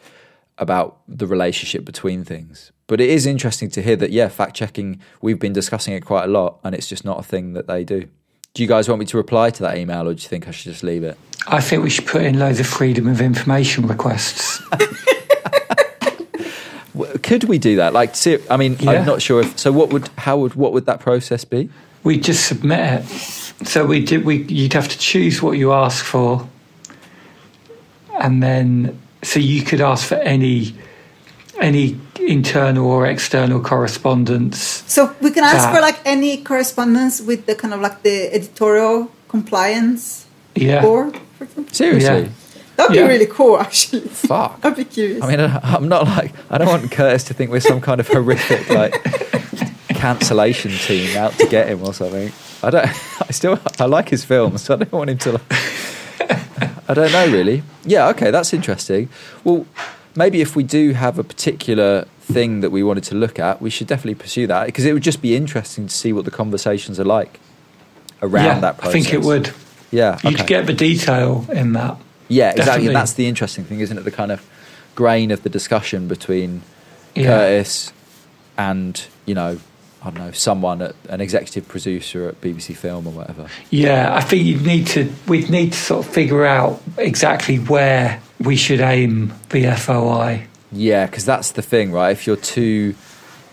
about 0.59 0.99
the 1.09 1.27
relationship 1.27 1.85
between 1.85 2.25
things. 2.25 2.71
But 2.87 3.01
it 3.01 3.09
is 3.11 3.27
interesting 3.27 3.71
to 3.71 3.83
hear 3.83 3.97
that, 3.97 4.11
yeah, 4.11 4.29
fact 4.29 4.55
checking, 4.55 5.01
we've 5.21 5.39
been 5.39 5.53
discussing 5.53 5.95
it 5.95 6.05
quite 6.05 6.25
a 6.25 6.29
lot, 6.29 6.59
and 6.65 6.75
it's 6.75 6.89
just 6.89 7.05
not 7.05 7.19
a 7.19 7.23
thing 7.23 7.55
that 7.55 7.67
they 7.67 7.83
do. 7.85 8.09
Do 8.53 8.63
you 8.63 8.69
guys 8.69 8.89
want 8.89 9.01
me 9.01 9.07
to 9.07 9.17
reply 9.17 9.51
to 9.51 9.63
that 9.63 9.79
email, 9.79 10.09
or 10.09 10.15
do 10.15 10.23
you 10.23 10.29
think 10.29 10.47
I 10.47 10.51
should 10.53 10.71
just 10.71 10.85
leave 10.85 11.03
it? 11.03 11.19
I 11.47 11.61
think 11.61 11.83
we 11.83 11.91
should 11.91 12.07
put 12.07 12.23
in 12.23 12.39
loads 12.39 12.61
of 12.61 12.67
freedom 12.67 13.09
of 13.09 13.21
information 13.21 13.87
requests. 13.89 14.63
Could 17.23 17.45
we 17.45 17.59
do 17.59 17.77
that? 17.77 17.93
Like, 17.93 18.15
ser- 18.15 18.41
I 18.51 18.57
mean, 18.57 18.77
Yeah. 18.79 18.93
I'm 18.93 19.07
not 19.07 19.21
sure 19.21 19.41
if. 19.41 19.59
So, 19.59 19.73
what 19.73 19.93
would, 19.93 20.09
how 20.17 20.39
would, 20.39 20.55
what 20.55 20.73
would 20.73 20.87
that 20.87 21.01
process 21.01 21.45
be? 21.45 21.69
we 22.05 22.21
just 22.21 22.47
submit 22.47 23.01
it. 23.01 23.07
So 23.67 23.87
we 23.87 24.05
did. 24.05 24.25
We 24.27 24.43
you'd 24.45 24.75
have 24.75 24.89
to 24.89 24.99
choose 24.99 25.41
what 25.43 25.53
you 25.53 25.73
ask 25.73 26.05
for, 26.05 26.47
and 28.21 28.43
then 28.43 29.01
so 29.25 29.41
you 29.41 29.63
could 29.63 29.81
ask 29.81 30.07
for 30.07 30.17
any 30.17 30.75
any 31.61 31.99
internal 32.21 32.87
or 32.91 33.07
external 33.07 33.61
correspondence. 33.61 34.83
So 34.87 35.15
we 35.21 35.31
can 35.31 35.45
ask 35.45 35.57
That- 35.59 35.75
for 35.75 35.81
like 35.81 35.99
any 36.05 36.43
correspondence 36.43 37.21
with 37.21 37.47
the 37.47 37.55
kind 37.55 37.73
of 37.75 37.81
like 37.81 38.03
the 38.03 38.33
editorial 38.35 39.11
compliance 39.29 40.27
Yeah, 40.57 40.83
board, 40.83 41.17
for 41.39 41.45
example. 41.45 41.73
Seriously? 41.75 42.23
Yeah. 42.23 42.29
That'd 42.77 42.97
be 42.97 43.03
really 43.03 43.27
cool, 43.27 43.59
actually. 43.61 44.01
Fuck. 44.09 44.59
I'd 44.65 44.75
be 44.75 44.85
curious. 44.85 45.23
I 45.23 45.29
mean, 45.31 45.41
I- 45.41 45.61
I'm 45.63 45.87
not 45.89 46.07
like 46.07 46.33
I 46.51 46.59
don't 46.59 46.67
want 46.69 46.91
Curtis 46.91 47.23
to 47.25 47.35
think 47.35 47.51
we're 47.53 47.61
some 47.61 47.81
kind 47.81 48.01
of 48.01 48.09
horrific 48.09 48.69
like 48.71 48.95
cancellation 49.89 50.73
team 50.73 51.17
out 51.17 51.33
to 51.39 51.47
get 51.47 51.69
him 51.69 51.83
or 51.83 51.95
something. 51.95 52.33
I 52.63 52.71
don't. 52.71 52.87
I 53.29 53.31
still 53.33 53.59
I 53.79 53.85
like 53.87 54.09
his 54.09 54.25
films, 54.25 54.63
so 54.63 54.75
I 54.75 54.79
don't 54.79 54.93
want 54.93 55.11
him 55.11 55.19
to. 55.19 55.33
Like, 55.33 55.43
I 56.89 56.95
don't 56.95 57.13
know 57.13 57.27
really. 57.31 57.63
Yeah, 57.85 58.09
okay, 58.09 58.31
that's 58.31 58.53
interesting. 58.53 59.09
Well, 59.43 59.67
maybe 60.17 60.41
if 60.41 60.55
we 60.57 60.63
do 60.63 60.93
have 60.93 61.19
a 61.19 61.25
particular 61.25 62.07
thing 62.21 62.61
that 62.61 62.71
we 62.71 62.83
wanted 62.83 63.05
to 63.05 63.15
look 63.15 63.39
at, 63.39 63.61
we 63.61 63.71
should 63.71 63.87
definitely 63.87 64.15
pursue 64.15 64.47
that 64.47 64.67
because 64.67 64.85
it 64.85 64.93
would 64.93 65.03
just 65.03 65.21
be 65.23 65.37
interesting 65.37 65.87
to 65.87 65.95
see 65.95 66.13
what 66.13 66.25
the 66.25 66.31
conversations 66.31 66.99
are 67.01 67.05
like 67.05 67.41
around 68.23 68.45
yeah, 68.45 68.61
that 68.61 68.85
I 68.85 68.93
think 68.93 69.13
it 69.13 69.23
would. 69.23 69.53
Yeah, 69.91 70.19
You'd 70.25 70.35
okay. 70.41 70.47
get 70.47 70.67
the 70.67 70.73
detail 70.73 71.47
in 71.53 71.73
that. 71.75 71.99
Yeah, 72.29 72.51
exactly. 72.51 72.65
Definitely. 72.65 72.87
And 72.89 72.97
that's 72.97 73.13
the 73.13 73.27
interesting 73.29 73.65
thing, 73.65 73.81
isn't 73.81 73.97
it? 73.97 74.05
The 74.05 74.11
kind 74.11 74.33
of 74.33 74.45
grain 74.95 75.31
of 75.31 75.43
the 75.43 75.49
discussion 75.51 76.09
between 76.09 76.63
Yeah. 77.15 77.27
Curtis 77.27 77.93
and, 78.57 79.05
you 79.27 79.35
know, 79.35 79.61
I 80.05 80.11
don't 80.11 80.19
know, 80.19 80.33
someone 80.33 80.83
at 80.83 80.95
an 81.09 81.23
executive 81.23 81.67
producer 81.67 82.29
at 82.29 82.41
BBC 82.43 82.77
Film 82.77 83.07
or 83.07 83.13
whatever. 83.13 83.47
Yeah, 83.71 84.15
I 84.15 84.21
think 84.21 84.45
you'd 84.45 84.67
need 84.67 84.87
to. 84.89 85.11
We'd 85.27 85.49
need 85.49 85.73
to 85.73 85.79
sort 85.79 86.07
of 86.07 86.13
figure 86.13 86.45
out 86.45 86.83
exactly 86.99 87.57
where 87.57 88.21
we 88.39 88.55
should 88.57 88.81
aim 88.81 89.33
the 89.49 89.75
FOI. 89.75 90.47
Yeah, 90.71 91.07
because 91.07 91.25
that's 91.25 91.53
the 91.53 91.63
thing, 91.63 91.91
right? 91.91 92.11
If 92.11 92.27
you're 92.27 92.37
too 92.37 92.95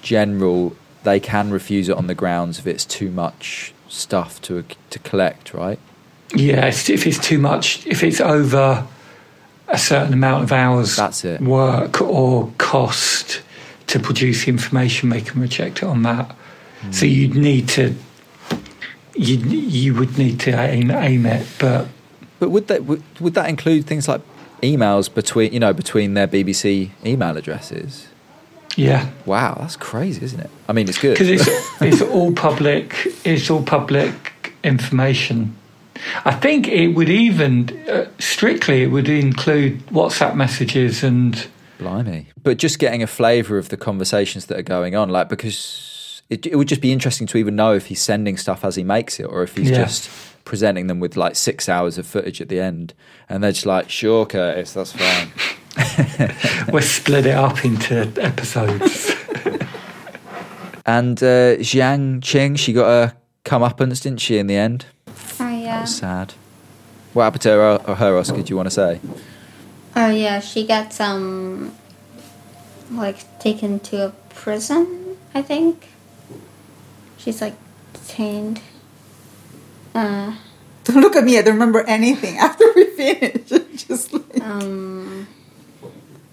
general, 0.02 0.76
they 1.04 1.20
can 1.22 1.52
refuse 1.52 1.88
it 1.88 1.96
on 1.96 2.08
the 2.08 2.16
grounds 2.16 2.60
if 2.60 2.68
it's 2.68 2.84
too 2.84 3.12
much 3.12 3.74
stuff 3.88 4.42
to 4.42 4.66
to 4.90 5.00
collect, 5.00 5.54
right? 5.54 5.80
Yeah, 6.36 6.68
if 6.68 7.08
it's 7.08 7.20
too 7.20 7.38
much, 7.38 7.86
if 7.88 8.04
it's 8.04 8.20
over 8.20 8.86
a 9.68 9.78
certain 9.78 10.14
amount 10.14 10.44
of 10.44 10.52
hours 10.52 10.98
That's 10.98 11.24
it. 11.24 11.40
work 11.42 12.02
or 12.02 12.52
cost 12.58 13.42
to 13.88 14.00
produce 14.00 14.46
the 14.46 14.50
information, 14.52 15.10
they 15.10 15.22
can 15.22 15.42
reject 15.42 15.78
it 15.78 15.84
on 15.84 16.04
that. 16.04 16.36
Hmm. 16.82 16.92
So 16.92 17.06
you'd 17.06 17.36
need 17.36 17.70
to, 17.70 17.94
you 19.16 19.36
you 19.38 19.94
would 19.96 20.18
need 20.18 20.40
to 20.42 20.52
aim 20.52 20.92
aim 20.92 21.26
it, 21.26 21.46
but 21.60 21.88
But 22.40 22.50
would 22.50 22.68
that 22.68 22.86
would, 22.86 23.04
would 23.20 23.34
that 23.36 23.50
include 23.50 23.86
things 23.86 24.08
like 24.08 24.22
emails 24.62 25.14
between, 25.14 25.54
you 25.54 25.60
know, 25.60 25.74
between 25.74 26.14
their 26.14 26.28
BBC 26.28 26.90
email 27.06 27.38
addresses? 27.38 28.08
yeah, 28.78 29.10
Wow, 29.26 29.58
that's 29.60 29.76
crazy, 29.76 30.24
isn't 30.24 30.40
it? 30.40 30.50
I 30.70 30.74
mean, 30.74 30.88
it's 30.88 30.98
good. 30.98 31.14
because 31.14 31.30
it's 31.30 31.48
it's 31.82 32.02
all 32.02 32.32
public. 32.34 32.96
It's 33.26 33.50
all 33.50 33.64
public 33.64 34.54
information. 34.64 35.56
I 36.26 36.32
think 36.34 36.68
it 36.68 36.96
would 36.96 37.10
even 37.10 37.70
uh, 37.88 38.06
strictly 38.18 38.82
it 38.82 38.88
would 38.88 39.08
include 39.10 39.86
WhatsApp 39.88 40.36
messages 40.36 41.04
and 41.04 41.48
Blimey. 41.78 42.28
But 42.44 42.58
just 42.58 42.80
getting 42.80 43.04
a 43.04 43.08
flavour 43.08 43.58
of 43.58 43.70
the 43.70 43.78
conversations 43.78 44.46
that 44.48 44.58
are 44.58 44.64
going 44.64 44.96
on, 44.96 45.10
like, 45.10 45.30
because 45.30 45.56
it, 46.32 46.46
it 46.48 46.56
would 46.56 46.68
just 46.68 46.82
be 46.82 46.92
interesting 46.92 47.28
to 47.28 47.38
even 47.38 47.56
know 47.56 47.74
if 47.76 47.86
he's 47.88 48.02
sending 48.02 48.38
stuff 48.38 48.66
as 48.66 48.76
he 48.76 48.84
makes 48.84 49.20
it 49.20 49.24
or 49.26 49.44
if 49.44 49.56
he's 49.58 49.70
Yeah. 49.70 49.84
just 49.84 50.10
presenting 50.46 50.88
them 50.88 51.00
with 51.00 51.16
like 51.16 51.36
six 51.36 51.70
hours 51.70 51.98
of 52.00 52.08
footage 52.08 52.42
at 52.42 52.48
the 52.50 52.60
end. 52.60 52.94
And 53.30 53.44
they're 53.44 53.52
just 53.52 53.66
like, 53.66 53.90
sure, 53.90 54.26
Curtis, 54.26 54.74
that's 54.74 54.94
fine. 54.94 55.32
we 56.74 56.82
split 56.82 57.26
it 57.28 57.36
up 57.36 57.64
into 57.64 58.12
episodes. 58.20 59.14
And 60.84 61.22
uh, 61.22 61.58
Jiang 61.62 62.22
Qing, 62.22 62.58
she 62.58 62.74
got 62.74 62.88
a 62.90 63.16
comeuppance, 63.46 64.02
didn't 64.02 64.20
she, 64.20 64.40
in 64.40 64.48
the 64.48 64.56
end? 64.56 64.88
Oh 65.08 65.14
That 65.38 65.52
yeah. 65.62 65.82
was 65.82 65.96
sad. 65.96 66.34
What 67.14 67.24
happened 67.26 67.42
to 67.44 67.50
her, 67.50 67.82
or 67.88 67.96
her 67.96 68.18
Oscar, 68.18 68.42
do 68.42 68.50
you 68.50 68.56
want 68.58 68.66
to 68.68 68.72
say? 68.72 69.00
Oh 69.96 70.10
yeah. 70.10 70.40
She 70.40 70.66
got, 70.66 71.00
um, 71.00 71.76
like 72.90 73.40
taken 73.40 73.80
to 73.82 74.08
a 74.08 74.10
prison. 74.30 75.18
I 75.36 75.42
think. 75.44 75.88
She's 77.22 77.42
like 77.42 77.56
detained. 77.94 78.60
Uh, 79.94 80.36
Don't 80.86 81.02
look 81.02 81.16
at 81.16 81.24
me. 81.24 81.38
I 81.38 81.42
don't 81.42 81.54
remember 81.54 81.82
anything 81.82 82.38
after 82.40 82.66
we 82.76 82.86
finish. 82.86 83.50
Just 83.88 84.14
like, 84.14 84.42
um, 84.42 85.28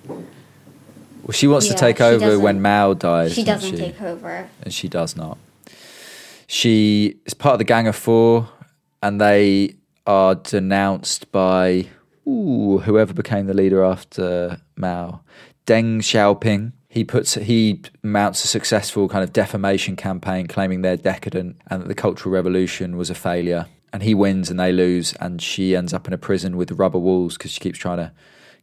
Well, 0.08 1.32
she 1.32 1.46
wants 1.46 1.66
Yeah, 1.66 1.74
to 1.74 1.78
take 1.78 2.00
over 2.00 2.38
when 2.38 2.62
Mao 2.62 2.94
dies. 2.94 3.34
she 3.34 3.44
doesn't 3.44 3.72
doesn't 3.72 3.86
she? 3.86 3.92
take 3.92 4.00
over. 4.02 4.48
and 4.62 4.72
she 4.72 4.88
does 4.88 5.16
not. 5.16 5.36
She 6.46 7.16
is 7.26 7.34
part 7.34 7.54
of 7.54 7.58
the 7.58 7.64
Gang 7.64 7.86
of 7.86 7.96
Four, 7.96 8.48
and 9.02 9.20
they 9.20 9.74
are 10.06 10.34
denounced 10.34 11.30
by 11.30 11.86
ooh, 12.26 12.78
whoever 12.78 13.12
became 13.12 13.46
the 13.46 13.52
leader 13.54 13.84
after 13.84 14.58
Mao, 14.76 15.20
Deng 15.66 15.98
Xiaoping. 15.98 16.72
He 16.88 17.04
puts 17.04 17.34
he 17.34 17.82
mounts 18.02 18.44
a 18.44 18.48
successful 18.48 19.08
kind 19.08 19.22
of 19.22 19.32
defamation 19.32 19.94
campaign, 19.94 20.46
claiming 20.46 20.82
they're 20.82 20.96
decadent 20.96 21.60
and 21.68 21.82
that 21.82 21.88
the 21.88 21.94
Cultural 21.94 22.32
Revolution 22.32 22.96
was 22.96 23.10
a 23.10 23.14
failure. 23.14 23.66
And 23.92 24.02
he 24.02 24.14
wins, 24.14 24.50
and 24.50 24.60
they 24.60 24.70
lose, 24.70 25.14
and 25.14 25.40
she 25.40 25.74
ends 25.74 25.94
up 25.94 26.06
in 26.06 26.12
a 26.12 26.18
prison 26.18 26.58
with 26.58 26.72
rubber 26.72 26.98
walls 26.98 27.38
because 27.38 27.52
she 27.52 27.60
keeps 27.60 27.78
trying 27.78 27.96
to 27.96 28.12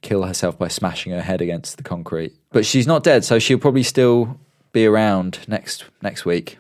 kill 0.02 0.24
herself 0.24 0.58
by 0.58 0.68
smashing 0.68 1.12
her 1.14 1.22
head 1.22 1.42
against 1.42 1.78
the 1.78 1.84
concrete. 1.84 2.34
But 2.52 2.66
she's 2.66 2.86
not 2.86 3.04
dead, 3.04 3.26
so 3.26 3.40
she'll 3.40 3.58
probably 3.58 3.82
still 3.82 4.40
be 4.72 4.86
around 4.86 5.40
next 5.48 5.86
next 6.02 6.26
week. 6.26 6.58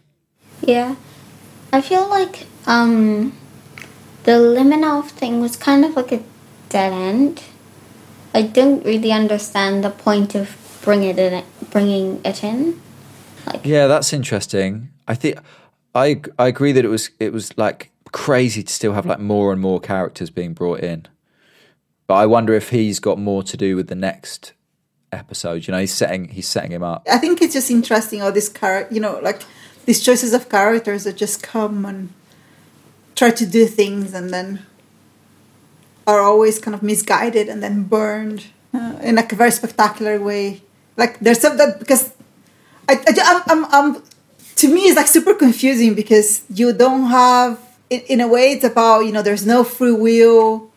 Yeah. 0.61 0.95
I 1.71 1.81
feel 1.81 2.07
like 2.09 2.47
um 2.65 3.37
the 4.23 4.31
Limonov 4.31 5.09
thing 5.09 5.41
was 5.41 5.55
kind 5.55 5.85
of 5.85 5.95
like 5.95 6.11
a 6.11 6.23
dead 6.69 6.93
end. 6.93 7.43
I 8.33 8.41
don't 8.41 8.83
really 8.83 9.11
understand 9.11 9.83
the 9.83 9.91
point 9.91 10.33
of 10.33 10.57
bringing 10.81 11.09
it 11.09 11.19
in, 11.19 11.43
bringing 11.75 12.21
it 12.23 12.41
in. 12.41 12.79
Like 13.45 13.65
Yeah, 13.65 13.87
that's 13.87 14.13
interesting. 14.13 14.91
I 15.09 15.15
think 15.15 15.39
I 15.93 16.21
I 16.39 16.47
agree 16.47 16.71
that 16.71 16.85
it 16.85 16.87
was 16.87 17.09
it 17.19 17.33
was 17.33 17.57
like 17.57 17.91
crazy 18.13 18.63
to 18.63 18.71
still 18.71 18.93
have 18.93 19.05
like 19.05 19.19
more 19.19 19.51
and 19.51 19.59
more 19.59 19.81
characters 19.81 20.29
being 20.29 20.53
brought 20.53 20.79
in. 20.79 21.05
But 22.07 22.13
I 22.13 22.27
wonder 22.27 22.53
if 22.53 22.69
he's 22.69 22.99
got 23.01 23.19
more 23.19 23.43
to 23.43 23.57
do 23.57 23.75
with 23.75 23.89
the 23.89 23.95
next 24.09 24.53
episode. 25.11 25.67
You 25.67 25.73
know, 25.73 25.79
he's 25.79 25.93
setting 25.93 26.29
he's 26.29 26.47
setting 26.47 26.71
him 26.71 26.81
up. 26.81 27.05
I 27.11 27.17
think 27.17 27.41
it's 27.41 27.53
just 27.53 27.69
interesting 27.69 28.21
all 28.21 28.31
this 28.31 28.47
character, 28.47 28.93
you 28.93 29.01
know, 29.01 29.19
like 29.19 29.43
these 29.85 30.01
choices 30.01 30.31
of 30.31 30.47
characters 30.47 31.03
that 31.03 31.17
just 31.17 31.43
come 31.43 31.83
and 31.83 32.13
try 33.15 33.31
to 33.31 33.45
do 33.45 33.65
things 33.65 34.13
and 34.13 34.29
then 34.29 34.65
are 36.07 36.21
always 36.21 36.57
kind 36.57 36.73
of 36.73 36.81
misguided 36.81 37.49
and 37.49 37.61
then 37.61 37.83
burned 37.83 38.45
uh, 38.73 38.97
in 39.01 39.15
like 39.15 39.33
a 39.33 39.35
very 39.35 39.51
spectacular 39.51 40.21
way. 40.21 40.61
Like 40.97 41.19
there's 41.19 41.39
some 41.39 41.57
that 41.57 41.79
because 41.79 42.13
I, 42.87 42.93
I 42.93 43.43
I'm, 43.47 43.65
I'm, 43.65 43.95
I'm 43.95 44.03
to 44.57 44.73
me 44.73 44.81
it's 44.81 44.95
like 44.95 45.07
super 45.07 45.33
confusing 45.33 45.93
because 45.93 46.43
you 46.49 46.73
don't 46.73 47.07
have 47.07 47.59
in, 47.89 48.01
in 48.01 48.21
a 48.21 48.27
way 48.27 48.51
it's 48.53 48.63
about 48.63 49.01
you 49.01 49.11
know 49.11 49.21
there's 49.21 49.45
no 49.45 49.63
free 49.63 49.91
will 49.91 50.69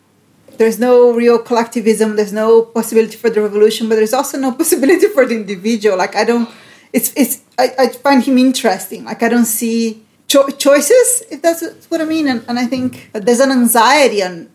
there's 0.57 0.79
no 0.79 1.13
real 1.13 1.39
collectivism 1.39 2.17
there's 2.17 2.33
no 2.33 2.63
possibility 2.63 3.17
for 3.17 3.31
the 3.31 3.41
revolution 3.41 3.89
but 3.89 3.95
there's 3.95 4.13
also 4.15 4.39
no 4.39 4.53
possibility 4.63 5.07
for 5.09 5.25
the 5.27 5.37
individual. 5.37 5.97
Like 5.97 6.17
i 6.17 6.25
don't 6.25 6.49
it's 6.93 7.13
it's 7.17 7.43
i, 7.59 7.73
I 7.79 7.89
find 7.89 8.23
him 8.23 8.39
interesting. 8.39 9.05
Like 9.05 9.23
i 9.23 9.29
don't 9.29 9.45
see 9.45 10.03
cho- 10.27 10.49
choices 10.49 11.23
if 11.31 11.43
that's 11.43 11.63
what 11.89 12.01
i 12.01 12.05
mean 12.05 12.29
and, 12.29 12.45
and 12.49 12.59
i 12.59 12.67
think 12.67 13.11
there's 13.13 13.41
an 13.41 13.51
anxiety 13.51 14.23
on 14.23 14.49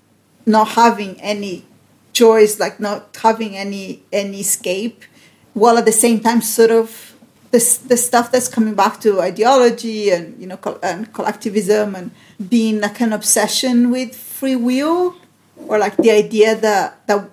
not 0.45 0.69
having 0.69 1.19
any 1.19 1.65
choice 2.13 2.59
like 2.59 2.79
not 2.79 3.17
having 3.21 3.57
any 3.57 4.03
any 4.11 4.39
escape 4.41 5.03
while 5.53 5.77
at 5.77 5.85
the 5.85 5.91
same 5.91 6.19
time 6.19 6.41
sort 6.41 6.71
of 6.71 7.13
this 7.51 7.77
the 7.77 7.95
stuff 7.95 8.31
that's 8.31 8.47
coming 8.47 8.73
back 8.73 8.99
to 8.99 9.21
ideology 9.21 10.09
and 10.09 10.39
you 10.41 10.47
know 10.47 10.57
col- 10.57 10.79
and 10.81 11.13
collectivism 11.13 11.95
and 11.95 12.11
being 12.49 12.81
like 12.81 12.99
an 12.99 13.13
obsession 13.13 13.91
with 13.91 14.15
free 14.15 14.55
will 14.55 15.15
or 15.67 15.77
like 15.77 15.95
the 15.97 16.11
idea 16.11 16.55
that 16.55 17.05
that 17.07 17.29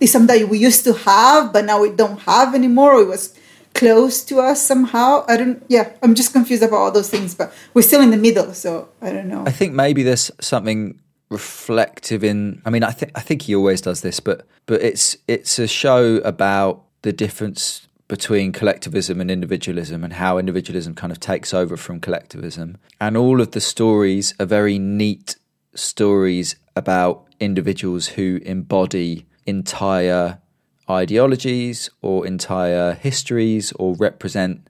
is 0.00 0.10
something 0.10 0.40
that 0.40 0.48
we 0.48 0.58
used 0.58 0.84
to 0.84 0.92
have 0.92 1.52
but 1.52 1.64
now 1.64 1.80
we 1.80 1.90
don't 1.90 2.18
have 2.20 2.54
anymore 2.54 2.94
or 2.94 3.02
it 3.02 3.08
was 3.08 3.38
close 3.74 4.22
to 4.24 4.38
us 4.38 4.62
somehow. 4.62 5.24
I 5.28 5.36
don't 5.36 5.62
yeah 5.68 5.92
i'm 6.02 6.14
just 6.14 6.32
confused 6.32 6.62
about 6.62 6.76
all 6.76 6.92
those 6.92 7.08
things 7.08 7.34
but 7.34 7.52
we're 7.74 7.82
still 7.82 8.00
in 8.00 8.10
the 8.10 8.16
middle 8.16 8.52
so 8.54 8.88
i 9.00 9.10
don't 9.10 9.28
know. 9.28 9.44
I 9.46 9.52
think 9.52 9.72
maybe 9.72 10.02
there's 10.02 10.30
something 10.40 10.98
reflective 11.30 12.22
in 12.22 12.60
I 12.64 12.70
mean 12.70 12.84
I 12.84 12.90
think 12.90 13.12
I 13.14 13.20
think 13.20 13.42
he 13.42 13.54
always 13.54 13.80
does 13.80 14.00
this 14.00 14.20
but 14.20 14.46
but 14.66 14.82
it's 14.82 15.16
it's 15.26 15.58
a 15.58 15.66
show 15.66 16.16
about 16.18 16.83
the 17.04 17.12
difference 17.12 17.86
between 18.08 18.50
collectivism 18.50 19.20
and 19.20 19.30
individualism 19.30 20.02
and 20.02 20.14
how 20.14 20.38
individualism 20.38 20.94
kind 20.94 21.12
of 21.12 21.20
takes 21.20 21.52
over 21.52 21.76
from 21.76 22.00
collectivism 22.00 22.78
and 22.98 23.14
all 23.14 23.42
of 23.42 23.50
the 23.50 23.60
stories 23.60 24.34
are 24.40 24.46
very 24.46 24.78
neat 24.78 25.36
stories 25.74 26.56
about 26.74 27.26
individuals 27.40 28.08
who 28.08 28.40
embody 28.46 29.26
entire 29.44 30.38
ideologies 30.88 31.90
or 32.00 32.26
entire 32.26 32.94
histories 32.94 33.70
or 33.72 33.94
represent 33.96 34.66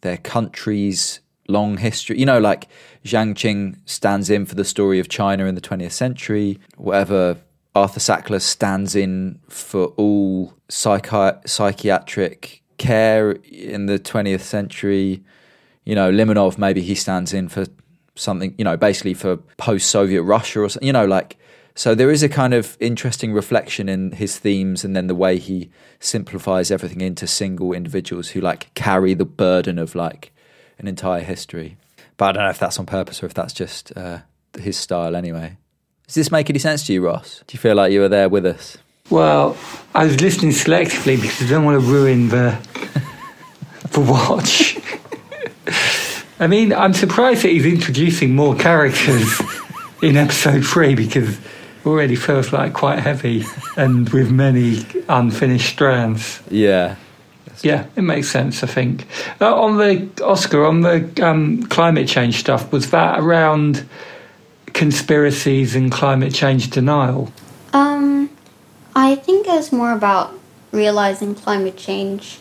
their 0.00 0.16
country's 0.16 1.20
long 1.46 1.76
history. 1.76 2.18
You 2.18 2.26
know, 2.26 2.40
like 2.40 2.68
Jiang 3.04 3.34
Qing 3.34 3.78
stands 3.84 4.30
in 4.30 4.46
for 4.46 4.54
the 4.54 4.64
story 4.64 4.98
of 4.98 5.08
China 5.08 5.44
in 5.44 5.54
the 5.54 5.60
20th 5.60 5.92
century, 5.92 6.58
whatever 6.76 7.36
Arthur 7.76 8.00
Sackler 8.00 8.40
stands 8.40 8.96
in 8.96 9.38
for 9.50 9.88
all 9.98 10.54
psychi- 10.70 11.46
psychiatric 11.46 12.62
care 12.78 13.32
in 13.32 13.84
the 13.84 13.98
20th 13.98 14.40
century. 14.40 15.22
You 15.84 15.94
know, 15.94 16.10
Limonov, 16.10 16.56
maybe 16.56 16.80
he 16.80 16.94
stands 16.94 17.34
in 17.34 17.48
for 17.48 17.66
something, 18.14 18.54
you 18.56 18.64
know, 18.64 18.78
basically 18.78 19.12
for 19.12 19.36
post 19.58 19.90
Soviet 19.90 20.22
Russia 20.22 20.60
or 20.60 20.70
something, 20.70 20.86
you 20.86 20.92
know, 20.92 21.04
like. 21.04 21.36
So 21.74 21.94
there 21.94 22.10
is 22.10 22.22
a 22.22 22.30
kind 22.30 22.54
of 22.54 22.78
interesting 22.80 23.34
reflection 23.34 23.90
in 23.90 24.12
his 24.12 24.38
themes 24.38 24.82
and 24.82 24.96
then 24.96 25.08
the 25.08 25.14
way 25.14 25.38
he 25.38 25.70
simplifies 26.00 26.70
everything 26.70 27.02
into 27.02 27.26
single 27.26 27.74
individuals 27.74 28.30
who 28.30 28.40
like 28.40 28.72
carry 28.72 29.12
the 29.12 29.26
burden 29.26 29.78
of 29.78 29.94
like 29.94 30.32
an 30.78 30.88
entire 30.88 31.20
history. 31.20 31.76
But 32.16 32.30
I 32.30 32.32
don't 32.32 32.44
know 32.44 32.50
if 32.50 32.58
that's 32.58 32.78
on 32.78 32.86
purpose 32.86 33.22
or 33.22 33.26
if 33.26 33.34
that's 33.34 33.52
just 33.52 33.94
uh, 33.94 34.20
his 34.58 34.78
style 34.78 35.14
anyway. 35.14 35.58
Does 36.06 36.14
this 36.14 36.30
make 36.30 36.48
any 36.48 36.58
sense 36.58 36.86
to 36.86 36.92
you, 36.92 37.04
Ross? 37.04 37.42
Do 37.46 37.54
you 37.54 37.58
feel 37.58 37.74
like 37.74 37.92
you 37.92 38.00
were 38.00 38.08
there 38.08 38.28
with 38.28 38.46
us? 38.46 38.78
Well, 39.10 39.56
I 39.94 40.04
was 40.04 40.20
listening 40.20 40.52
selectively 40.52 41.20
because 41.20 41.42
I 41.42 41.48
don't 41.48 41.64
want 41.64 41.80
to 41.80 41.86
ruin 41.86 42.28
the 42.28 42.56
the 43.90 44.00
watch. 44.00 44.78
I 46.38 46.46
mean, 46.46 46.72
I'm 46.72 46.92
surprised 46.92 47.42
that 47.42 47.48
he's 47.48 47.66
introducing 47.66 48.34
more 48.34 48.54
characters 48.54 49.40
in 50.02 50.16
episode 50.16 50.64
three 50.64 50.94
because 50.94 51.38
it 51.38 51.86
already 51.86 52.14
feels 52.14 52.52
like 52.52 52.72
quite 52.74 52.98
heavy 52.98 53.44
and 53.76 54.08
with 54.10 54.30
many 54.30 54.84
unfinished 55.08 55.70
strands. 55.70 56.40
Yeah. 56.50 56.96
Yeah, 57.62 57.86
it 57.96 58.02
makes 58.02 58.28
sense. 58.28 58.62
I 58.62 58.66
think 58.66 59.06
uh, 59.40 59.54
on 59.54 59.78
the 59.78 60.08
Oscar 60.22 60.66
on 60.66 60.82
the 60.82 61.10
um, 61.26 61.62
climate 61.64 62.06
change 62.06 62.38
stuff 62.38 62.70
was 62.70 62.90
that 62.90 63.18
around 63.18 63.88
conspiracies 64.76 65.74
and 65.74 65.90
climate 65.90 66.34
change 66.34 66.68
denial. 66.68 67.32
Um, 67.72 68.28
I 68.94 69.14
think 69.14 69.46
it's 69.48 69.72
more 69.72 69.92
about 69.92 70.34
realizing 70.70 71.34
climate 71.34 71.78
change 71.78 72.38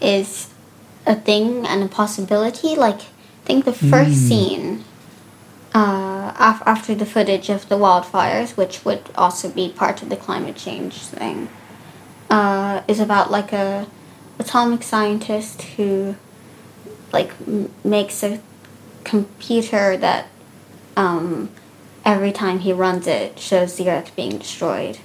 is 0.00 0.48
a 1.04 1.16
thing 1.16 1.66
and 1.66 1.82
a 1.82 1.88
possibility. 1.88 2.76
Like, 2.76 3.00
I 3.00 3.46
think 3.46 3.64
the 3.64 3.72
first 3.72 4.28
scene 4.28 4.84
uh, 5.74 6.32
af- 6.38 6.62
after 6.64 6.94
the 6.94 7.04
footage 7.04 7.48
of 7.50 7.68
the 7.68 7.74
wildfires, 7.74 8.56
which 8.56 8.84
would 8.84 9.02
also 9.16 9.50
be 9.50 9.70
part 9.70 10.02
of 10.02 10.10
the 10.10 10.16
climate 10.16 10.54
change 10.56 10.94
thing, 10.98 11.48
uh, 12.30 12.82
is 12.86 13.00
about 13.00 13.32
like 13.32 13.52
a 13.52 13.88
atomic 14.38 14.84
scientist 14.84 15.62
who 15.62 16.14
like 17.12 17.32
m- 17.48 17.72
makes 17.82 18.22
a 18.22 18.40
computer 19.02 19.96
that 19.96 20.28
um, 20.98 21.48
every 22.04 22.32
time 22.32 22.58
he 22.58 22.72
runs 22.72 23.06
it 23.06 23.38
shows 23.38 23.76
the 23.76 23.88
earth 23.88 24.14
being 24.16 24.36
destroyed. 24.38 24.98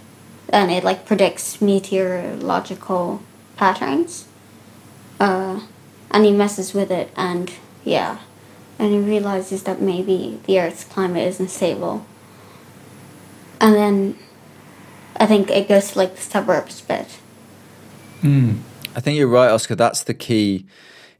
And 0.50 0.72
it 0.72 0.84
like 0.84 1.06
predicts 1.06 1.62
meteorological 1.62 3.22
patterns. 3.56 4.28
Uh, 5.20 5.62
and 6.12 6.26
he 6.26 6.32
messes 6.32 6.74
with 6.74 6.92
it 6.92 7.12
and 7.16 7.54
yeah. 7.86 8.18
And 8.80 8.92
he 8.92 9.00
realizes 9.00 9.64
that 9.64 9.82
maybe 9.82 10.42
the 10.48 10.60
earth's 10.60 10.84
climate 10.84 11.28
isn't 11.28 11.50
stable. 11.50 12.06
And 13.62 13.76
then 13.76 14.18
i 15.18 15.28
think 15.28 15.52
it 15.52 15.70
goes 15.70 15.92
to 15.92 16.00
like 16.00 16.16
the 16.16 16.22
suburbs 16.22 16.82
bit. 16.82 17.20
I 18.96 19.00
think 19.00 19.18
you're 19.18 19.28
right, 19.28 19.50
Oscar. 19.50 19.76
That's 19.76 20.04
the 20.04 20.14
key, 20.14 20.66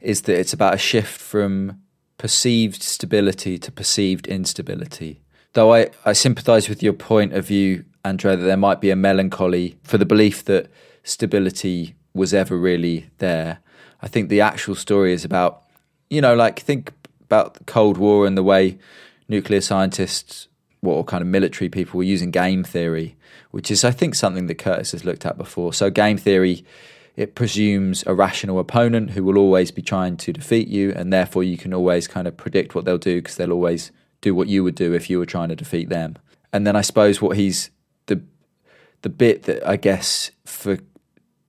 is 0.00 0.22
that 0.22 0.38
it's 0.38 0.52
about 0.52 0.74
a 0.74 0.78
shift 0.78 1.20
from 1.20 1.80
perceived 2.18 2.82
stability 2.82 3.58
to 3.58 3.72
perceived 3.72 4.26
instability. 4.26 5.20
Though 5.52 5.74
I, 5.74 5.90
I 6.04 6.12
sympathise 6.12 6.68
with 6.68 6.82
your 6.82 6.92
point 6.92 7.32
of 7.32 7.46
view, 7.46 7.84
Andrea, 8.04 8.36
that 8.36 8.44
there 8.44 8.56
might 8.56 8.80
be 8.80 8.90
a 8.90 8.96
melancholy 8.96 9.76
for 9.82 9.98
the 9.98 10.06
belief 10.06 10.44
that 10.44 10.68
stability 11.02 11.94
was 12.12 12.34
ever 12.34 12.56
really 12.56 13.06
there. 13.18 13.58
I 14.02 14.08
think 14.08 14.28
the 14.28 14.40
actual 14.40 14.74
story 14.74 15.12
is 15.12 15.24
about, 15.24 15.62
you 16.10 16.20
know, 16.20 16.34
like 16.34 16.60
think 16.60 16.92
about 17.22 17.54
the 17.54 17.64
Cold 17.64 17.98
War 17.98 18.26
and 18.26 18.36
the 18.36 18.42
way 18.42 18.78
nuclear 19.28 19.60
scientists 19.60 20.48
or 20.82 21.04
kind 21.04 21.22
of 21.22 21.28
military 21.28 21.68
people 21.68 21.98
were 21.98 22.04
using 22.04 22.30
game 22.30 22.62
theory, 22.62 23.16
which 23.50 23.70
is, 23.70 23.84
I 23.84 23.90
think, 23.90 24.14
something 24.14 24.46
that 24.48 24.56
Curtis 24.56 24.92
has 24.92 25.04
looked 25.04 25.24
at 25.24 25.38
before. 25.38 25.72
So, 25.72 25.88
game 25.90 26.18
theory, 26.18 26.64
it 27.16 27.34
presumes 27.34 28.02
a 28.06 28.14
rational 28.14 28.58
opponent 28.58 29.10
who 29.10 29.22
will 29.22 29.38
always 29.38 29.70
be 29.70 29.82
trying 29.82 30.16
to 30.16 30.32
defeat 30.32 30.68
you, 30.68 30.92
and 30.92 31.12
therefore 31.12 31.44
you 31.44 31.56
can 31.56 31.72
always 31.72 32.08
kind 32.08 32.26
of 32.26 32.36
predict 32.36 32.74
what 32.74 32.84
they'll 32.84 32.98
do 32.98 33.20
because 33.20 33.36
they'll 33.36 33.52
always 33.52 33.92
do 34.20 34.34
what 34.34 34.48
you 34.48 34.64
would 34.64 34.74
do 34.74 34.92
if 34.92 35.08
you 35.08 35.18
were 35.18 35.26
trying 35.26 35.48
to 35.50 35.56
defeat 35.56 35.88
them. 35.88 36.16
And 36.52 36.66
then 36.66 36.76
I 36.76 36.80
suppose 36.80 37.20
what 37.20 37.36
he's 37.36 37.70
the 38.06 38.22
the 39.02 39.08
bit 39.08 39.44
that 39.44 39.66
I 39.66 39.76
guess 39.76 40.30
for 40.44 40.78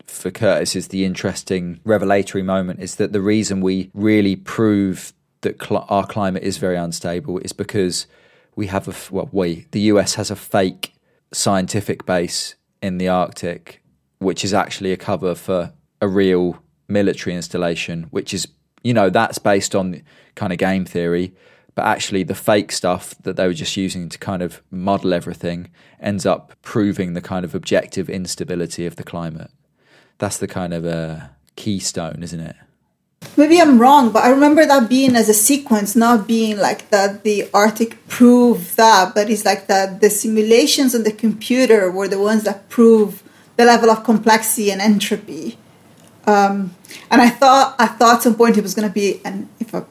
for 0.06 0.30
Curtis 0.30 0.76
is 0.76 0.90
the 0.90 1.04
interesting 1.04 1.80
revelatory 1.84 2.44
moment 2.44 2.80
is 2.80 2.96
that 2.96 3.12
the 3.12 3.22
reason 3.22 3.62
we 3.62 3.90
really 3.94 4.36
prove 4.36 5.14
that 5.42 5.62
cl- 5.62 5.86
our 5.90 6.06
climate 6.06 6.44
is 6.44 6.58
very 6.58 6.78
unstable 6.78 7.40
is 7.40 7.54
because 7.54 8.08
we 8.56 8.68
have 8.68 8.88
a 8.88 8.94
well 9.14 9.30
we 9.32 9.68
the 9.72 9.82
US 9.92 10.16
has 10.16 10.30
a 10.30 10.36
fake 10.36 10.94
scientific 11.32 12.06
base 12.06 12.56
in 12.82 12.98
the 12.98 13.08
Arctic 13.08 13.82
which 14.20 14.44
is 14.44 14.54
actually 14.54 14.92
a 14.92 14.98
cover 14.98 15.36
for 15.36 15.74
a 16.02 16.08
real 16.08 16.62
military 16.88 17.36
installation 17.36 18.04
which 18.12 18.34
is 18.34 18.48
you 18.84 18.94
know 18.94 19.10
that's 19.10 19.40
based 19.40 19.76
on 19.76 20.02
kind 20.36 20.54
of 20.54 20.60
game 20.60 20.86
theory 20.86 21.34
but 21.74 21.86
actually 21.86 22.24
the 22.24 22.36
fake 22.36 22.72
stuff 22.72 23.16
that 23.24 23.36
they 23.36 23.48
were 23.48 23.54
just 23.54 23.76
using 23.76 24.08
to 24.08 24.18
kind 24.18 24.42
of 24.42 24.62
model 24.72 25.14
everything 25.14 25.70
ends 26.00 26.26
up 26.26 26.54
proving 26.62 27.14
the 27.14 27.22
kind 27.22 27.44
of 27.44 27.56
objective 27.56 28.10
instability 28.10 28.86
of 28.86 28.96
the 28.96 29.04
climate 29.04 29.52
that's 30.18 30.38
the 30.38 30.48
kind 30.48 30.74
of 30.74 30.86
uh, 30.86 31.28
keystone, 31.56 32.22
isn't 32.24 32.40
it? 32.40 32.56
Maybe 33.38 33.60
I'm 33.60 33.80
wrong, 33.80 34.12
but 34.12 34.24
I 34.24 34.30
remember 34.30 34.66
that 34.66 34.88
being 34.88 35.16
as 35.16 35.30
a 35.30 35.34
sequence, 35.34 35.96
not 35.96 36.28
being 36.28 36.58
like 36.58 36.90
that 36.90 37.24
the 37.24 37.50
Arctic 37.54 38.08
proved 38.08 38.78
that, 38.78 39.16
but 39.16 39.30
it's 39.30 39.46
like 39.46 39.68
that 39.68 40.00
the 40.00 40.10
simulations 40.10 40.94
on 40.94 41.04
the 41.04 41.12
computer 41.12 41.90
were 41.90 42.08
the 42.08 42.20
ones 42.20 42.44
that 42.44 42.70
prove 42.70 43.24
the 43.58 43.66
level 43.66 43.90
of 43.90 44.04
complexity 44.04 44.72
and 44.72 44.82
entropy. 44.82 45.58
Um, 46.28 46.76
and 47.12 47.22
I 47.22 47.30
thought 47.30 47.76
I 47.78 47.88
thought 47.88 48.18
at 48.18 48.22
some 48.24 48.36
point 48.36 48.58
it 48.58 48.64
was 48.64 48.74
going 48.74 48.88
to 48.88 48.94
be 48.94 49.22
an 49.24 49.48
if 49.60 49.74
a 49.74 49.86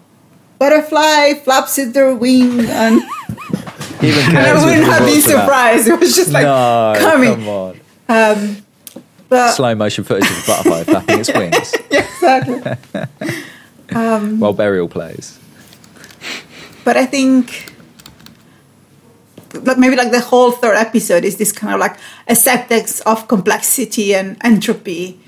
butterfly 0.58 1.34
flaps 1.34 1.78
its 1.78 1.92
their 1.92 2.14
wing 2.14 2.60
and, 2.60 3.02
I 4.00 4.52
wouldn't 4.54 4.64
would 4.64 4.84
have 4.84 5.06
been 5.06 5.20
that. 5.20 5.22
surprised. 5.22 5.88
It 5.88 5.98
was 5.98 6.14
just 6.16 6.30
like 6.32 6.44
no, 6.44 6.94
coming. 6.98 7.34
come 7.34 7.48
on. 7.48 7.80
Um, 8.08 8.56
but 9.28 9.52
Slow 9.52 9.74
motion 9.74 10.04
footage 10.04 10.30
of 10.30 10.42
a 10.42 10.46
butterfly 10.46 10.84
flapping 10.84 11.20
its 11.20 11.32
wings 11.32 11.74
yeah, 11.90 12.04
exactly. 12.04 12.60
while 14.38 14.52
Burial 14.52 14.88
plays. 14.88 15.38
but 16.84 16.96
I 16.96 17.06
think 17.06 17.73
maybe 19.78 19.96
like 19.96 20.10
the 20.10 20.20
whole 20.20 20.52
third 20.52 20.76
episode 20.76 21.24
is 21.24 21.36
this 21.36 21.52
kind 21.52 21.74
of 21.74 21.80
like 21.80 21.96
acceptance 22.28 23.00
of 23.00 23.28
complexity 23.28 24.14
and 24.14 24.36
entropy 24.42 25.20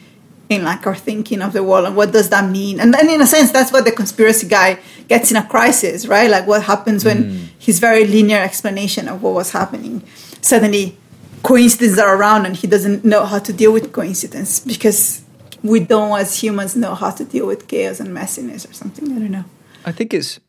in 0.49 0.63
like 0.63 0.87
our 0.87 0.95
thinking 0.95 1.43
of 1.43 1.53
the 1.53 1.63
world 1.63 1.87
and 1.87 1.97
what 1.97 2.13
does 2.13 2.29
that 2.31 2.49
mean? 2.51 2.79
And 2.79 2.95
then 2.95 3.11
in 3.11 3.21
a 3.21 3.27
sense 3.27 3.51
that's 3.51 3.73
what 3.73 3.85
the 3.85 3.93
conspiracy 3.93 4.47
guy 4.47 4.79
gets 5.09 5.31
in 5.31 5.37
a 5.37 5.47
crisis 5.47 6.07
right? 6.07 6.31
Like 6.31 6.47
what 6.47 6.63
happens 6.63 7.05
when 7.05 7.25
mm. 7.25 7.47
his 7.59 7.79
very 7.79 8.07
linear 8.07 8.39
explanation 8.39 9.09
of 9.09 9.23
what 9.23 9.35
was 9.35 9.51
happening 9.53 10.03
suddenly 10.41 10.97
coincidences 11.43 11.99
are 11.99 12.17
around 12.17 12.47
and 12.47 12.57
he 12.57 12.67
doesn't 12.67 13.05
know 13.05 13.25
how 13.25 13.39
to 13.39 13.53
deal 13.53 13.73
with 13.73 13.93
coincidence 13.93 14.61
because 14.61 15.23
we 15.63 15.81
don't 15.81 16.19
as 16.19 16.43
humans 16.43 16.77
know 16.77 16.95
how 16.95 17.11
to 17.11 17.25
deal 17.25 17.47
with 17.47 17.69
chaos 17.69 18.01
and 18.01 18.11
messiness 18.17 18.69
or 18.69 18.73
something. 18.73 19.05
I 19.13 19.19
don't 19.19 19.31
know. 19.31 19.45
I 19.85 19.93
think 19.93 20.15
it's 20.15 20.41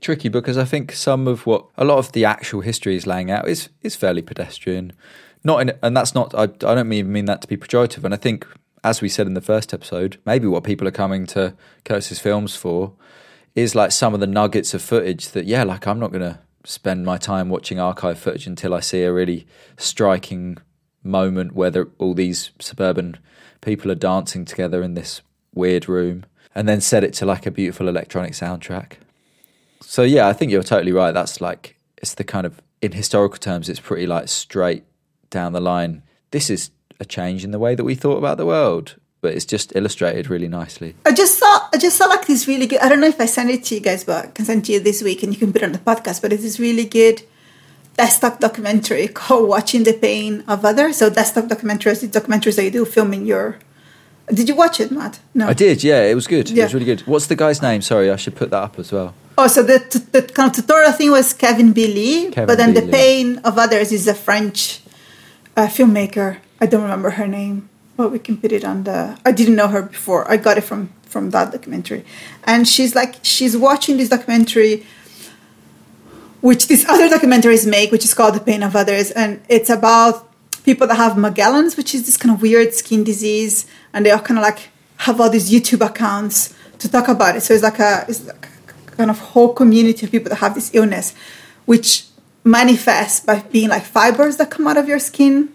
tricky 0.00 0.28
because 0.28 0.56
I 0.56 0.64
think 0.64 0.92
some 0.92 1.28
of 1.28 1.46
what 1.46 1.66
a 1.76 1.84
lot 1.84 1.98
of 1.98 2.12
the 2.12 2.24
actual 2.24 2.60
history 2.60 2.96
is 2.96 3.06
laying 3.06 3.30
out 3.30 3.48
is 3.48 3.68
is 3.82 3.96
fairly 3.96 4.22
pedestrian. 4.22 4.92
Not 5.42 5.62
in, 5.62 5.72
and 5.82 5.96
that's 5.96 6.14
not. 6.14 6.34
I, 6.34 6.44
I 6.44 6.74
don't 6.74 6.88
mean 6.88 7.12
mean 7.12 7.24
that 7.26 7.42
to 7.42 7.48
be 7.48 7.56
pejorative. 7.56 8.04
And 8.04 8.12
I 8.12 8.16
think, 8.16 8.46
as 8.84 9.00
we 9.00 9.08
said 9.08 9.26
in 9.26 9.34
the 9.34 9.40
first 9.40 9.72
episode, 9.72 10.18
maybe 10.26 10.46
what 10.46 10.64
people 10.64 10.86
are 10.86 10.92
coming 10.92 11.26
to 11.28 11.54
Curtis's 11.84 12.18
films 12.18 12.54
for 12.54 12.92
is 13.54 13.74
like 13.74 13.92
some 13.92 14.14
of 14.14 14.20
the 14.20 14.26
nuggets 14.26 14.74
of 14.74 14.82
footage 14.82 15.28
that 15.30 15.46
yeah, 15.46 15.64
like 15.64 15.86
I'm 15.86 15.98
not 15.98 16.12
going 16.12 16.22
to 16.22 16.38
spend 16.64 17.04
my 17.04 17.16
time 17.16 17.48
watching 17.48 17.80
archive 17.80 18.18
footage 18.18 18.46
until 18.46 18.74
I 18.74 18.80
see 18.80 19.02
a 19.02 19.12
really 19.12 19.46
striking 19.76 20.58
moment 21.02 21.54
where 21.54 21.88
all 21.98 22.14
these 22.14 22.50
suburban 22.58 23.18
people 23.60 23.90
are 23.90 23.96
dancing 23.96 24.44
together 24.44 24.82
in 24.82 24.94
this 24.94 25.22
weird 25.54 25.88
room 25.88 26.24
and 26.54 26.68
then 26.68 26.80
set 26.80 27.04
it 27.04 27.14
to 27.14 27.26
like 27.26 27.46
a 27.46 27.50
beautiful 27.50 27.88
electronic 27.88 28.32
soundtrack. 28.32 28.94
So 29.80 30.02
yeah, 30.02 30.28
I 30.28 30.32
think 30.32 30.52
you're 30.52 30.62
totally 30.62 30.92
right. 30.92 31.12
That's 31.12 31.40
like 31.40 31.76
it's 31.98 32.14
the 32.14 32.24
kind 32.24 32.46
of 32.46 32.60
in 32.82 32.92
historical 32.92 33.38
terms, 33.38 33.68
it's 33.68 33.80
pretty 33.80 34.06
like 34.06 34.28
straight 34.28 34.84
down 35.28 35.52
the 35.52 35.60
line. 35.60 36.02
This 36.30 36.50
is 36.50 36.70
a 36.98 37.04
change 37.04 37.44
in 37.44 37.50
the 37.50 37.58
way 37.58 37.74
that 37.74 37.84
we 37.84 37.94
thought 37.94 38.16
about 38.16 38.36
the 38.36 38.46
world, 38.46 38.96
but 39.20 39.34
it's 39.34 39.44
just 39.44 39.74
illustrated 39.74 40.30
really 40.30 40.48
nicely. 40.48 40.94
I 41.04 41.12
just 41.12 41.38
saw 41.38 41.68
I 41.72 41.78
just 41.78 41.96
saw 41.96 42.06
like 42.06 42.26
this 42.26 42.46
really 42.46 42.66
good 42.66 42.80
I 42.80 42.88
don't 42.88 43.00
know 43.00 43.08
if 43.08 43.20
I 43.20 43.26
sent 43.26 43.50
it 43.50 43.64
to 43.64 43.74
you 43.74 43.80
guys, 43.80 44.04
but 44.04 44.24
I 44.24 44.28
can 44.28 44.44
send 44.44 44.62
it 44.62 44.66
to 44.66 44.72
you 44.72 44.80
this 44.80 45.02
week 45.02 45.22
and 45.22 45.32
you 45.32 45.38
can 45.38 45.52
put 45.52 45.62
it 45.62 45.66
on 45.66 45.72
the 45.72 45.78
podcast, 45.78 46.22
but 46.22 46.32
it's 46.32 46.42
this 46.42 46.58
really 46.58 46.84
good 46.84 47.22
desktop 47.96 48.40
documentary 48.40 49.08
called 49.20 49.48
Watching 49.48 49.84
the 49.84 49.92
Pain 49.92 50.44
of 50.48 50.64
Others. 50.64 50.96
So 50.96 51.10
desktop 51.10 51.46
documentaries, 51.46 52.00
the 52.00 52.20
documentaries 52.20 52.56
that 52.56 52.64
you 52.64 52.70
do 52.70 52.84
filming 52.84 53.26
your. 53.26 53.58
Did 54.32 54.48
you 54.48 54.54
watch 54.54 54.80
it, 54.80 54.90
Matt? 54.90 55.18
No. 55.34 55.48
I 55.48 55.52
did, 55.54 55.82
yeah, 55.82 56.02
it 56.02 56.14
was 56.14 56.26
good. 56.26 56.50
It 56.50 56.62
was 56.62 56.74
really 56.74 56.86
good. 56.86 57.00
What's 57.02 57.26
the 57.26 57.36
guy's 57.36 57.60
name? 57.62 57.82
Sorry, 57.82 58.10
I 58.10 58.16
should 58.16 58.36
put 58.36 58.50
that 58.50 58.62
up 58.62 58.78
as 58.78 58.92
well. 58.92 59.14
Oh, 59.36 59.46
so 59.48 59.62
the, 59.62 59.78
t- 59.78 59.98
the 60.12 60.22
kind 60.22 60.50
of 60.50 60.56
tutorial 60.56 60.92
thing 60.92 61.10
was 61.10 61.32
Kevin 61.32 61.72
B. 61.72 61.86
Lee, 61.86 62.30
Kevin 62.30 62.46
but 62.46 62.58
then 62.58 62.74
B. 62.74 62.80
the 62.80 62.92
pain 62.92 63.38
of 63.38 63.58
others 63.58 63.90
is 63.90 64.06
a 64.06 64.14
French 64.14 64.80
uh, 65.56 65.66
filmmaker. 65.66 66.38
I 66.60 66.66
don't 66.66 66.82
remember 66.82 67.10
her 67.10 67.26
name, 67.26 67.68
but 67.96 68.12
we 68.12 68.18
can 68.18 68.36
put 68.36 68.52
it 68.52 68.64
on 68.64 68.84
the. 68.84 69.18
I 69.24 69.32
didn't 69.32 69.56
know 69.56 69.68
her 69.68 69.82
before. 69.82 70.30
I 70.30 70.36
got 70.36 70.58
it 70.58 70.62
from 70.62 70.92
from 71.02 71.30
that 71.30 71.52
documentary, 71.52 72.04
and 72.44 72.68
she's 72.68 72.94
like 72.94 73.16
she's 73.22 73.56
watching 73.56 73.96
this 73.96 74.10
documentary, 74.10 74.86
which 76.42 76.68
these 76.68 76.86
other 76.88 77.08
documentaries 77.08 77.66
make, 77.66 77.90
which 77.90 78.04
is 78.04 78.12
called 78.12 78.34
The 78.34 78.40
Pain 78.40 78.62
of 78.62 78.76
Others, 78.76 79.10
and 79.12 79.40
it's 79.48 79.70
about 79.70 80.29
people 80.70 80.86
that 80.86 80.98
have 81.04 81.14
Morgellons, 81.14 81.76
which 81.76 81.94
is 81.96 82.06
this 82.06 82.16
kind 82.16 82.32
of 82.34 82.40
weird 82.40 82.72
skin 82.72 83.02
disease, 83.02 83.66
and 83.92 84.06
they 84.06 84.12
all 84.12 84.20
kind 84.28 84.38
of 84.38 84.44
like 84.50 84.60
have 84.98 85.20
all 85.20 85.30
these 85.36 85.50
YouTube 85.50 85.84
accounts 85.84 86.54
to 86.78 86.86
talk 86.88 87.08
about 87.08 87.34
it. 87.36 87.40
So 87.40 87.54
it's 87.54 87.64
like 87.70 87.80
a 87.80 88.04
it's 88.08 88.24
like 88.24 88.46
a 88.88 88.90
kind 88.92 89.10
of 89.10 89.18
whole 89.32 89.52
community 89.52 90.06
of 90.06 90.12
people 90.12 90.30
that 90.30 90.36
have 90.46 90.54
this 90.54 90.70
illness, 90.72 91.06
which 91.66 91.88
manifests 92.44 93.18
by 93.28 93.36
being 93.56 93.68
like 93.68 93.84
fibers 93.96 94.36
that 94.36 94.48
come 94.54 94.68
out 94.68 94.76
of 94.76 94.86
your 94.86 95.00
skin, 95.00 95.48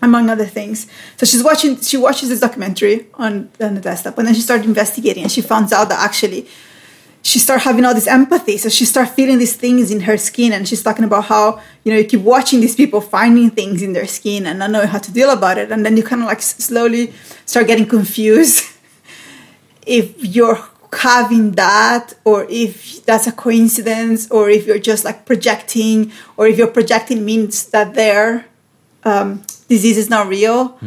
among 0.00 0.30
other 0.30 0.46
things. 0.46 0.86
So 1.18 1.26
she's 1.26 1.44
watching. 1.44 1.78
She 1.90 1.98
watches 1.98 2.30
this 2.30 2.40
documentary 2.40 2.96
on 3.14 3.50
on 3.60 3.74
the 3.74 3.82
desktop, 3.82 4.16
and 4.18 4.26
then 4.26 4.34
she 4.34 4.44
started 4.48 4.64
investigating, 4.64 5.24
and 5.24 5.32
she 5.36 5.42
finds 5.42 5.72
out 5.76 5.90
that 5.90 6.00
actually 6.08 6.48
she 7.26 7.40
start 7.40 7.60
having 7.62 7.84
all 7.84 7.92
this 7.92 8.06
empathy. 8.06 8.56
So 8.56 8.68
she 8.68 8.84
start 8.84 9.08
feeling 9.08 9.38
these 9.38 9.56
things 9.56 9.90
in 9.90 10.00
her 10.08 10.16
skin, 10.16 10.52
and 10.52 10.62
she's 10.68 10.82
talking 10.82 11.04
about 11.04 11.24
how 11.24 11.60
you 11.82 11.90
know 11.92 11.98
you 11.98 12.04
keep 12.04 12.20
watching 12.20 12.60
these 12.60 12.76
people 12.76 13.00
finding 13.00 13.50
things 13.50 13.82
in 13.82 13.94
their 13.94 14.06
skin 14.06 14.46
and 14.46 14.60
not 14.60 14.70
knowing 14.70 14.86
how 14.94 14.98
to 14.98 15.10
deal 15.12 15.30
about 15.30 15.58
it, 15.58 15.72
and 15.72 15.84
then 15.84 15.96
you 15.96 16.04
kind 16.04 16.22
of 16.22 16.28
like 16.28 16.38
s- 16.38 16.56
slowly 16.68 17.12
start 17.44 17.66
getting 17.66 17.86
confused 17.86 18.56
if 19.98 20.14
you're 20.24 20.60
having 20.92 21.52
that 21.52 22.14
or 22.24 22.46
if 22.48 23.04
that's 23.04 23.26
a 23.26 23.32
coincidence 23.32 24.30
or 24.30 24.48
if 24.48 24.64
you're 24.66 24.78
just 24.78 25.04
like 25.04 25.26
projecting 25.26 26.12
or 26.36 26.46
if 26.46 26.56
you're 26.56 26.74
projecting 26.80 27.24
means 27.24 27.66
that 27.74 27.94
their 27.94 28.46
um, 29.04 29.42
disease 29.68 29.98
is 29.98 30.08
not 30.08 30.28
real. 30.28 30.78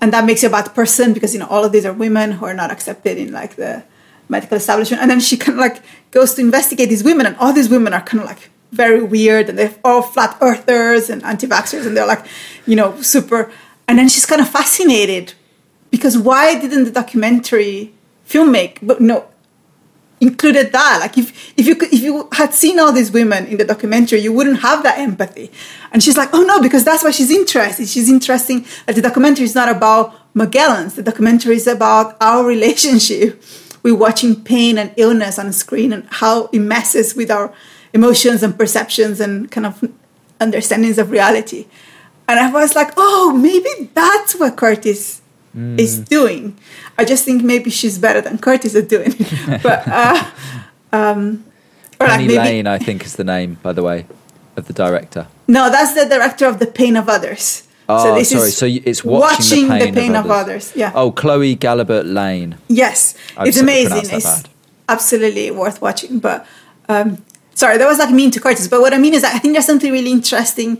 And 0.00 0.12
that 0.14 0.24
makes 0.24 0.42
you 0.42 0.48
a 0.48 0.52
bad 0.52 0.72
person 0.74 1.12
because 1.12 1.34
you 1.34 1.40
know 1.40 1.48
all 1.48 1.64
of 1.64 1.72
these 1.72 1.84
are 1.84 1.92
women 1.92 2.32
who 2.38 2.46
are 2.46 2.54
not 2.54 2.70
accepted 2.70 3.18
in 3.18 3.32
like 3.32 3.56
the 3.56 3.82
medical 4.32 4.56
establishment 4.56 5.00
and 5.00 5.10
then 5.10 5.20
she 5.20 5.36
kind 5.36 5.56
of 5.58 5.60
like 5.66 5.82
goes 6.10 6.34
to 6.34 6.40
investigate 6.40 6.88
these 6.88 7.04
women 7.04 7.24
and 7.26 7.36
all 7.36 7.52
these 7.52 7.68
women 7.68 7.92
are 7.92 8.02
kind 8.02 8.20
of 8.22 8.26
like 8.26 8.50
very 8.72 9.02
weird 9.02 9.48
and 9.48 9.56
they're 9.58 9.74
all 9.84 10.02
flat 10.02 10.36
earthers 10.40 11.10
and 11.10 11.22
anti-vaxxers 11.22 11.86
and 11.86 11.96
they're 11.96 12.06
like 12.14 12.24
you 12.66 12.74
know 12.74 13.00
super 13.02 13.52
and 13.86 13.98
then 13.98 14.08
she's 14.08 14.26
kind 14.26 14.40
of 14.40 14.48
fascinated 14.48 15.34
because 15.90 16.16
why 16.16 16.58
didn't 16.58 16.84
the 16.84 16.90
documentary 16.90 17.92
filmmaker 18.26 18.78
but 18.82 19.00
no 19.00 19.28
included 20.22 20.72
that? 20.72 20.98
Like 21.00 21.18
if 21.18 21.52
if 21.58 21.66
you 21.66 21.76
if 21.80 22.00
you 22.00 22.28
had 22.32 22.54
seen 22.54 22.78
all 22.80 22.92
these 22.92 23.10
women 23.10 23.46
in 23.46 23.56
the 23.58 23.64
documentary 23.64 24.20
you 24.20 24.32
wouldn't 24.32 24.60
have 24.60 24.82
that 24.84 24.98
empathy. 24.98 25.50
And 25.92 26.02
she's 26.02 26.16
like 26.16 26.30
oh 26.32 26.42
no 26.42 26.62
because 26.62 26.84
that's 26.84 27.02
why 27.04 27.10
she's 27.10 27.30
interested. 27.30 27.88
She's 27.88 28.08
interesting 28.08 28.64
that 28.86 28.94
the 28.94 29.02
documentary 29.02 29.44
is 29.44 29.54
not 29.54 29.68
about 29.68 30.06
Morgellons. 30.34 30.94
The 30.94 31.02
documentary 31.02 31.56
is 31.56 31.66
about 31.66 32.16
our 32.20 32.46
relationship 32.46 33.42
with 33.82 33.94
watching 33.94 34.42
pain 34.42 34.78
and 34.78 34.92
illness 34.96 35.38
on 35.38 35.46
the 35.46 35.52
screen 35.52 35.92
and 35.92 36.06
how 36.10 36.46
it 36.52 36.60
messes 36.60 37.14
with 37.14 37.30
our 37.30 37.52
emotions 37.92 38.42
and 38.42 38.58
perceptions 38.58 39.20
and 39.20 39.50
kind 39.50 39.66
of 39.66 39.90
understandings 40.40 40.98
of 40.98 41.10
reality 41.10 41.66
and 42.26 42.40
i 42.40 42.50
was 42.50 42.74
like 42.74 42.92
oh 42.96 43.32
maybe 43.36 43.90
that's 43.94 44.34
what 44.34 44.56
curtis 44.56 45.22
is 45.54 45.98
doing. 45.98 46.56
I 46.98 47.04
just 47.04 47.24
think 47.24 47.42
maybe 47.42 47.70
she's 47.70 47.98
better 47.98 48.20
than 48.20 48.38
Curtis 48.38 48.74
at 48.74 48.88
doing 48.88 49.14
it. 49.18 49.62
but 49.62 49.86
uh, 49.86 50.30
um, 50.92 51.44
or 52.00 52.06
like 52.08 52.20
maybe 52.20 52.34
Laîné, 52.34 52.66
I 52.66 52.78
think, 52.78 53.04
is 53.04 53.16
the 53.16 53.24
name, 53.24 53.58
by 53.62 53.72
the 53.72 53.82
way, 53.82 54.06
of 54.56 54.66
the 54.66 54.72
director. 54.72 55.26
no, 55.48 55.70
that's 55.70 55.94
the 55.94 56.06
director 56.08 56.46
of 56.46 56.58
The 56.58 56.66
Pain 56.66 56.96
of 56.96 57.08
Others. 57.08 57.68
Oh, 57.92 58.22
sorry. 58.22 58.50
So 58.50 58.66
you- 58.66 58.82
it's 58.84 59.04
watching 59.04 59.68
the 59.68 59.92
pain 59.92 60.14
of 60.16 60.30
others. 60.30 60.72
Yeah. 60.74 60.92
Oh, 60.94 61.10
Chloé 61.12 61.56
Galibert-Laîné. 61.58 62.54
Yes, 62.68 63.14
I 63.36 63.46
it's 63.48 63.58
amazing. 63.60 64.08
It's 64.18 64.42
absolutely 64.88 65.50
worth 65.50 65.80
watching. 65.80 66.18
But 66.18 66.46
um, 66.88 67.18
sorry, 67.54 67.78
that 67.78 67.86
was 67.86 67.98
like 67.98 68.10
mean 68.10 68.30
to 68.32 68.40
Curtis. 68.40 68.68
But 68.68 68.80
what 68.80 68.92
I 68.94 68.98
mean 68.98 69.14
is 69.14 69.22
that 69.22 69.34
I 69.34 69.38
think 69.38 69.54
there's 69.54 69.66
something 69.66 69.92
really 69.92 70.10
interesting 70.12 70.78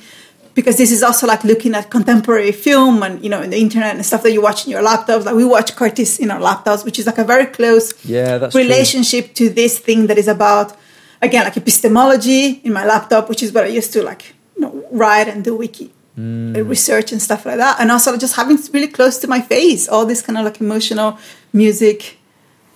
because 0.55 0.77
this 0.77 0.93
is 0.93 1.03
also 1.03 1.27
like 1.27 1.45
looking 1.45 1.75
at 1.75 1.89
contemporary 1.91 2.53
film 2.53 3.03
and 3.03 3.23
you 3.25 3.31
know 3.31 3.41
in 3.41 3.51
the 3.51 3.59
internet 3.59 3.95
and 3.95 4.05
stuff 4.05 4.23
that 4.23 4.33
you 4.33 4.43
watch 4.43 4.67
in 4.67 4.71
your 4.71 4.83
laptops. 4.83 5.25
Like 5.25 5.35
we 5.35 5.45
watch 5.45 5.75
Curtis 5.77 6.19
in 6.19 6.31
our 6.31 6.41
laptops, 6.41 6.85
which 6.85 6.99
is 6.99 7.07
like 7.07 7.19
a 7.19 7.25
very 7.25 7.47
close 7.47 7.93
Yeah, 8.05 8.39
that's 8.39 8.53
true. 8.53 8.63
relationship 8.63 9.35
to 9.35 9.49
this 9.49 9.79
thing 9.79 10.09
that 10.09 10.19
is 10.19 10.29
about 10.29 10.77
again 11.23 11.45
like 11.45 11.57
epistemology 11.57 12.61
in 12.65 12.73
my 12.73 12.85
laptop, 12.85 13.29
which 13.29 13.43
is 13.43 13.53
what 13.53 13.65
I 13.65 13.69
used 13.69 13.93
to 13.95 14.03
like 14.03 14.35
you 14.57 14.63
know 14.63 14.85
write 14.91 15.29
and 15.29 15.43
do 15.43 15.57
wiki 15.57 15.91
Hmm. 16.15 16.55
uh, 16.55 16.61
research 16.61 17.11
and 17.11 17.23
stuff 17.23 17.47
like 17.47 17.57
that, 17.57 17.81
and 17.81 17.91
also 17.91 18.17
just 18.19 18.37
having 18.37 18.59
really 18.73 18.89
close 18.89 19.17
to 19.19 19.29
my 19.29 19.41
face 19.41 19.89
all 19.89 20.05
this 20.05 20.21
kind 20.21 20.39
of 20.39 20.45
like 20.45 20.61
emotional 20.61 21.19
music 21.55 22.19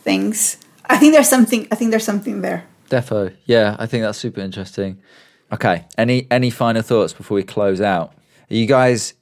things. 0.02 0.56
I 0.86 0.96
think 0.96 1.12
there's 1.12 1.28
something. 1.28 1.68
I 1.70 1.74
think 1.74 1.90
there's 1.90 2.04
something 2.04 2.40
there. 2.40 2.64
Defo. 2.88 3.34
Yeah, 3.44 3.76
I 3.78 3.86
think 3.86 4.04
that's 4.04 4.18
super 4.18 4.40
interesting. 4.40 5.02
Okay. 5.52 5.84
Any 5.98 6.26
any 6.30 6.50
final 6.50 6.82
thoughts 6.82 7.12
before 7.12 7.34
we 7.34 7.42
close 7.42 7.80
out? 7.80 8.14
Are 8.50 8.54
you 8.54 8.66
guys 8.66 9.14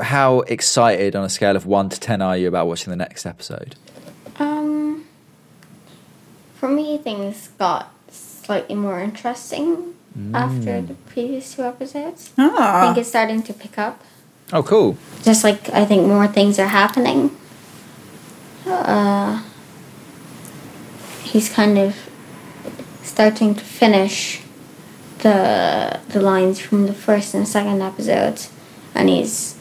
how 0.00 0.40
excited 0.40 1.14
on 1.14 1.24
a 1.24 1.28
scale 1.28 1.56
of 1.56 1.66
one 1.66 1.90
to 1.90 2.00
ten 2.00 2.22
are 2.22 2.36
you 2.36 2.48
about 2.48 2.66
watching 2.66 2.90
the 2.90 2.96
next 2.96 3.26
episode? 3.26 3.76
Um, 4.38 5.04
for 6.54 6.68
me, 6.68 6.96
things 6.98 7.48
got 7.58 7.92
slightly 8.10 8.76
more 8.76 9.00
interesting 9.00 9.94
after 10.34 10.80
the 10.82 10.94
previous 11.12 11.54
two 11.54 11.62
episodes. 11.62 12.30
I 12.38 12.48
Ah, 12.58 12.80
think 12.84 12.98
it's 12.98 13.08
starting 13.08 13.42
to 13.44 13.52
pick 13.52 13.78
up. 13.78 14.02
Oh, 14.52 14.62
cool. 14.62 14.96
Just 15.22 15.44
like 15.44 15.70
I 15.70 15.84
think 15.86 16.06
more 16.06 16.26
things 16.28 16.58
are 16.58 16.68
happening. 16.68 17.30
Uh, 18.66 19.42
he's 21.24 21.48
kind 21.48 21.78
of 21.78 21.96
starting 23.02 23.54
to 23.54 23.64
finish 23.64 24.40
the 25.20 26.00
the 26.08 26.20
lines 26.20 26.60
from 26.60 26.86
the 26.86 26.92
first 26.94 27.34
and 27.34 27.46
second 27.48 27.80
episodes, 27.82 28.50
and 28.94 29.08
he's 29.08 29.56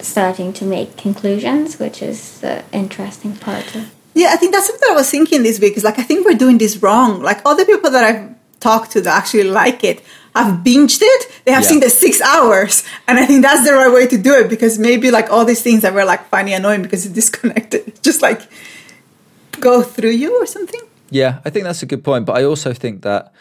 starting 0.00 0.52
to 0.52 0.64
make 0.64 0.96
conclusions, 0.96 1.78
which 1.78 2.02
is 2.02 2.40
the 2.40 2.62
interesting 2.72 3.36
part 3.36 3.74
of 3.74 3.90
yeah. 4.14 4.28
I 4.32 4.36
think 4.36 4.52
that's 4.52 4.66
something 4.66 4.88
I 4.90 4.94
was 4.94 5.10
thinking 5.10 5.42
this 5.42 5.58
week. 5.60 5.76
Is 5.76 5.84
like 5.84 5.98
I 5.98 6.02
think 6.02 6.26
we're 6.26 6.38
doing 6.38 6.58
this 6.58 6.76
wrong. 6.82 7.22
Like 7.22 7.40
all 7.46 7.56
the 7.56 7.64
people 7.64 7.90
that 7.90 8.04
I've 8.04 8.33
talked 8.68 8.90
to 8.94 9.00
that 9.04 9.14
actually 9.20 9.44
like 9.62 9.80
it 9.90 9.98
have 10.34 10.52
binged 10.68 11.00
it. 11.14 11.22
They 11.44 11.52
have 11.52 11.62
Yeah. 11.64 11.70
seen 11.70 11.80
the 11.86 11.90
six 12.04 12.20
hours, 12.20 12.82
and 13.06 13.14
I 13.22 13.24
think 13.28 13.40
that's 13.46 13.64
the 13.68 13.72
right 13.80 13.92
way 13.98 14.06
to 14.14 14.18
do 14.28 14.32
it 14.40 14.46
because 14.54 14.74
maybe 14.88 15.06
like 15.18 15.28
all 15.32 15.44
these 15.44 15.62
things 15.66 15.80
that 15.82 15.92
we're 15.94 16.04
like 16.14 16.22
finding 16.34 16.54
annoying 16.54 16.82
because 16.82 17.06
it's 17.06 17.14
disconnected, 17.14 17.82
just 18.08 18.20
like 18.28 18.40
go 19.60 19.82
through 19.82 20.10
you 20.22 20.30
or 20.42 20.46
something. 20.46 20.80
Yeah, 21.10 21.32
I 21.46 21.50
think 21.50 21.64
that's 21.64 21.82
a 21.82 21.86
good 21.92 22.02
point. 22.02 22.26
But 22.26 22.36
I 22.40 22.44
also 22.44 22.72
think 22.72 23.02
that 23.02 23.32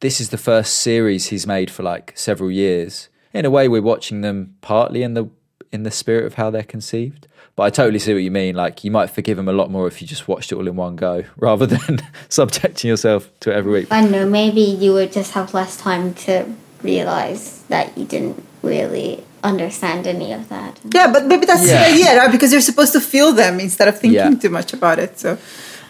this 0.00 0.20
is 0.20 0.28
the 0.30 0.38
first 0.38 0.72
series 0.80 1.26
he's 1.30 1.46
made 1.46 1.70
for 1.70 1.82
like 1.84 2.12
several 2.16 2.50
years. 2.50 3.08
In 3.32 3.44
a 3.44 3.50
way, 3.50 3.68
we're 3.68 3.82
watching 3.92 4.22
them 4.22 4.54
partly 4.60 5.02
in 5.02 5.14
the 5.14 5.24
in 5.72 5.84
the 5.84 5.90
spirit 5.90 6.24
of 6.26 6.34
how 6.34 6.50
they're 6.50 6.72
conceived. 6.72 7.28
But 7.60 7.66
I 7.66 7.70
totally 7.70 7.98
see 7.98 8.14
what 8.14 8.22
you 8.22 8.30
mean. 8.30 8.54
Like 8.54 8.84
you 8.84 8.90
might 8.90 9.10
forgive 9.10 9.38
him 9.38 9.46
a 9.46 9.52
lot 9.52 9.70
more 9.70 9.86
if 9.86 10.00
you 10.00 10.08
just 10.08 10.26
watched 10.26 10.50
it 10.50 10.54
all 10.54 10.66
in 10.66 10.76
one 10.76 10.96
go, 10.96 11.24
rather 11.36 11.66
than 11.66 12.00
subjecting 12.30 12.88
yourself 12.88 13.28
to 13.40 13.50
it 13.50 13.54
every 13.54 13.70
week. 13.70 13.88
I 13.92 14.00
don't 14.00 14.12
know, 14.12 14.26
maybe 14.26 14.62
you 14.62 14.94
would 14.94 15.12
just 15.12 15.32
have 15.32 15.52
less 15.52 15.76
time 15.76 16.14
to 16.24 16.46
realize 16.82 17.62
that 17.68 17.98
you 17.98 18.06
didn't 18.06 18.42
really 18.62 19.22
understand 19.44 20.06
any 20.06 20.32
of 20.32 20.48
that. 20.48 20.80
Yeah, 20.94 21.12
but 21.12 21.26
maybe 21.26 21.44
that's 21.44 21.66
Yeah. 21.68 21.84
the 21.84 21.92
idea, 21.92 22.16
right? 22.16 22.32
Because 22.32 22.50
you're 22.50 22.62
supposed 22.62 22.94
to 22.94 23.00
feel 23.14 23.32
them 23.32 23.60
instead 23.60 23.88
of 23.88 23.98
thinking 24.00 24.16
Yeah. 24.32 24.34
too 24.38 24.48
much 24.48 24.72
about 24.72 24.98
it. 24.98 25.18
So 25.18 25.36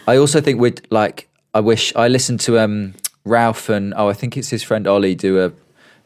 I 0.08 0.16
also 0.16 0.40
think 0.40 0.58
we'd 0.60 0.80
like. 0.90 1.28
I 1.54 1.60
wish 1.60 1.94
I 1.94 2.08
listened 2.08 2.40
to 2.46 2.58
um 2.58 2.94
Ralph 3.24 3.68
and 3.68 3.94
oh 3.96 4.08
I 4.08 4.12
think 4.14 4.36
it's 4.36 4.48
his 4.50 4.64
friend 4.64 4.88
Ollie 4.88 5.14
do 5.14 5.38
a 5.44 5.52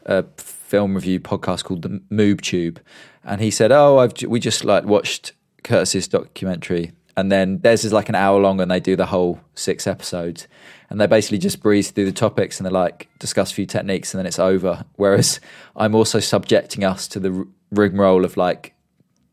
a 0.05 0.25
film 0.37 0.93
review 0.93 1.19
podcast 1.19 1.63
called 1.63 1.81
the 1.81 2.01
Moob 2.11 2.41
Tube, 2.41 2.79
and 3.23 3.41
he 3.41 3.49
said 3.49 3.71
oh 3.71 3.97
I've 3.97 4.13
we 4.27 4.39
just 4.39 4.63
like 4.63 4.85
watched 4.85 5.31
Curtis's 5.65 6.07
documentary, 6.07 6.93
and 7.17 7.31
then 7.31 7.59
theirs 7.59 7.83
is 7.83 7.91
like 7.91 8.07
an 8.07 8.15
hour 8.15 8.39
long, 8.39 8.61
and 8.61 8.71
they 8.71 8.79
do 8.79 8.95
the 8.95 9.07
whole 9.07 9.41
six 9.55 9.85
episodes, 9.87 10.47
and 10.89 11.01
they 11.01 11.07
basically 11.07 11.39
just 11.39 11.61
breeze 11.61 11.91
through 11.91 12.05
the 12.05 12.11
topics 12.11 12.59
and 12.59 12.65
they 12.65 12.71
like 12.71 13.09
discuss 13.19 13.51
a 13.51 13.55
few 13.55 13.65
techniques, 13.65 14.13
and 14.13 14.19
then 14.19 14.25
it's 14.25 14.39
over. 14.39 14.85
Whereas 14.95 15.39
I'm 15.75 15.95
also 15.95 16.19
subjecting 16.19 16.83
us 16.85 17.07
to 17.09 17.19
the 17.19 17.31
r- 17.33 17.47
rigmarole 17.71 18.23
of 18.23 18.37
like 18.37 18.73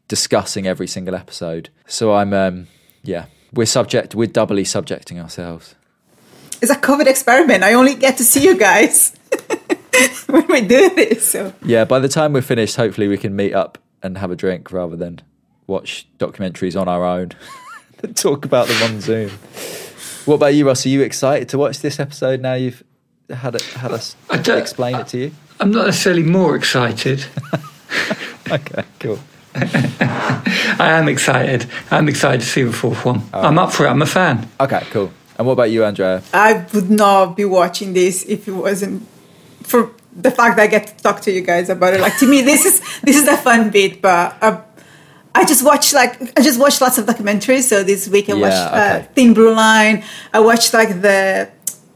discussing 0.08 0.66
every 0.66 0.86
single 0.88 1.14
episode. 1.14 1.70
So 1.86 2.14
I'm 2.14 2.32
um 2.32 2.66
yeah, 3.04 3.26
we're 3.52 3.66
subject 3.66 4.14
we're 4.14 4.26
doubly 4.26 4.64
subjecting 4.64 5.20
ourselves. 5.20 5.74
it's 6.60 6.70
a 6.70 6.76
COVID 6.76 7.06
experiment. 7.06 7.62
I 7.62 7.74
only 7.74 7.94
get 7.94 8.16
to 8.18 8.24
see 8.24 8.42
you 8.42 8.56
guys. 8.58 9.14
when 10.26 10.46
we 10.48 10.60
do 10.62 10.94
this. 10.94 11.30
So 11.30 11.52
Yeah, 11.64 11.84
by 11.84 11.98
the 11.98 12.08
time 12.08 12.32
we're 12.32 12.42
finished, 12.42 12.76
hopefully 12.76 13.08
we 13.08 13.18
can 13.18 13.36
meet 13.36 13.54
up 13.54 13.78
and 14.02 14.18
have 14.18 14.30
a 14.30 14.36
drink 14.36 14.72
rather 14.72 14.96
than 14.96 15.20
watch 15.66 16.06
documentaries 16.18 16.80
on 16.80 16.88
our 16.88 17.04
own 17.04 17.30
and 18.02 18.16
talk 18.16 18.44
about 18.44 18.68
them 18.68 18.82
on 18.82 19.00
Zoom. 19.00 19.30
What 20.24 20.36
about 20.36 20.54
you, 20.54 20.66
Ross? 20.66 20.84
Are 20.86 20.88
you 20.88 21.02
excited 21.02 21.48
to 21.50 21.58
watch 21.58 21.80
this 21.80 21.98
episode 21.98 22.40
now 22.40 22.54
you've 22.54 22.82
had 23.30 23.54
it, 23.54 23.62
had 23.62 23.92
us 23.92 24.16
I 24.30 24.38
don't- 24.38 24.58
explain 24.58 24.96
it 24.96 25.08
to 25.08 25.18
you? 25.18 25.32
I'm 25.60 25.70
not 25.70 25.86
necessarily 25.86 26.22
more 26.24 26.56
excited. 26.56 27.24
Okay, 28.50 28.84
cool. 29.00 29.18
I 29.54 30.90
am 30.98 31.08
excited. 31.08 31.66
I'm 31.90 32.08
excited 32.08 32.40
to 32.42 32.46
see 32.46 32.62
the 32.64 32.72
fourth 32.72 33.04
one. 33.04 33.22
I'm 33.32 33.58
up 33.58 33.72
for 33.72 33.86
it. 33.86 33.88
I'm 33.88 34.02
a 34.02 34.06
fan. 34.06 34.46
Okay, 34.60 34.80
cool. 34.90 35.10
And 35.38 35.46
what 35.46 35.54
about 35.54 35.70
you, 35.70 35.84
Andrea? 35.84 36.22
I 36.34 36.66
would 36.74 36.90
not 36.90 37.36
be 37.36 37.44
watching 37.46 37.94
this 37.94 38.24
if 38.24 38.46
it 38.48 38.52
wasn't 38.52 39.06
for 39.62 39.92
the 40.14 40.30
fact 40.30 40.56
that 40.56 40.64
I 40.64 40.66
get 40.66 40.86
to 40.88 40.96
talk 41.02 41.20
to 41.22 41.32
you 41.32 41.40
guys 41.40 41.70
about 41.70 41.94
it. 41.94 42.00
Like 42.00 42.18
to 42.18 42.26
me, 42.28 42.42
this 42.42 42.66
is 42.66 42.80
this 43.00 43.16
is 43.16 43.24
the 43.24 43.36
fun 43.38 43.70
bit. 43.70 44.02
But 44.02 44.36
uh, 44.42 44.60
I 45.34 45.44
just 45.44 45.64
watched 45.64 45.92
like 45.94 46.20
I 46.38 46.42
just 46.42 46.58
watched 46.60 46.80
lots 46.80 46.98
of 46.98 47.06
documentaries. 47.06 47.62
So 47.62 47.82
this 47.82 48.08
week 48.08 48.28
I 48.28 48.34
Yeah, 48.34 48.40
watched 48.40 48.72
okay. 48.74 49.00
uh, 49.10 49.14
Thin 49.14 49.34
Blue 49.34 49.54
Line. 49.54 50.04
I 50.32 50.40
watched 50.40 50.72
like 50.74 51.00
the 51.00 51.48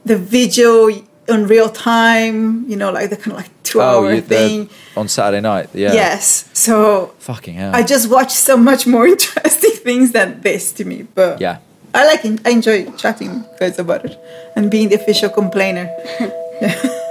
the 0.04 0.16
video 0.16 0.88
on 1.28 1.46
real 1.46 1.68
time. 1.68 2.64
You 2.70 2.76
know, 2.76 2.90
like 2.92 3.10
the 3.10 3.16
kind 3.16 3.32
of 3.32 3.38
like 3.38 3.50
two 3.62 3.80
hour 3.80 4.12
Oh, 4.12 4.20
thing. 4.20 4.68
on 4.96 5.08
Saturday 5.08 5.40
night. 5.42 5.68
Yeah. 5.74 5.92
Yes. 5.92 6.48
So 6.54 7.12
Fucking 7.18 7.54
hell. 7.54 7.74
I 7.74 7.82
just 7.82 8.08
watched 8.10 8.36
so 8.36 8.56
much 8.56 8.86
more 8.86 9.06
interesting 9.14 9.72
things 9.72 10.12
than 10.12 10.40
this 10.40 10.72
to 10.72 10.84
me. 10.84 11.02
But 11.14 11.40
yeah. 11.40 11.58
I 11.94 12.04
like. 12.06 12.24
I 12.46 12.50
enjoy 12.50 12.90
chatting 12.92 13.44
guys 13.58 13.78
about 13.78 14.04
it 14.04 14.18
and 14.54 14.70
being 14.70 14.88
the 14.90 14.96
official 14.96 15.30
complainer. 15.30 15.88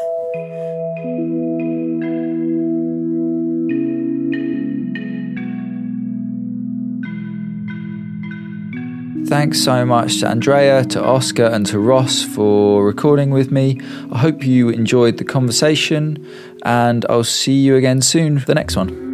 Thanks 9.28 9.60
so 9.60 9.86
much 9.86 10.20
to 10.20 10.28
Andrea, 10.28 10.86
to 10.86 11.04
Oscar, 11.04 11.46
and 11.46 11.66
to 11.66 11.80
Ross 11.80 12.24
for 12.24 12.86
recording 12.86 13.32
with 13.32 13.52
me. 13.52 13.80
I 14.12 14.20
hope 14.20 14.46
you 14.46 14.70
enjoyed 14.70 15.18
the 15.18 15.24
conversation, 15.24 16.24
and 16.62 17.04
I'll 17.10 17.24
see 17.24 17.54
you 17.54 17.76
again 17.76 18.04
soon 18.04 18.38
for 18.38 18.46
the 18.46 18.54
next 18.54 18.76
one. 18.76 19.05